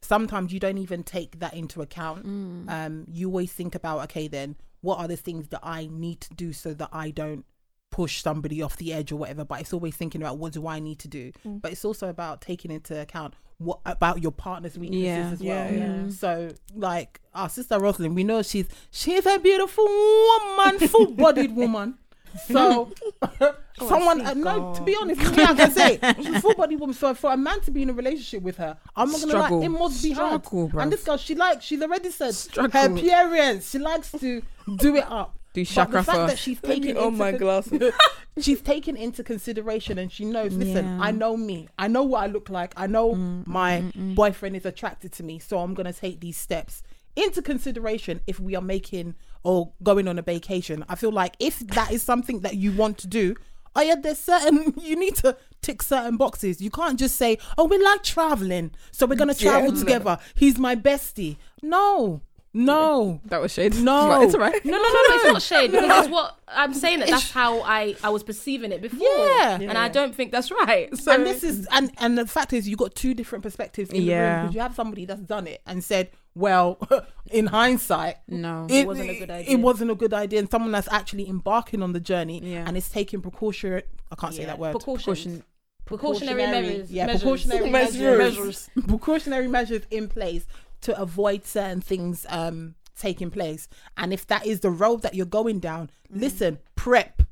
sometimes 0.00 0.52
you 0.52 0.60
don't 0.60 0.78
even 0.78 1.02
take 1.02 1.38
that 1.40 1.54
into 1.54 1.82
account. 1.82 2.26
Mm. 2.26 2.70
Um, 2.70 3.04
you 3.10 3.28
always 3.28 3.52
think 3.52 3.74
about 3.74 4.02
okay, 4.04 4.28
then 4.28 4.56
what 4.80 4.98
are 4.98 5.08
the 5.08 5.16
things 5.16 5.48
that 5.48 5.60
I 5.62 5.88
need 5.90 6.20
to 6.22 6.34
do 6.34 6.52
so 6.52 6.72
that 6.74 6.90
I 6.92 7.10
don't 7.10 7.44
push 7.90 8.22
somebody 8.22 8.60
off 8.62 8.76
the 8.76 8.92
edge 8.92 9.12
or 9.12 9.16
whatever. 9.16 9.44
But 9.44 9.60
it's 9.60 9.72
always 9.72 9.96
thinking 9.96 10.22
about 10.22 10.38
what 10.38 10.52
do 10.52 10.66
I 10.66 10.78
need 10.78 10.98
to 11.00 11.08
do. 11.08 11.32
Mm. 11.46 11.60
But 11.62 11.72
it's 11.72 11.84
also 11.84 12.08
about 12.08 12.40
taking 12.40 12.70
into 12.70 13.00
account 13.00 13.34
what 13.58 13.80
about 13.86 14.22
your 14.22 14.30
partner's 14.30 14.78
weaknesses 14.78 15.02
Yeah. 15.04 15.30
as 15.32 15.42
well. 15.42 15.72
Yeah, 15.72 16.02
yeah. 16.04 16.10
So 16.10 16.50
like 16.74 17.20
our 17.34 17.48
sister 17.48 17.78
Rosalind, 17.80 18.14
we 18.14 18.24
know 18.24 18.42
she's 18.42 18.66
she's 18.90 19.26
a 19.26 19.38
beautiful 19.38 19.84
woman. 19.84 20.78
Full 20.88 21.12
bodied 21.12 21.56
woman. 21.56 21.98
So 22.46 22.92
someone 23.78 24.24
uh, 24.26 24.34
no, 24.34 24.74
to 24.74 24.82
be 24.82 24.96
honest, 25.00 25.20
me, 25.20 25.42
I 25.42 25.54
can 25.54 25.70
say 25.70 25.98
she's 26.16 26.26
a 26.34 26.40
full 26.40 26.54
bodied 26.54 26.80
woman. 26.80 26.94
So 26.94 27.14
for 27.14 27.32
a 27.32 27.36
man 27.36 27.60
to 27.62 27.70
be 27.70 27.82
in 27.82 27.90
a 27.90 27.92
relationship 27.92 28.42
with 28.42 28.56
her, 28.56 28.76
I'm 28.96 29.10
not 29.10 29.20
gonna 29.20 29.32
Struggle. 29.32 29.58
lie, 29.60 29.66
it 29.66 29.68
must 29.70 30.02
be 30.02 30.12
hard. 30.12 30.44
Struggle. 30.44 30.80
And 30.80 30.92
this 30.92 31.04
girl, 31.04 31.16
she 31.16 31.34
likes, 31.34 31.64
she's 31.64 31.82
already 31.82 32.10
said 32.10 32.34
her 32.56 32.86
appearance. 32.86 33.70
She 33.70 33.78
likes 33.78 34.10
to 34.12 34.42
do 34.76 34.96
it 34.96 35.04
up. 35.08 35.34
Do 35.54 35.62
But 35.62 35.68
the 35.68 35.74
chakra 35.74 36.04
fact 36.04 36.18
that 36.18 36.30
first. 36.30 36.42
she's 36.42 36.60
taking 36.60 36.96
on 36.98 37.16
my 37.16 37.30
con- 37.32 37.40
glasses. 37.40 37.92
she's 38.38 38.60
taken 38.60 38.96
into 38.96 39.24
consideration 39.24 39.98
and 39.98 40.12
she 40.12 40.24
knows 40.24 40.52
listen 40.54 40.84
Yeah. 40.84 40.98
i 41.00 41.10
know 41.10 41.36
me 41.36 41.68
i 41.76 41.88
know 41.88 42.04
what 42.04 42.22
i 42.22 42.26
look 42.26 42.48
like 42.48 42.72
i 42.76 42.86
know 42.86 43.14
Mm, 43.14 43.44
my 43.48 43.82
boyfriend 44.14 44.54
is 44.54 44.64
attracted 44.64 45.10
to 45.12 45.24
me 45.24 45.40
so 45.40 45.58
i'm 45.58 45.74
going 45.74 45.92
to 45.92 45.98
take 45.98 46.20
these 46.20 46.36
steps 46.36 46.84
into 47.16 47.42
consideration 47.42 48.20
if 48.28 48.38
we 48.38 48.54
are 48.54 48.62
making 48.62 49.16
or 49.48 49.72
going 49.82 50.06
on 50.06 50.18
a 50.18 50.22
vacation 50.22 50.84
i 50.90 50.94
feel 50.94 51.10
like 51.10 51.34
if 51.40 51.58
that 51.60 51.90
is 51.90 52.02
something 52.02 52.40
that 52.40 52.54
you 52.56 52.70
want 52.72 52.98
to 52.98 53.06
do 53.06 53.34
oh 53.74 53.80
yeah 53.80 53.94
there's 53.94 54.18
certain 54.18 54.74
you 54.82 54.94
need 54.94 55.16
to 55.16 55.34
tick 55.62 55.80
certain 55.80 56.16
boxes 56.18 56.60
you 56.60 56.70
can't 56.70 56.98
just 56.98 57.16
say 57.16 57.38
oh 57.56 57.64
we 57.64 57.82
like 57.82 58.02
traveling 58.02 58.70
so 58.92 59.06
we're 59.06 59.16
going 59.16 59.34
to 59.34 59.42
Yeah, 59.44 59.52
travel 59.52 59.72
no. 59.72 59.78
together 59.78 60.18
he's 60.34 60.58
my 60.58 60.76
bestie 60.76 61.36
no 61.62 62.20
no 62.54 63.20
That 63.26 63.40
was 63.42 63.52
shade. 63.52 63.74
No. 63.76 64.08
But 64.08 64.22
it's 64.24 64.34
alright. 64.34 64.64
No, 64.64 64.72
no, 64.72 64.82
no, 64.82 64.88
no. 64.88 65.14
It's 65.16 65.24
not 65.24 65.42
shade 65.42 65.70
because 65.70 65.86
that's 65.86 66.08
what 66.08 66.38
I'm 66.48 66.72
saying. 66.72 67.00
That 67.00 67.10
that's 67.10 67.30
how 67.30 67.60
I 67.60 67.94
I 68.02 68.08
was 68.08 68.22
perceiving 68.24 68.72
it 68.72 68.80
before. 68.80 69.06
Yeah. 69.06 69.58
and 69.60 69.76
I 69.76 69.88
don't 69.88 70.14
think 70.14 70.32
that's 70.32 70.50
right. 70.50 70.88
So 70.96 71.12
and 71.12 71.26
this 71.26 71.44
is 71.44 71.68
and 71.70 71.92
and 71.98 72.16
the 72.16 72.26
fact 72.26 72.54
is 72.54 72.66
you 72.66 72.74
got 72.76 72.94
two 72.94 73.12
different 73.12 73.42
perspectives 73.42 73.90
in 73.90 74.06
the 74.06 74.12
room 74.14 74.40
because 74.40 74.54
you 74.54 74.60
have 74.62 74.74
somebody 74.74 75.04
that's 75.04 75.20
done 75.20 75.46
it 75.46 75.60
and 75.66 75.84
said 75.84 76.10
well 76.38 76.78
in 77.30 77.46
hindsight 77.46 78.16
No. 78.28 78.66
it, 78.70 78.86
wasn't 78.86 79.10
a 79.10 79.14
good 79.18 79.30
idea. 79.30 79.36
it 79.46 79.52
idea. 79.54 79.58
wasn't 79.58 79.90
a 79.90 79.94
good 79.94 80.14
idea 80.14 80.38
and 80.38 80.50
someone 80.50 80.72
that's 80.72 80.88
actually 80.90 81.28
embarking 81.28 81.82
on 81.82 81.92
the 81.92 82.00
journey 82.00 82.40
Yeah. 82.42 82.64
and 82.66 82.76
is 82.76 82.88
taking 82.88 83.20
precaution 83.20 83.82
i 84.10 84.14
can't 84.14 84.34
say 84.34 84.44
that 84.44 84.58
word. 84.58 84.72
Precaution. 84.72 85.42
Precautionary, 85.84 86.46
measures. 86.46 86.90
yeah 86.90 87.06
precautionary 87.06 87.70
Measures. 87.70 88.18
measures 88.18 88.70
precautionary 88.86 89.48
measures 89.48 89.82
in 89.90 90.06
place 90.08 90.46
to 90.82 90.98
avoid 91.00 91.44
certain 91.46 91.80
things 91.80 92.26
um 92.28 92.74
taking 92.94 93.30
place 93.30 93.68
and 93.96 94.12
if 94.12 94.26
that 94.26 94.44
is 94.46 94.60
the 94.60 94.70
road 94.70 95.02
that 95.02 95.14
you're 95.14 95.24
going 95.40 95.60
down 95.60 95.88
listen 96.10 96.58
prep 96.76 97.22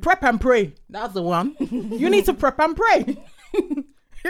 prep 0.00 0.22
and 0.22 0.40
pray 0.40 0.74
that's 0.90 1.14
the 1.14 1.22
one 1.22 1.54
you 1.60 2.10
need 2.10 2.24
to 2.24 2.34
prep 2.34 2.58
and 2.58 2.76
pray 2.76 3.16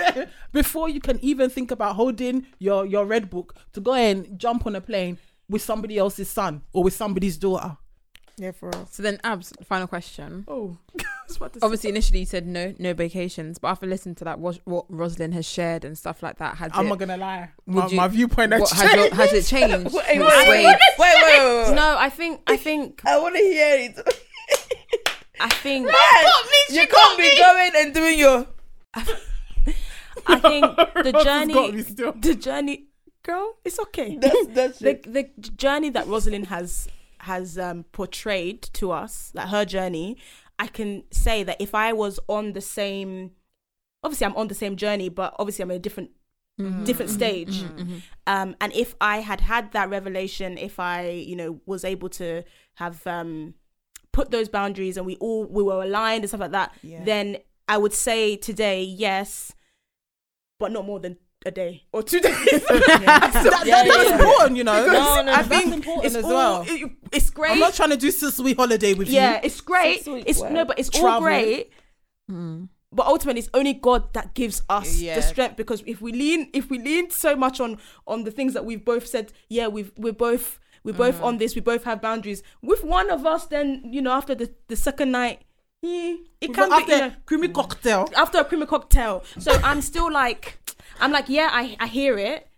before 0.53 0.89
you 0.89 1.01
can 1.01 1.19
even 1.23 1.51
think 1.51 1.71
about 1.71 1.97
holding 1.97 2.47
your 2.59 2.87
your 2.87 3.05
red 3.07 3.29
book 3.31 3.55
to 3.73 3.81
go 3.81 3.95
and 3.95 4.39
jump 4.39 4.67
on 4.67 4.75
a 4.77 4.81
plane 4.81 5.19
with 5.49 5.63
somebody 5.63 5.97
else's 5.99 6.29
son 6.29 6.63
or 6.73 6.83
with 6.85 6.95
somebody's 6.95 7.37
daughter 7.37 7.77
Yeah, 8.39 8.51
for 8.53 8.69
real. 8.69 8.87
So 8.91 9.03
then, 9.03 9.19
Abs, 9.25 9.53
final 9.65 9.87
question. 9.87 10.45
Oh, 10.47 10.77
I 11.01 11.05
was 11.27 11.37
about 11.39 11.53
to 11.55 11.61
say- 11.61 11.65
Obviously, 11.65 11.89
initially 11.91 12.19
you 12.21 12.27
said 12.27 12.47
no, 12.47 12.75
no 12.79 12.93
vacations, 12.95 13.57
but 13.59 13.69
after 13.69 13.87
listening 13.87 14.15
to 14.17 14.25
that, 14.25 14.39
what, 14.39 14.59
what 14.65 14.85
Rosalind 14.91 15.33
has 15.35 15.47
shared 15.47 15.85
and 15.87 15.97
stuff 15.97 16.23
like 16.23 16.37
that, 16.39 16.57
has 16.59 16.71
i'm 16.75 16.87
it, 16.87 16.89
not 16.91 16.99
gonna 16.99 17.17
lie 17.17 17.49
my, 17.65 17.87
you- 17.87 17.97
my 17.97 18.09
viewpoint 18.09 18.53
has 18.53 18.61
what, 18.61 18.71
has, 18.73 18.95
your, 18.95 19.15
has 19.15 19.33
it 19.33 19.45
changed? 19.47 19.95
Wait, 19.95 20.19
wait, 20.19 20.21
wait, 20.21 20.49
wait, 20.49 20.77
wait, 20.99 21.17
wait, 21.23 21.67
wait. 21.69 21.75
no, 21.75 21.97
I 21.99 22.11
think 22.11 22.43
I 22.47 22.57
think 22.59 23.01
I 23.07 23.19
want 23.19 23.35
to 23.37 23.43
hear 23.43 23.77
it. 23.89 23.97
I 25.41 25.49
think 25.51 25.87
you 26.71 26.87
can't 26.87 27.19
be 27.19 27.39
going 27.39 27.73
and 27.77 27.95
doing 27.95 28.19
your. 28.19 28.47
I 30.27 30.39
think 30.41 30.65
the 31.05 31.13
Ross 31.15 31.25
has 31.25 31.47
got 31.49 31.75
me 31.75 31.83
journey 31.83 32.13
the 32.21 32.35
journey 32.35 32.87
girl, 33.23 33.55
it's 33.65 33.79
okay. 33.81 34.17
That's 34.17 34.47
that's 34.49 34.79
the 34.79 34.95
the 35.07 35.25
journey 35.41 35.91
that 35.91 36.07
Rosalind 36.07 36.47
has 36.47 36.89
has 37.21 37.59
um, 37.59 37.85
portrayed 37.93 38.63
to 38.75 38.93
us, 38.93 39.33
like 39.35 39.49
her 39.49 39.65
journey, 39.65 40.17
I 40.59 40.69
can 40.69 41.03
say 41.11 41.43
that 41.43 41.57
if 41.61 41.75
I 41.75 41.93
was 41.93 42.21
on 42.29 42.53
the 42.53 42.61
same, 42.61 43.33
obviously 44.05 44.27
I'm 44.27 44.37
on 44.37 44.49
the 44.49 44.55
same 44.55 44.77
journey, 44.77 45.09
but 45.09 45.35
obviously 45.39 45.63
I'm 45.63 45.71
in 45.71 45.77
a 45.77 45.81
different 45.81 46.11
different 46.85 47.11
stage. 47.11 47.65
Um, 48.27 48.57
and 48.63 48.73
if 48.73 48.95
I 49.01 49.19
had 49.19 49.43
had 49.43 49.73
that 49.73 49.91
revelation, 49.91 50.57
if 50.57 50.79
I 50.81 51.09
you 51.11 51.37
know 51.37 51.61
was 51.67 51.85
able 51.85 52.09
to 52.11 52.45
have 52.77 53.07
um, 53.07 53.55
put 54.13 54.31
those 54.31 54.49
boundaries 54.49 54.97
and 54.97 55.05
we 55.05 55.17
all 55.17 55.45
we 55.45 55.63
were 55.63 55.83
aligned 55.83 56.23
and 56.23 56.31
stuff 56.31 56.41
like 56.41 56.53
that, 56.53 56.73
Yeah. 56.83 57.05
then 57.05 57.39
I 57.69 57.77
would 57.77 57.93
say 57.93 58.37
today 58.37 58.83
yes, 58.83 59.53
but 60.59 60.73
not 60.73 60.87
more 60.87 61.01
than 61.01 61.17
a 61.45 61.51
day 61.51 61.85
or 61.93 62.03
two 62.03 62.19
days. 62.21 62.35
that, 62.51 62.67
that- 62.69 63.63
Yeah, 63.67 63.85
that's 63.85 64.09
yeah. 64.11 64.19
important 64.19 64.57
you 64.57 64.65
know 64.65 64.87
No, 64.87 65.23
no, 65.23 65.25
that's 65.25 65.51
I 65.51 65.63
important 65.63 66.07
it's 66.07 66.15
as 66.17 66.25
all, 66.25 66.31
well 66.31 66.65
it- 66.67 66.91
it's 67.13 67.31
great. 67.31 67.53
i'm 67.53 67.59
not 67.59 67.75
trying 67.75 67.91
to 67.91 67.97
do 67.97 68.11
so 68.11 68.31
sweet 68.31 68.57
holiday 68.57 68.95
with 68.95 69.09
you. 69.09 69.15
yeah, 69.15 69.41
it's 69.43 69.61
great. 69.61 70.05
Six 70.05 70.25
It's 70.27 70.41
wow. 70.41 70.49
no, 70.49 70.65
but 70.65 70.79
it's 70.79 70.91
all 70.99 71.21
great. 71.21 71.71
Mm. 72.31 72.69
But 72.93 73.07
ultimately, 73.07 73.41
it's 73.41 73.51
only 73.53 73.75
God 73.75 74.13
that 74.15 74.35
gives 74.35 74.63
us 74.69 74.99
Yeah. 75.01 75.17
the 75.17 75.23
strength. 75.23 75.57
Because 75.57 75.83
if 75.87 76.01
we 76.01 76.13
lean, 76.13 76.51
if 76.55 76.71
we 76.71 76.79
lean 76.79 77.11
so 77.11 77.37
much 77.37 77.61
on 77.61 77.79
on 78.07 78.25
the 78.25 78.31
things 78.31 78.55
that 78.55 78.65
we've 78.65 78.85
both 78.85 79.07
said, 79.07 79.33
yeah, 79.49 79.67
we've 79.69 79.93
we're 79.97 80.13
both 80.13 80.59
we're 80.83 80.95
both 80.95 81.21
on 81.23 81.39
this. 81.39 81.55
We 81.55 81.61
both 81.61 81.85
have 81.85 82.01
boundaries. 82.01 82.43
With 82.63 82.83
one 82.85 83.11
of 83.11 83.27
us, 83.27 83.47
then 83.47 83.83
you 83.85 84.01
know, 84.01 84.13
after 84.13 84.35
the 84.35 84.53
the 84.69 84.77
second 84.77 85.11
night, 85.13 85.43
it 86.41 86.55
can 86.55 86.73
after 86.73 86.87
be 86.87 86.93
you 86.93 86.99
know, 86.99 87.13
creamy 87.25 87.49
cocktail 87.49 88.09
after 88.17 88.39
a 88.39 88.45
creamy 88.45 88.67
cocktail. 88.67 89.25
So 89.39 89.53
I'm 89.63 89.81
still 89.81 90.13
like, 90.13 90.59
I'm 91.01 91.13
like, 91.13 91.29
yeah, 91.29 91.51
I 91.53 91.77
I 91.81 91.87
hear 91.87 92.19
it, 92.19 92.49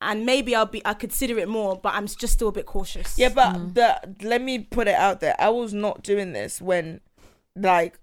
and 0.00 0.26
maybe 0.26 0.54
I'll 0.54 0.66
be 0.66 0.82
I 0.84 0.94
consider 0.94 1.38
it 1.38 1.48
more, 1.48 1.76
but 1.76 1.94
I'm 1.94 2.06
just 2.06 2.34
still 2.34 2.48
a 2.48 2.52
bit 2.52 2.66
cautious. 2.66 3.18
Yeah, 3.18 3.30
but 3.30 3.54
mm. 3.54 3.74
the 3.74 4.00
let 4.22 4.42
me 4.42 4.58
put 4.60 4.88
it 4.88 4.94
out 4.94 5.20
there. 5.20 5.34
I 5.38 5.48
was 5.48 5.72
not 5.72 6.02
doing 6.02 6.32
this 6.32 6.60
when, 6.60 7.00
like, 7.56 7.98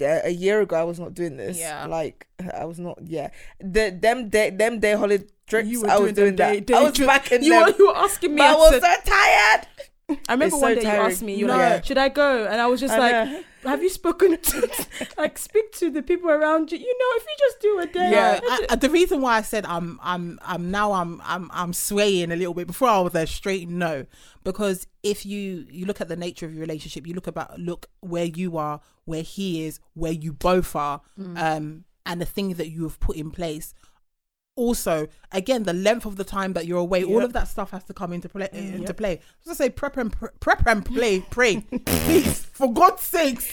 a 0.00 0.26
a 0.26 0.30
year 0.30 0.60
ago. 0.60 0.76
I 0.76 0.84
was 0.84 1.00
not 1.00 1.14
doing 1.14 1.36
this. 1.36 1.58
Yeah. 1.58 1.86
like 1.86 2.26
I 2.54 2.64
was 2.64 2.78
not. 2.78 2.98
Yeah, 3.04 3.30
the 3.60 3.90
them 3.90 4.28
day 4.28 4.50
them 4.50 4.80
day 4.80 4.94
holiday 4.94 5.26
trips. 5.46 5.68
You 5.68 5.82
were 5.82 5.90
I 5.90 5.98
was 5.98 6.12
doing 6.12 6.14
doing 6.14 6.36
that. 6.36 6.52
day- 6.52 6.60
day 6.60 6.74
I 6.74 6.82
was 6.82 6.98
back 6.98 7.32
in 7.32 7.42
you 7.42 7.50
them. 7.52 7.62
were, 7.62 7.74
you 7.78 7.86
were 7.88 7.96
asking 7.96 8.34
me. 8.34 8.38
but 8.38 8.44
I 8.44 8.52
I 8.52 8.56
was 8.56 8.80
so 8.80 8.94
tired. 9.04 9.66
I 10.08 10.32
remember 10.32 10.44
It's 10.46 10.52
one 10.62 10.74
so 10.74 10.74
day 10.74 10.82
you 10.82 10.86
asked 10.88 11.22
me, 11.22 11.34
you're 11.36 11.48
No. 11.48 11.56
like, 11.56 11.84
should 11.84 11.96
I 11.98 12.10
go? 12.10 12.44
And 12.46 12.60
I 12.60 12.66
was 12.66 12.78
just 12.80 12.92
I 12.92 12.98
like, 12.98 13.30
know. 13.64 13.70
have 13.70 13.82
you 13.82 13.88
spoken 13.88 14.38
to, 14.38 14.70
like, 15.18 15.38
speak 15.38 15.72
to 15.72 15.90
the 15.90 16.02
people 16.02 16.28
around 16.30 16.70
you? 16.70 16.78
You 16.78 16.98
know, 16.98 17.16
if 17.16 17.22
you 17.24 17.36
just 17.38 17.60
do 17.60 17.78
a 17.80 17.86
day. 17.86 18.10
Yeah, 18.12 18.40
I- 18.42 18.66
I, 18.70 18.76
the 18.76 18.90
reason 18.90 19.22
why 19.22 19.38
I 19.38 19.42
said 19.42 19.64
I'm 19.64 19.98
I'm 20.02 20.38
I'm 20.42 20.70
now 20.70 20.92
I'm 20.92 21.22
I'm 21.24 21.50
I'm 21.54 21.72
swaying 21.72 22.32
a 22.32 22.36
little 22.36 22.52
bit. 22.52 22.66
Before 22.66 22.88
I 22.88 23.00
was 23.00 23.14
a 23.14 23.26
straight 23.26 23.66
no, 23.68 24.04
because 24.44 24.86
if 25.02 25.24
you 25.24 25.66
you 25.70 25.86
look 25.86 26.02
at 26.02 26.08
the 26.08 26.16
nature 26.16 26.44
of 26.44 26.52
your 26.52 26.60
relationship, 26.60 27.06
you 27.06 27.14
look 27.14 27.26
about 27.26 27.58
look 27.58 27.86
where 28.00 28.26
you 28.26 28.58
are, 28.58 28.80
where 29.06 29.22
he 29.22 29.64
is, 29.64 29.80
where 29.94 30.12
you 30.12 30.34
both 30.34 30.76
are, 30.76 31.00
um, 31.36 31.84
and 32.04 32.20
the 32.20 32.26
things 32.26 32.58
that 32.58 32.68
you 32.70 32.82
have 32.82 33.00
put 33.00 33.16
in 33.16 33.30
place. 33.30 33.72
Also, 34.56 35.08
again, 35.32 35.64
the 35.64 35.72
length 35.72 36.06
of 36.06 36.16
the 36.16 36.22
time 36.24 36.52
that 36.52 36.64
you're 36.66 36.78
away, 36.78 37.02
all 37.02 37.24
of 37.24 37.32
that 37.32 37.48
stuff 37.48 37.70
has 37.72 37.82
to 37.84 37.92
come 37.94 38.12
into 38.12 38.28
play. 38.28 38.48
Into 38.52 38.94
play. 38.94 39.20
So 39.40 39.50
I 39.50 39.54
say 39.54 39.68
prep 39.70 39.96
and 39.96 40.12
pr- 40.12 40.26
prep 40.38 40.64
and 40.66 40.84
play, 40.84 41.20
pray, 41.20 41.60
please, 41.86 42.44
for 42.44 42.72
God's 42.72 43.02
sakes, 43.02 43.52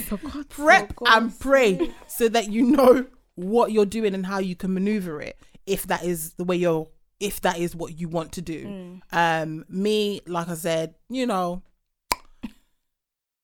prep 0.49 0.93
and 1.07 1.39
pray, 1.39 1.91
so 2.07 2.29
that 2.29 2.49
you 2.51 2.63
know 2.65 3.05
what 3.35 3.71
you're 3.71 3.85
doing 3.85 4.13
and 4.13 4.25
how 4.25 4.37
you 4.39 4.55
can 4.55 4.73
maneuver 4.73 5.19
it. 5.21 5.37
If 5.65 5.87
that 5.87 6.03
is 6.03 6.33
the 6.33 6.43
way 6.43 6.57
you're, 6.57 6.87
if 7.19 7.41
that 7.41 7.57
is 7.57 7.75
what 7.75 7.99
you 7.99 8.07
want 8.07 8.31
to 8.33 8.41
do. 8.41 8.99
Um, 9.11 9.65
me, 9.69 10.21
like 10.27 10.49
I 10.49 10.55
said, 10.55 10.95
you 11.09 11.25
know. 11.25 11.63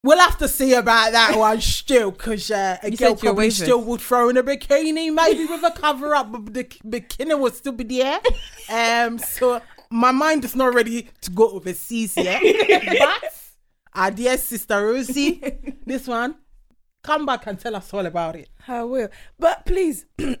We'll 0.04 0.18
have 0.20 0.38
to 0.38 0.46
see 0.48 0.74
about 0.74 1.10
that 1.12 1.36
one 1.36 1.60
still, 1.60 2.12
because 2.12 2.50
uh, 2.52 2.78
a 2.84 2.90
You 2.90 2.96
girl 2.96 3.16
probably 3.16 3.48
waivers. 3.48 3.62
still 3.62 3.80
would 3.82 4.00
throw 4.00 4.28
in 4.28 4.36
a 4.36 4.44
bikini, 4.44 5.12
maybe 5.12 5.44
with 5.46 5.64
a 5.64 5.72
cover 5.72 6.14
up, 6.14 6.30
but 6.30 6.54
the 6.54 6.62
bikini 6.64 7.36
would 7.38 7.54
still 7.56 7.72
be 7.72 7.82
there. 7.84 8.20
Um, 8.70 9.18
so 9.18 9.60
my 9.90 10.12
mind 10.12 10.44
is 10.44 10.54
not 10.54 10.72
ready 10.72 11.08
to 11.22 11.30
go 11.32 11.50
overseas 11.50 12.12
yet. 12.16 12.40
but 13.00 13.34
our 13.92 14.12
dear 14.12 14.38
sister 14.38 14.86
Rosie, 14.86 15.42
this 15.84 16.06
one, 16.06 16.36
come 17.02 17.26
back 17.26 17.48
and 17.48 17.58
tell 17.58 17.74
us 17.74 17.92
all 17.92 18.06
about 18.06 18.36
it. 18.36 18.48
I 18.68 18.84
will, 18.84 19.08
but 19.36 19.66
please. 19.66 20.06
Have 20.18 20.36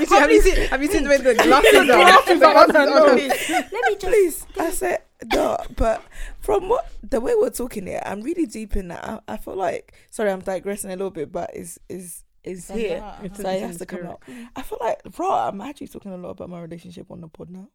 you 0.00 0.06
seen? 0.06 0.20
Have 0.20 0.30
you 0.30 0.40
seen? 0.42 0.56
Have 0.68 0.82
you 0.82 0.88
seen 0.90 1.02
the 1.04 1.10
way 1.10 1.18
the 1.18 1.34
glasses 1.34 1.74
are? 1.78 1.84
glasses 1.84 2.42
are 2.42 2.66
glasses 2.66 2.76
on. 2.76 2.88
are- 2.88 3.16
Let 3.16 3.72
me 3.72 3.96
just. 3.96 4.00
Please, 4.00 4.46
I 4.58 4.70
said 4.70 5.02
no, 5.34 5.58
but 5.76 6.02
from 6.58 6.68
what 6.68 6.90
the 7.02 7.20
way 7.20 7.34
we're 7.36 7.50
talking 7.50 7.86
here, 7.86 8.02
I'm 8.04 8.20
really 8.22 8.46
deep 8.46 8.76
in 8.76 8.88
that. 8.88 9.04
I, 9.04 9.20
I 9.28 9.36
feel 9.36 9.56
like 9.56 9.94
sorry, 10.10 10.30
I'm 10.30 10.40
digressing 10.40 10.90
a 10.90 10.94
little 10.94 11.10
bit, 11.10 11.30
but 11.32 11.54
is 11.54 11.78
is 11.88 12.24
is 12.42 12.68
here, 12.68 13.04
It's 13.22 13.40
so 13.40 13.48
it 13.50 13.60
has 13.60 13.78
to 13.78 13.86
come 13.86 14.06
out. 14.06 14.22
I 14.56 14.62
feel 14.62 14.78
like, 14.80 15.02
bro, 15.04 15.30
I'm 15.30 15.60
actually 15.60 15.88
talking 15.88 16.12
a 16.12 16.16
lot 16.16 16.30
about 16.30 16.48
my 16.48 16.60
relationship 16.60 17.10
on 17.10 17.20
the 17.20 17.28
pod 17.28 17.50
now. 17.50 17.68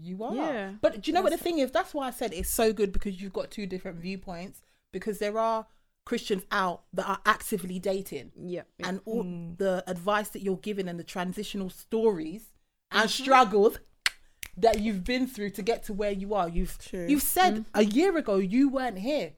You 0.00 0.22
are. 0.24 0.34
Yeah. 0.34 0.70
But 0.80 1.02
do 1.02 1.10
you 1.10 1.14
know 1.14 1.22
what 1.22 1.32
the 1.32 1.38
thing 1.38 1.58
is? 1.58 1.70
That's 1.72 1.92
why 1.92 2.06
I 2.06 2.10
said 2.12 2.32
it's 2.32 2.48
so 2.48 2.72
good 2.72 2.92
because 2.92 3.20
you've 3.20 3.32
got 3.32 3.50
two 3.50 3.66
different 3.66 3.98
viewpoints. 3.98 4.62
Because 4.92 5.18
there 5.18 5.38
are 5.38 5.66
Christians 6.06 6.44
out 6.52 6.82
that 6.92 7.06
are 7.08 7.18
actively 7.26 7.78
dating. 7.78 8.30
Yeah. 8.40 8.62
And 8.82 9.00
all 9.04 9.24
Mm. 9.24 9.58
the 9.58 9.82
advice 9.86 10.28
that 10.30 10.42
you're 10.42 10.56
giving 10.56 10.88
and 10.88 10.98
the 10.98 11.04
transitional 11.04 11.68
stories 11.68 12.52
and 12.90 13.10
struggles 13.10 13.78
that 14.56 14.80
you've 14.80 15.04
been 15.04 15.26
through 15.26 15.50
to 15.50 15.62
get 15.62 15.84
to 15.84 15.92
where 15.92 16.10
you 16.10 16.34
are. 16.34 16.48
You've 16.48 16.78
True. 16.78 17.06
you've 17.08 17.22
said 17.22 17.54
mm-hmm. 17.54 17.62
a 17.74 17.84
year 17.84 18.16
ago 18.16 18.36
you 18.36 18.68
weren't 18.68 18.98
here. 18.98 19.32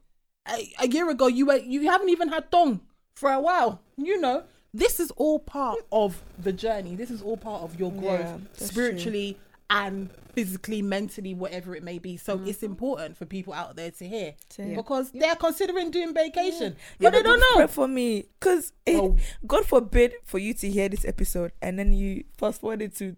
A, 0.48 0.72
a 0.80 0.88
year 0.88 1.08
ago 1.08 1.26
you 1.26 1.46
were 1.46 1.56
you 1.56 1.88
haven't 1.90 2.10
even 2.10 2.28
had 2.28 2.50
dong 2.50 2.80
for 3.14 3.30
a 3.30 3.40
while. 3.40 3.80
You 3.96 4.20
know, 4.20 4.44
this 4.72 4.98
is 4.98 5.10
all 5.12 5.38
part 5.38 5.78
of 5.92 6.22
the 6.38 6.52
journey. 6.52 6.96
This 6.96 7.10
is 7.10 7.22
all 7.22 7.36
part 7.36 7.62
of 7.62 7.78
your 7.78 7.92
growth 7.92 8.20
Yeah, 8.20 8.38
spiritually 8.54 9.38
and 9.70 10.10
physically, 10.34 10.82
mentally, 10.82 11.32
whatever 11.32 11.74
it 11.74 11.82
may 11.82 11.98
be. 11.98 12.16
So 12.16 12.36
mm-hmm. 12.36 12.48
it's 12.48 12.62
important 12.62 13.16
for 13.16 13.24
people 13.24 13.52
out 13.52 13.76
there 13.76 13.90
to 13.92 14.08
hear 14.08 14.34
because 14.56 15.10
they're 15.12 15.36
considering 15.36 15.90
doing 15.90 16.12
vacation, 16.12 16.76
Yeah, 16.98 17.10
but 17.10 17.12
they 17.12 17.22
don't 17.22 17.42
know. 17.56 17.66
for 17.68 17.88
me, 17.88 18.26
cause 18.40 18.72
Oh. 18.86 19.16
God 19.46 19.64
forbid 19.64 20.14
for 20.24 20.38
you 20.38 20.54
to 20.54 20.68
hear 20.68 20.88
this 20.88 21.04
episode 21.04 21.52
and 21.62 21.78
then 21.78 21.92
you 21.92 22.24
fast 22.36 22.60
forward 22.60 22.82
it 22.82 22.96
to, 22.96 23.16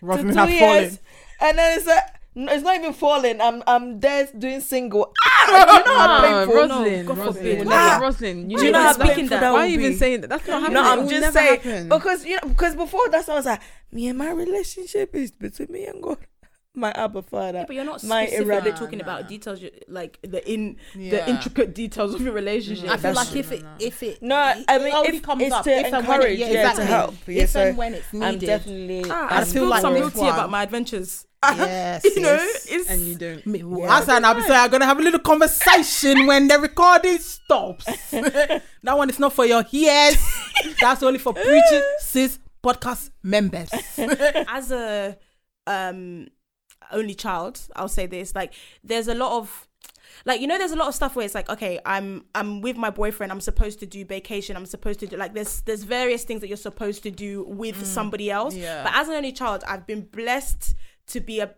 to 0.00 0.06
Rosalind 0.06 0.32
two 0.34 0.38
have 0.38 0.50
years, 0.50 0.60
fallen. 0.60 0.98
and 1.40 1.58
then 1.58 1.78
it's 1.78 1.86
like 1.86 2.02
no, 2.32 2.52
it's 2.52 2.62
not 2.62 2.76
even 2.76 2.92
falling. 2.92 3.40
I'm 3.40 3.62
I'm 3.66 3.98
there 3.98 4.28
doing 4.38 4.60
single. 4.60 5.12
Ah, 5.24 5.46
do 5.46 5.52
you 5.52 5.84
know 5.84 5.98
how 5.98 6.06
Ah, 6.08 6.20
painful? 6.46 6.54
Rosalind, 6.54 7.06
God 7.08 7.18
Rosalind, 7.18 7.58
forbid. 7.58 7.66
Ah, 7.68 7.96
Ah. 7.96 7.98
Rosalind, 8.00 8.52
you 8.52 8.58
Do 8.58 8.64
you 8.66 8.70
know 8.70 8.78
know 8.78 8.84
how 8.84 8.92
that's- 8.92 9.16
painful 9.16 9.30
that 9.30 9.40
that 9.40 9.52
Why 9.52 9.58
are 9.58 9.66
you 9.66 9.80
even 9.80 9.98
saying 9.98 10.20
that? 10.20 10.30
That's 10.30 10.46
not 10.46 10.60
happening. 10.62 10.82
No, 10.82 10.90
I'm 10.92 11.08
just 11.08 11.32
saying 11.32 11.60
happen. 11.60 11.88
because 11.88 12.24
you 12.24 12.36
know 12.36 12.48
because 12.48 12.76
before 12.76 13.08
that 13.10 13.28
I 13.28 13.34
was 13.34 13.46
like 13.46 13.60
me 13.90 14.06
and 14.08 14.16
my 14.18 14.30
relationship 14.30 15.14
is 15.16 15.32
between 15.32 15.72
me 15.72 15.86
and 15.86 16.00
God, 16.00 16.18
my 16.74 16.92
Abba 16.92 17.22
Father. 17.22 17.58
Yeah, 17.58 17.64
but 17.66 17.74
you're 17.76 17.84
not 17.84 18.02
my 18.04 18.26
specifically 18.26 18.54
irradic- 18.70 18.78
talking 18.78 18.98
Nah, 18.98 19.04
about 19.04 19.22
nah. 19.22 19.28
details, 19.28 19.60
like 19.88 20.18
the 20.22 20.48
in 20.50 20.76
the 20.94 21.28
intricate 21.28 21.74
details 21.74 22.14
of 22.14 22.20
your 22.20 22.32
relationship. 22.32 22.84
I 22.88 22.96
feel 22.96 23.12
That's 23.12 23.30
like 23.34 23.36
if 23.36 23.52
it 23.52 23.64
if 23.80 24.02
it 24.02 24.22
No, 24.22 24.36
I 24.36 24.52
it 24.68 24.82
mean, 24.82 24.94
only 24.94 25.16
if- 25.16 25.22
comes 25.22 25.42
it's 25.42 25.52
up 25.54 25.64
to 25.64 25.70
if 25.70 25.86
and 25.86 25.92
when 25.92 26.02
it- 26.02 26.14
encourage, 26.14 26.38
yeah, 26.38 26.46
yeah, 26.46 26.52
to 26.52 26.58
exactly. 26.60 26.84
help. 26.86 27.14
Yeah, 27.26 27.42
if 27.42 27.50
so 27.50 27.60
and 27.60 27.76
when 27.76 27.94
it's 27.94 28.06
I'm 28.14 28.20
needed. 28.20 28.46
definitely. 28.46 29.04
Ah, 29.10 29.26
I 29.30 29.40
I 29.40 29.44
feel 29.44 29.52
feel 29.52 29.66
like 29.66 29.80
some 29.82 29.94
this 29.94 30.14
real 30.14 30.28
about 30.28 30.50
my 30.50 30.62
adventures. 30.62 31.26
Yes, 31.42 32.04
you 32.16 32.20
know, 32.20 32.34
yes. 32.34 32.66
it's 32.70 32.90
and 32.90 33.00
you 33.00 33.14
don't. 33.16 33.46
Me- 33.46 33.62
well, 33.64 33.90
I 33.90 34.04
said 34.04 34.22
I'll 34.22 34.34
be 34.34 34.42
saying 34.42 34.52
I'm 34.60 34.70
gonna 34.70 34.84
have 34.84 34.98
a 34.98 35.02
little 35.02 35.20
conversation 35.20 36.26
when 36.26 36.48
the 36.48 36.58
recording 36.58 37.16
stops. 37.18 37.84
that 38.10 38.62
one 38.82 39.08
is 39.10 39.18
not 39.18 39.32
for 39.32 39.46
your 39.46 39.64
ears. 39.72 40.16
That's 40.80 41.02
only 41.02 41.18
for 41.18 41.32
preaching 41.32 41.82
sis 42.00 42.38
podcast 42.62 43.10
members. 43.22 43.70
as 44.48 44.70
a 44.70 45.16
um 45.66 46.28
only 46.92 47.14
child 47.14 47.60
i'll 47.76 47.88
say 47.88 48.06
this 48.06 48.34
like 48.34 48.52
there's 48.84 49.08
a 49.08 49.14
lot 49.14 49.36
of 49.38 49.66
like 50.26 50.40
you 50.40 50.46
know 50.46 50.58
there's 50.58 50.72
a 50.72 50.76
lot 50.76 50.88
of 50.88 50.94
stuff 50.94 51.16
where 51.16 51.24
it's 51.24 51.34
like 51.34 51.48
okay 51.48 51.78
i'm 51.86 52.24
i'm 52.34 52.60
with 52.60 52.76
my 52.76 52.90
boyfriend 52.90 53.32
i'm 53.32 53.40
supposed 53.40 53.78
to 53.80 53.86
do 53.86 54.04
vacation 54.04 54.56
i'm 54.56 54.66
supposed 54.66 55.00
to 55.00 55.06
do 55.06 55.16
like 55.16 55.34
there's 55.34 55.60
there's 55.62 55.84
various 55.84 56.24
things 56.24 56.40
that 56.40 56.48
you're 56.48 56.56
supposed 56.56 57.02
to 57.02 57.10
do 57.10 57.44
with 57.44 57.86
somebody 57.86 58.30
else. 58.30 58.54
yeah. 58.54 58.82
but 58.82 58.92
as 58.94 59.08
an 59.08 59.14
only 59.14 59.32
child 59.32 59.62
i've 59.68 59.86
been 59.86 60.02
blessed 60.02 60.74
to 61.06 61.20
be 61.20 61.40
a 61.40 61.54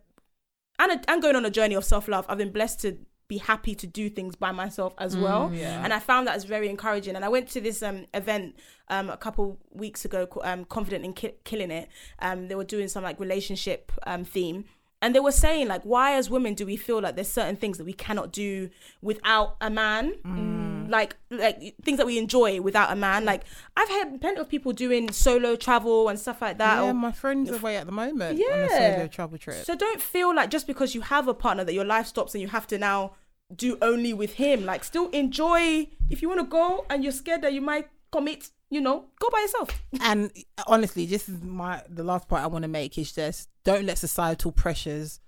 and, 0.79 0.93
a, 0.93 1.11
and 1.11 1.23
going 1.23 1.37
on 1.37 1.45
a 1.45 1.51
journey 1.51 1.75
of 1.75 1.85
self-love 1.85 2.25
i've 2.29 2.39
been 2.39 2.53
blessed 2.53 2.81
to 2.81 2.99
be 3.29 3.39
happy 3.39 3.75
to 3.75 3.87
do 3.87 4.11
things 4.11 4.37
by 4.37 4.53
myself 4.53 4.93
as 4.99 5.17
well. 5.17 5.51
yeah. 5.55 5.83
and 5.83 5.93
i 5.95 5.99
found 5.99 6.27
that 6.27 6.37
as 6.37 6.45
very 6.45 6.69
encouraging. 6.69 7.17
And 7.17 7.25
i 7.25 7.29
went 7.31 7.49
to 7.51 7.63
this 7.63 7.83
um 7.83 8.05
event 8.13 8.57
um 8.89 9.09
a 9.09 9.17
couple 9.17 9.59
weeks 9.71 10.05
ago 10.05 10.27
called 10.27 10.45
um 10.45 10.67
confident 10.67 11.03
in 11.05 11.15
Ki- 11.15 11.37
killing 11.45 11.71
it. 11.71 11.89
Um 12.19 12.49
they 12.49 12.55
were 12.55 12.65
doing 12.65 12.89
some 12.89 13.03
like 13.03 13.19
relationship 13.19 13.91
um 14.07 14.25
theme 14.25 14.67
and 15.03 15.15
they 15.15 15.21
were 15.21 15.33
saying 15.33 15.69
like 15.69 15.83
why 15.83 16.15
as 16.15 16.31
women 16.31 16.55
do 16.55 16.65
we 16.65 16.77
feel 16.77 17.01
like 17.01 17.15
there's 17.17 17.29
certain 17.31 17.57
things 17.57 17.77
that 17.79 17.85
we 17.85 17.93
cannot 17.93 18.33
do 18.33 18.71
without 19.03 19.57
a 19.61 19.69
man 19.69 20.15
mm. 20.25 20.91
like 20.91 21.17
like 21.31 21.75
things 21.83 21.99
that 21.99 22.07
we 22.07 22.17
enjoy 22.17 22.61
without 22.61 22.91
a 22.91 22.97
man 22.97 23.25
like 23.25 23.43
i've 23.77 23.89
had 23.89 24.21
plenty 24.21 24.41
of 24.41 24.49
people 24.49 24.73
doing 24.73 25.11
solo 25.13 25.57
travel 25.57 26.09
and 26.09 26.19
stuff 26.19 26.41
like 26.41 26.57
that 26.59 26.77
yeah, 26.77 26.91
or- 26.91 26.95
my 26.95 27.13
friend's 27.13 27.51
away 27.51 27.77
at 27.77 27.85
the 27.87 27.93
moment 27.93 28.41
on 28.41 28.61
a 28.61 28.69
solo 28.69 29.07
travel 29.09 29.37
trip. 29.37 29.65
so 29.65 29.75
don't 29.75 30.01
feel 30.01 30.35
like 30.35 30.49
just 30.49 30.67
because 30.67 30.95
you 30.95 31.03
have 31.03 31.29
a 31.29 31.35
partner 31.35 31.65
that 31.65 31.75
your 31.75 31.85
life 31.85 32.07
stops 32.07 32.35
and 32.35 32.41
you 32.41 32.49
have 32.49 32.67
to 32.67 32.79
now 32.79 33.13
do 33.55 33.79
only 33.83 34.13
with 34.13 34.35
him. 34.35 34.65
Like 34.65 34.85
still 34.85 35.09
enjoy 35.11 35.89
if 36.11 36.23
you 36.23 36.29
want 36.29 36.41
to 36.41 36.47
go 36.47 36.87
and 36.91 37.03
you're 37.03 37.13
scared 37.13 37.43
that 37.43 37.53
you 37.53 37.61
might 37.61 37.89
commit, 38.11 38.51
you 38.71 38.81
know, 38.81 39.05
go 39.19 39.29
by 39.31 39.41
yourself. 39.41 39.83
and 40.01 40.31
honestly, 40.67 41.07
this 41.07 41.29
is 41.29 41.43
my 41.43 41.83
the 41.89 42.05
last 42.05 42.29
point 42.29 42.43
I 42.43 42.47
want 42.47 42.63
to 42.63 42.69
make 42.69 42.97
is 42.99 43.13
just 43.13 43.49
don't 43.65 43.87
let 43.87 43.99
societal 43.99 44.53
pressures 44.53 45.21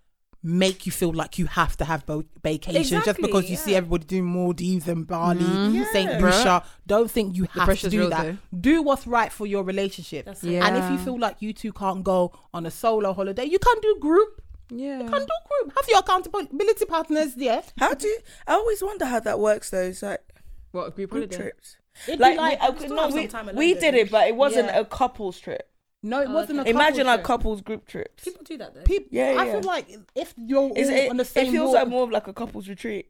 make 0.46 0.84
you 0.84 0.92
feel 0.92 1.10
like 1.12 1.38
you 1.38 1.46
have 1.46 1.74
to 1.74 1.86
have 1.86 2.04
bo- 2.04 2.22
vacation 2.42 3.00
just 3.02 3.18
because 3.18 3.48
you 3.48 3.56
see 3.56 3.70
yeah. 3.70 3.78
everybody 3.78 4.04
doing 4.04 4.26
Maldives 4.26 4.86
and 4.88 5.06
Bali, 5.06 5.40
Mhm. 5.40 5.86
Saint 5.90 6.20
Lucia. 6.20 6.62
Don't 6.86 7.10
think 7.10 7.34
you 7.34 7.44
have 7.52 7.78
to 7.80 7.88
do 7.88 8.00
real, 8.00 8.10
that. 8.10 8.36
Do 8.60 8.82
what's 8.82 9.06
right 9.06 9.32
for 9.32 9.46
your 9.46 9.62
relationship. 9.64 10.26
That's 10.26 10.44
Yeah. 10.44 10.66
And 10.66 10.76
if 10.76 10.90
you 10.90 10.98
feel 10.98 11.18
like 11.18 11.36
you 11.40 11.54
two 11.54 11.72
can't 11.72 12.04
go 12.04 12.32
on 12.52 12.66
a 12.66 12.70
solo 12.70 13.14
holiday, 13.14 13.44
you 13.46 13.58
can 13.58 13.80
do 13.80 13.96
group. 14.00 14.42
Yeah. 14.68 14.98
You 15.02 15.08
can 15.08 15.20
do 15.20 15.34
group. 15.62 15.72
Have 15.76 15.88
your 15.88 16.00
accountability 16.00 16.84
partners 16.84 17.34
there. 17.36 17.62
How 17.78 17.94
do 17.94 18.06
you, 18.06 18.18
I 18.46 18.52
always 18.52 18.82
wonder 18.82 19.06
how 19.06 19.20
that 19.20 19.38
works 19.40 19.70
though? 19.70 19.82
It's 19.84 20.02
like 20.02 20.20
What 20.72 20.94
group 20.94 21.08
group 21.10 21.32
holiday? 21.32 21.36
trips. 21.36 21.76
It'd 22.06 22.20
Like, 22.20 22.34
be 22.34 22.38
like 22.38 22.80
we, 22.80 22.88
we 22.88 22.94
no, 22.94 23.08
we, 23.08 23.26
time 23.28 23.50
we 23.54 23.72
did 23.74 23.94
it, 23.94 24.10
but 24.10 24.28
it 24.28 24.36
wasn't 24.36 24.66
Yeah. 24.66 24.80
a 24.80 24.84
couples 24.84 25.38
trip. 25.38 25.70
No, 26.04 26.20
it 26.22 26.28
wasn't 26.30 26.60
a 26.60 26.68
Imagine 26.68 27.04
couple 27.04 27.06
like 27.06 27.18
trip. 27.20 27.26
couples 27.26 27.60
group 27.62 27.86
trips. 27.88 28.24
People 28.24 28.44
do 28.44 28.56
that 28.58 28.74
though. 28.74 28.82
People, 28.82 29.08
Yeah, 29.10 29.34
I 29.38 29.46
yeah. 29.46 29.52
feel 29.52 29.62
like 29.62 29.86
if 30.14 30.34
you're 30.36 30.58
all 30.60 30.72
Is 30.76 30.88
it, 30.88 31.10
on 31.10 31.16
the 31.16 31.24
same 31.24 31.42
it 31.42 31.46
same 31.46 31.52
feels 31.54 31.66
walk- 31.68 31.74
like 31.82 31.88
more 31.88 32.04
of 32.04 32.10
like 32.10 32.26
a 32.28 32.32
couples 32.32 32.68
retreat. 32.68 33.06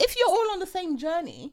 if 0.00 0.16
you're 0.18 0.28
all 0.28 0.50
on 0.52 0.58
the 0.58 0.66
same 0.66 0.96
journey 0.96 1.52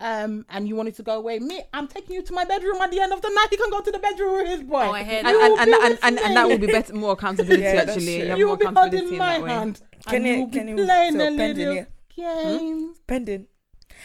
um 0.00 0.44
and 0.48 0.66
you 0.68 0.74
wanted 0.74 0.94
to 0.96 1.04
go 1.04 1.14
away 1.16 1.38
me 1.38 1.62
i'm 1.72 1.86
taking 1.86 2.14
you 2.16 2.22
to 2.22 2.32
my 2.32 2.44
bedroom 2.44 2.76
at 2.82 2.90
the 2.90 2.98
end 3.00 3.12
of 3.12 3.22
the 3.22 3.28
night 3.28 3.46
you 3.52 3.56
can 3.56 3.70
go 3.70 3.80
to 3.80 3.92
the 3.92 3.98
bedroom 4.00 4.34
with 4.38 4.48
his 4.48 4.62
boy 4.64 4.82
Oh, 4.88 4.90
I 4.90 5.04
heard 5.04 5.24
And, 5.24 5.28
You 5.28 5.40
and, 5.40 5.52
will 5.52 5.58
and, 5.60 5.66
be 5.70 5.72
and, 5.74 5.90
with 5.90 6.00
and, 6.02 6.18
and 6.18 6.36
that 6.36 6.46
me. 6.48 6.52
will 6.52 6.58
be 6.66 6.66
better, 6.66 6.94
more 6.94 7.12
accountability 7.12 7.62
Yeah, 7.62 7.74
that's 7.76 7.90
actually. 7.92 8.06
true. 8.16 8.24
You 8.24 8.28
have 8.30 8.38
you 8.38 8.46
more 8.46 8.52
will 8.54 8.58
be 8.58 8.64
accountability 8.66 8.96
holding 8.98 9.12
in 9.14 9.18
my 9.18 9.32
that 9.38 9.42
way. 9.44 9.50
hand 9.50 9.80
Can 10.08 10.14
and 10.16 10.26
you- 10.26 10.32
you'll 10.34 10.48
can 10.48 10.66
be 10.66 10.72
you- 10.82 10.86
playing 10.88 11.12
so 11.12 11.18
a 11.20 11.36
pending, 11.36 11.56
little 11.68 11.74
yeah. 11.74 11.84
game 12.16 12.94
Pending. 13.06 13.46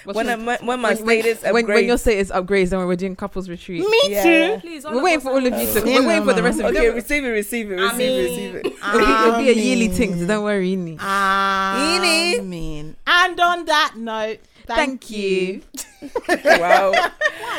What's 0.04 0.16
When, 0.18 0.30
I, 0.30 0.36
your- 0.36 0.46
when, 0.46 0.66
when 0.66 0.80
my 0.80 0.94
when, 0.96 1.06
when, 1.06 1.22
status 1.24 1.44
when, 1.44 1.54
when 1.68 1.86
your 1.86 1.96
upgrades. 1.96 2.00
status 2.00 2.32
upgrades, 2.32 2.70
then 2.70 2.80
we're 2.86 2.96
doing 2.96 3.16
couples 3.16 3.50
retreat. 3.50 3.82
me 3.88 4.00
Yeah. 4.08 4.24
too 4.56 4.60
Please, 4.62 4.86
We're 4.86 5.04
waiting 5.04 5.20
for 5.22 5.30
all 5.30 5.38
of 5.38 5.44
you 5.46 5.52
to. 5.52 5.90
Yeah, 5.90 6.00
We're 6.00 6.08
waiting 6.08 6.26
for 6.26 6.34
the 6.34 6.44
rest 6.44 6.60
of 6.60 6.74
you. 6.74 6.80
Okay, 6.80 6.90
receive 6.90 7.24
it, 7.26 7.30
receive 7.30 7.72
it, 7.72 7.76
receive 7.76 8.00
it, 8.02 8.24
receive 8.30 8.56
it. 8.56 8.66
It'll 8.96 9.38
be, 9.38 9.44
be 9.46 9.50
a 9.50 9.54
yearly 9.64 9.88
thing, 9.90 10.20
so 10.20 10.26
don't 10.28 10.44
worry. 10.44 10.72
Inni. 10.76 10.98
I 11.00 12.40
mean, 12.42 12.96
and 13.08 13.40
on 13.40 13.66
that 13.66 13.94
note, 13.98 14.40
thank, 14.66 15.02
Thank 15.04 15.10
you. 15.12 15.62
Wow. 16.60 16.92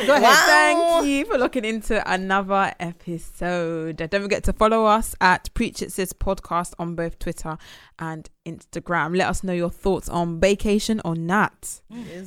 Go 0.06 0.14
ahead. 0.14 0.22
Wow. 0.22 0.44
Thank 0.46 1.06
you 1.08 1.24
for 1.26 1.36
looking 1.36 1.64
into 1.64 2.02
another 2.10 2.72
episode. 2.80 3.96
Don't 3.96 4.22
forget 4.22 4.44
to 4.44 4.52
follow 4.52 4.84
us 4.86 5.14
at 5.20 5.52
Preach 5.54 5.82
It 5.82 5.92
Sis 5.92 6.12
Podcast 6.12 6.72
on 6.78 6.94
both 6.94 7.18
Twitter 7.18 7.58
and 7.98 8.28
Instagram. 8.46 9.16
Let 9.16 9.28
us 9.28 9.44
know 9.44 9.52
your 9.52 9.70
thoughts 9.70 10.08
on 10.08 10.40
vacation 10.40 11.00
or 11.04 11.14
not. 11.14 11.80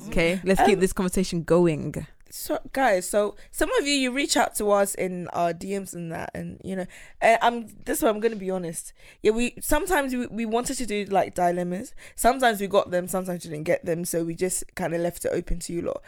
Okay, 0.08 0.40
let's 0.44 0.62
keep 0.62 0.76
Um, 0.76 0.80
this 0.82 0.94
conversation 0.94 1.44
going. 1.44 2.06
So 2.36 2.58
guys 2.74 3.08
so 3.08 3.36
some 3.52 3.70
of 3.80 3.86
you 3.86 3.94
you 3.94 4.12
reach 4.12 4.36
out 4.36 4.56
to 4.56 4.72
us 4.72 4.96
in 4.96 5.28
our 5.34 5.54
dms 5.54 5.94
and 5.94 6.12
that 6.12 6.32
and 6.34 6.60
you 6.64 6.76
know 6.76 6.88
and 7.22 7.38
i'm 7.44 7.68
this 7.86 8.02
way 8.02 8.10
i'm 8.10 8.20
gonna 8.20 8.36
be 8.36 8.50
honest. 8.50 8.92
Yeah 9.22 9.32
we 9.34 9.54
sometimes 9.62 10.16
we, 10.16 10.26
we 10.26 10.46
wanted 10.48 10.78
to 10.78 10.88
do 10.88 11.06
like 11.06 11.36
dilemmas. 11.36 11.94
Sometimes 12.16 12.60
we 12.60 12.66
got 12.66 12.90
them 12.90 13.08
sometimes 13.08 13.46
we 13.46 13.52
didn't 13.52 13.66
get 13.66 13.86
them 13.86 14.04
so 14.04 14.24
we 14.24 14.34
just 14.34 14.64
kind 14.74 14.96
of 14.96 15.02
left 15.02 15.26
it 15.26 15.30
open 15.32 15.60
to 15.60 15.74
you 15.74 15.84
lot. 15.84 16.02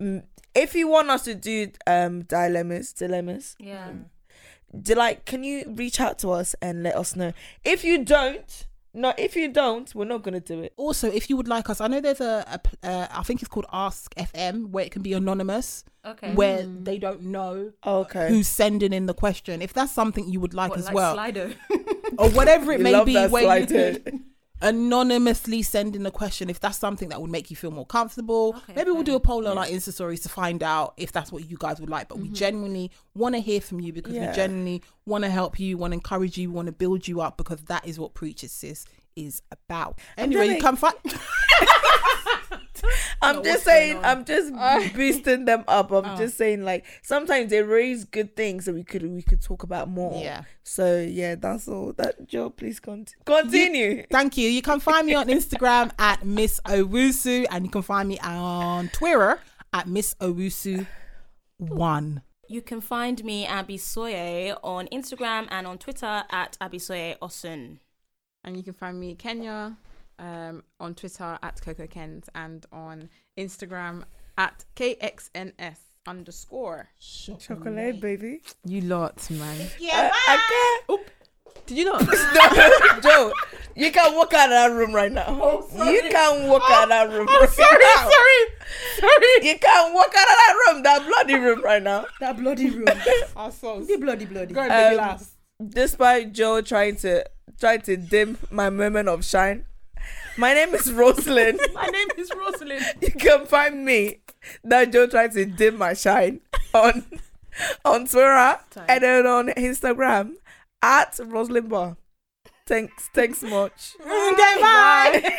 Mm, 0.00 0.22
if 0.54 0.74
you 0.74 0.88
want 0.88 1.10
us 1.10 1.24
to 1.24 1.34
do 1.34 1.70
um 1.86 2.22
dilemmas 2.22 2.94
dilemmas 2.94 3.54
Yeah. 3.58 3.90
do 4.80 4.94
like 4.94 5.26
can 5.26 5.44
you 5.44 5.74
reach 5.76 6.00
out 6.00 6.18
to 6.20 6.30
us 6.30 6.54
and 6.62 6.82
let 6.84 6.96
us 6.96 7.14
know? 7.16 7.34
If 7.64 7.84
you 7.84 8.02
don't 8.02 8.66
no 8.96 9.12
if 9.18 9.36
you 9.36 9.46
don't 9.52 9.94
we're 9.94 10.04
not 10.14 10.22
gonna 10.22 10.40
do 10.40 10.60
it 10.62 10.72
Also, 10.76 11.06
if 11.10 11.28
you 11.30 11.36
would 11.36 11.46
like 11.48 11.68
us, 11.70 11.80
I 11.80 11.86
know 11.86 12.00
there's 12.00 12.20
a, 12.20 12.60
a 12.82 12.86
uh, 12.88 13.06
I 13.10 13.22
think 13.22 13.40
it's 13.42 13.48
called 13.48 13.66
Ask 13.72 14.14
FM, 14.16 14.70
where 14.70 14.84
it 14.84 14.90
can 14.90 15.02
be 15.02 15.12
anonymous, 15.12 15.84
Okay. 16.04 16.32
where 16.34 16.62
they 16.88 16.98
don't 16.98 17.22
know 17.22 17.72
okay 17.86 18.28
who's 18.28 18.48
sending 18.48 18.92
in 18.92 19.06
the 19.06 19.14
question. 19.14 19.60
If 19.62 19.72
that's 19.72 19.92
something 19.92 20.28
you 20.28 20.40
would 20.40 20.54
like 20.54 20.70
What, 20.70 20.78
as 20.80 20.86
like 20.86 20.94
well, 20.94 21.16
Slido. 21.16 21.54
or 22.18 22.28
whatever 22.30 22.72
it 22.72 22.80
may 22.80 22.92
love 22.92 23.06
be, 23.06 23.14
that 23.14 23.30
where 23.30 23.42
you 23.60 23.66
slide 23.66 24.02
can 24.02 24.24
anonymously 24.62 25.62
send 25.62 25.94
in 25.96 26.02
the 26.02 26.10
question. 26.10 26.48
If 26.48 26.60
that's 26.60 26.78
something 26.78 27.08
that 27.10 27.20
would 27.20 27.30
make 27.30 27.50
you 27.50 27.56
feel 27.56 27.70
more 27.70 27.86
comfortable, 27.86 28.54
Okay, 28.56 28.74
maybe 28.74 28.90
we'll 28.90 29.02
do 29.02 29.14
a 29.14 29.20
poll 29.20 29.46
on 29.46 29.58
our 29.58 29.66
Insta 29.66 29.92
stories 29.92 30.20
to 30.20 30.28
find 30.28 30.62
out 30.62 30.94
if 30.96 31.12
that's 31.12 31.30
what 31.30 31.48
you 31.48 31.56
guys 31.58 31.80
would 31.80 31.90
like. 31.90 32.08
But 32.08 32.18
we 32.18 32.24
mm-hmm. 32.24 32.34
genuinely 32.34 32.90
want 33.14 33.34
to 33.34 33.40
hear 33.40 33.60
from 33.60 33.80
you 33.80 33.92
because 33.92 34.14
Yeah. 34.14 34.30
we 34.30 34.36
genuinely 34.36 34.82
want 35.04 35.24
to 35.24 35.30
help 35.30 35.60
you, 35.60 35.76
want 35.78 35.92
to 35.92 35.96
encourage 35.96 36.38
you, 36.38 36.50
want 36.50 36.66
to 36.66 36.72
build 36.72 37.06
you 37.06 37.20
up 37.20 37.36
because 37.36 37.62
that 37.64 37.86
is 37.86 37.98
what 37.98 38.14
Preachers 38.14 38.52
Sis 38.52 38.84
is 39.14 39.42
about. 39.50 39.98
Anyway, 40.16 40.48
you 40.48 40.60
telling- 40.60 40.62
can 40.62 40.76
find. 40.76 40.94
I'm 43.22 43.42
just 43.42 43.64
saying. 43.64 43.98
I'm 44.02 44.24
just 44.24 44.52
boosting 44.94 45.44
them 45.44 45.64
up. 45.68 45.90
I'm 45.92 46.04
oh. 46.04 46.16
just 46.16 46.36
saying, 46.36 46.62
like 46.62 46.84
sometimes 47.02 47.50
they 47.50 47.62
raise 47.62 48.04
good 48.04 48.36
things 48.36 48.64
that 48.66 48.74
we 48.74 48.84
could 48.84 49.02
we 49.02 49.22
could 49.22 49.42
talk 49.42 49.62
about 49.62 49.88
more. 49.88 50.22
Yeah. 50.22 50.42
So 50.62 51.00
yeah, 51.00 51.34
that's 51.34 51.68
all. 51.68 51.92
That 51.94 52.26
Joe, 52.26 52.50
please 52.50 52.80
cont- 52.80 53.14
continue. 53.24 54.04
Thank 54.10 54.36
you. 54.36 54.48
You 54.48 54.62
can 54.62 54.80
find 54.80 55.06
me 55.06 55.14
on 55.14 55.28
Instagram 55.28 55.92
at 55.98 56.24
Miss 56.24 56.60
Owusu, 56.66 57.46
and 57.50 57.64
you 57.64 57.70
can 57.70 57.82
find 57.82 58.08
me 58.08 58.18
on 58.20 58.88
Twitter 58.88 59.40
at 59.72 59.86
Miss 59.86 60.14
Owusu 60.20 60.86
One. 61.58 62.22
You 62.48 62.62
can 62.62 62.80
find 62.80 63.22
me 63.24 63.44
Abisoye 63.46 64.56
on 64.62 64.86
Instagram 64.88 65.48
and 65.50 65.66
on 65.66 65.78
Twitter 65.78 66.24
at 66.30 66.56
Abisoye 66.60 67.18
Osun. 67.18 67.78
and 68.44 68.56
you 68.56 68.62
can 68.62 68.72
find 68.72 69.00
me 69.00 69.16
Kenya 69.16 69.76
um, 70.18 70.62
on 70.80 70.94
Twitter 70.94 71.38
at 71.42 71.60
Coco 71.60 71.86
Kens 71.86 72.28
and 72.34 72.64
on 72.72 73.08
Instagram 73.38 74.04
at 74.38 74.64
KXNS 74.76 75.76
underscore. 76.06 76.88
Chocolate, 77.38 78.00
baby. 78.00 78.40
You 78.64 78.82
lot, 78.82 79.28
man. 79.30 79.68
Yeah, 79.78 80.10
I, 80.12 80.82
I 80.88 80.96
Did 81.66 81.78
you 81.78 81.84
not? 81.86 82.00
can't. 82.10 83.02
Joe, 83.02 83.32
you 83.74 83.90
can 83.90 84.14
walk 84.14 84.32
out 84.34 84.44
of 84.44 84.50
that 84.50 84.72
room 84.72 84.94
right 84.94 85.10
now. 85.10 85.28
you 85.72 86.02
can 86.10 86.48
walk 86.48 86.62
out 86.70 86.84
of 86.84 86.88
that 86.90 87.10
room. 87.12 87.26
Oh, 87.28 87.46
sorry, 87.46 87.84
sorry, 87.84 88.70
sorry. 89.00 89.48
You 89.48 89.58
can 89.58 89.92
walk 89.94 90.08
out 90.16 90.28
of 90.28 90.36
that 90.36 90.54
room, 90.68 90.82
that 90.84 91.06
bloody 91.06 91.34
room 91.34 91.62
right 91.64 91.82
now. 91.82 92.06
That 92.20 92.36
bloody 92.38 92.70
room. 92.70 92.86
Our 93.34 93.50
sauce. 93.50 93.86
the 93.86 93.96
bloody 93.96 94.26
bloody. 94.26 94.54
Go 94.54 94.60
and 94.60 94.72
Um, 94.72 94.96
last. 94.96 95.32
Despite 95.68 96.32
Joe 96.34 96.60
trying 96.60 96.96
to 96.96 97.24
trying 97.58 97.80
to 97.82 97.96
dim 97.96 98.36
my 98.50 98.68
moment 98.70 99.08
of 99.08 99.24
shine, 99.24 99.64
my 100.36 100.54
name 100.54 100.74
is 100.74 100.92
Rosalind. 100.92 101.60
My 101.74 101.86
name 101.86 102.08
is 102.16 102.30
Rosalind. 102.36 102.84
you 103.00 103.10
can 103.10 103.46
find 103.46 103.84
me 103.84 104.20
that 104.64 104.92
Joe 104.92 105.06
tried 105.06 105.32
to 105.32 105.44
dim 105.46 105.78
my 105.78 105.94
shine 105.94 106.40
on 106.74 107.04
on 107.84 108.06
Twitter 108.06 108.58
and 108.88 109.02
then 109.02 109.26
on 109.26 109.48
Instagram 109.48 110.34
at 110.82 111.18
Rosalind 111.24 111.68
Bar. 111.68 111.96
Thanks, 112.66 113.08
thanks 113.14 113.42
much. 113.42 113.94
Okay, 114.00 114.60
bye. 114.60 115.34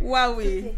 Wowie. 0.00 0.76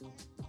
Música 0.00 0.39